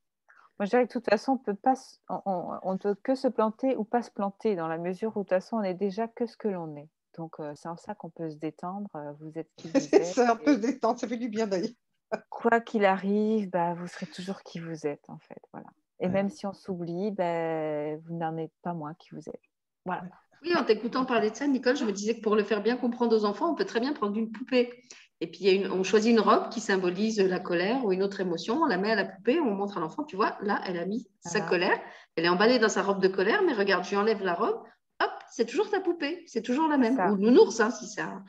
[0.59, 1.74] Moi, je dirais que de toute façon, on peut pas,
[2.09, 5.24] on, ne peut que se planter ou pas se planter, dans la mesure où de
[5.24, 6.89] toute façon, on est déjà que ce que l'on est.
[7.16, 8.89] Donc, euh, c'est en ça qu'on peut se détendre.
[8.94, 10.05] Euh, vous êtes qui vous êtes.
[10.05, 11.70] ça, on peut se détendre, ça fait du bien d'ailleurs.
[12.31, 15.40] Quoi qu'il arrive, bah, vous serez toujours qui vous êtes, en fait.
[15.52, 15.66] Voilà.
[16.01, 19.43] Et même si on s'oublie, bah, vous n'en êtes pas moins qui vous êtes.
[19.85, 20.05] Voilà.
[20.43, 22.76] Oui, en t'écoutant parler de ça, Nicole, je me disais que pour le faire bien
[22.76, 24.82] comprendre aux enfants, on peut très bien prendre une poupée
[25.20, 28.62] et puis, on choisit une robe qui symbolise la colère ou une autre émotion.
[28.62, 30.86] On la met à la poupée, on montre à l'enfant, tu vois, là, elle a
[30.86, 31.78] mis sa colère.
[32.16, 34.61] Elle est emballée dans sa robe de colère, mais regarde, je lui enlève la robe.
[35.01, 36.99] Hop, c'est toujours ta poupée, c'est toujours la même.
[36.99, 38.24] Ou nounours, hein, si c'est un,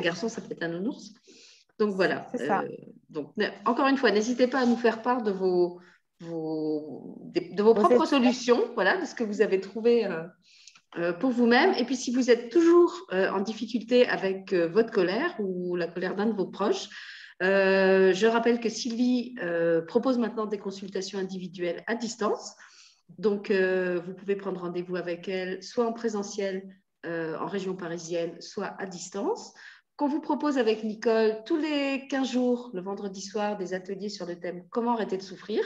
[0.00, 1.12] garçon, ça peut être un nounours.
[1.78, 2.26] Donc voilà.
[2.34, 2.68] Euh,
[3.08, 3.32] donc,
[3.64, 5.80] encore une fois, n'hésitez pas à nous faire part de vos,
[6.20, 10.06] de vos, propres solutions, voilà, de ce que vous avez trouvé.
[10.06, 10.24] Euh,
[11.20, 11.74] pour vous-même.
[11.78, 15.86] Et puis, si vous êtes toujours euh, en difficulté avec euh, votre colère ou la
[15.86, 16.88] colère d'un de vos proches,
[17.42, 19.34] je rappelle que Sylvie
[19.88, 22.54] propose maintenant des consultations individuelles à distance.
[23.16, 26.68] Donc, vous pouvez prendre rendez-vous avec elle, soit en présentiel
[27.06, 29.54] en région parisienne, soit à distance.
[29.96, 34.26] Qu'on vous propose avec Nicole tous les 15 jours, le vendredi soir, des ateliers sur
[34.26, 35.62] le thème Comment arrêter de souffrir,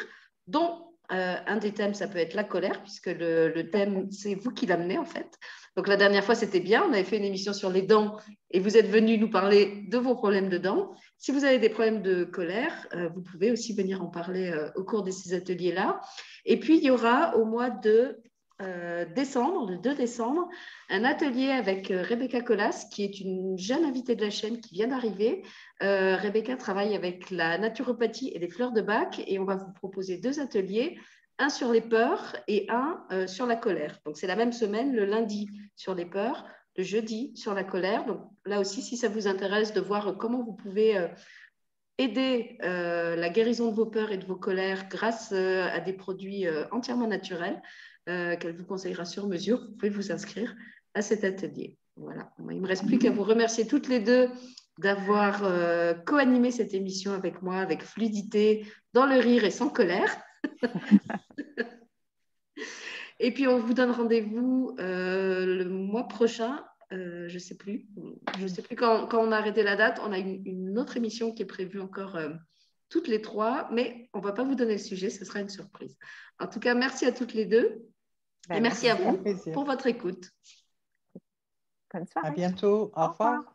[0.46, 4.50] dont euh, un des thèmes, ça peut être la colère, puisque le, thème, c'est vous
[4.50, 5.38] qui l'amenez en fait.
[5.76, 6.84] Donc la dernière fois, c'était bien.
[6.88, 8.16] On avait fait une émission sur les dents
[8.50, 10.94] et vous êtes venu nous parler de vos problèmes de dents.
[11.18, 14.70] Si vous avez des problèmes de colère, euh, vous pouvez aussi venir en parler euh,
[14.76, 16.00] au cours de ces ateliers-là.
[16.46, 18.22] Et puis, il y aura au mois de
[18.62, 20.48] euh, décembre, le 2 décembre,
[20.90, 24.88] un atelier avec Rebecca Colas, qui est une jeune invitée de la chaîne qui vient
[24.88, 25.42] d'arriver.
[25.80, 30.18] Rebecca travaille avec la naturopathie et les fleurs de bac et on va vous proposer
[30.18, 30.96] deux ateliers
[31.38, 33.98] un sur les peurs et un euh, sur la colère.
[34.04, 38.06] Donc c'est la même semaine, le lundi sur les peurs, le jeudi sur la colère.
[38.06, 41.08] Donc là aussi, si ça vous intéresse de voir comment vous pouvez euh,
[41.98, 46.46] aider euh, la guérison de vos peurs et de vos colères grâce à des produits
[46.72, 47.60] entièrement naturels
[48.06, 50.54] qu'elle vous conseillera sur mesure, vous pouvez vous inscrire
[50.94, 51.78] à cet atelier.
[51.96, 54.28] Voilà, il me reste plus qu'à vous remercier toutes les deux
[54.78, 55.42] d'avoir
[56.04, 60.16] co-animé cette émission avec moi avec fluidité, dans le rire et sans colère.
[63.20, 66.64] Et puis, on vous donne rendez-vous euh, le mois prochain.
[66.92, 67.86] Euh, je ne sais plus.
[68.38, 70.00] Je sais plus quand, on a arrêté la date.
[70.04, 72.30] On a une, autre émission qui est prévue encore euh,
[72.88, 75.10] toutes les trois, mais on ne va pas vous donner le sujet.
[75.10, 75.96] Ce sera une surprise.
[76.38, 77.82] En tout cas, merci à toutes les deux.
[78.46, 79.18] Et ben, merci, à vous
[79.52, 80.30] pour votre écoute.
[81.92, 82.28] Bonne soirée.
[82.28, 82.92] À bientôt.
[82.96, 83.53] Au, revoir.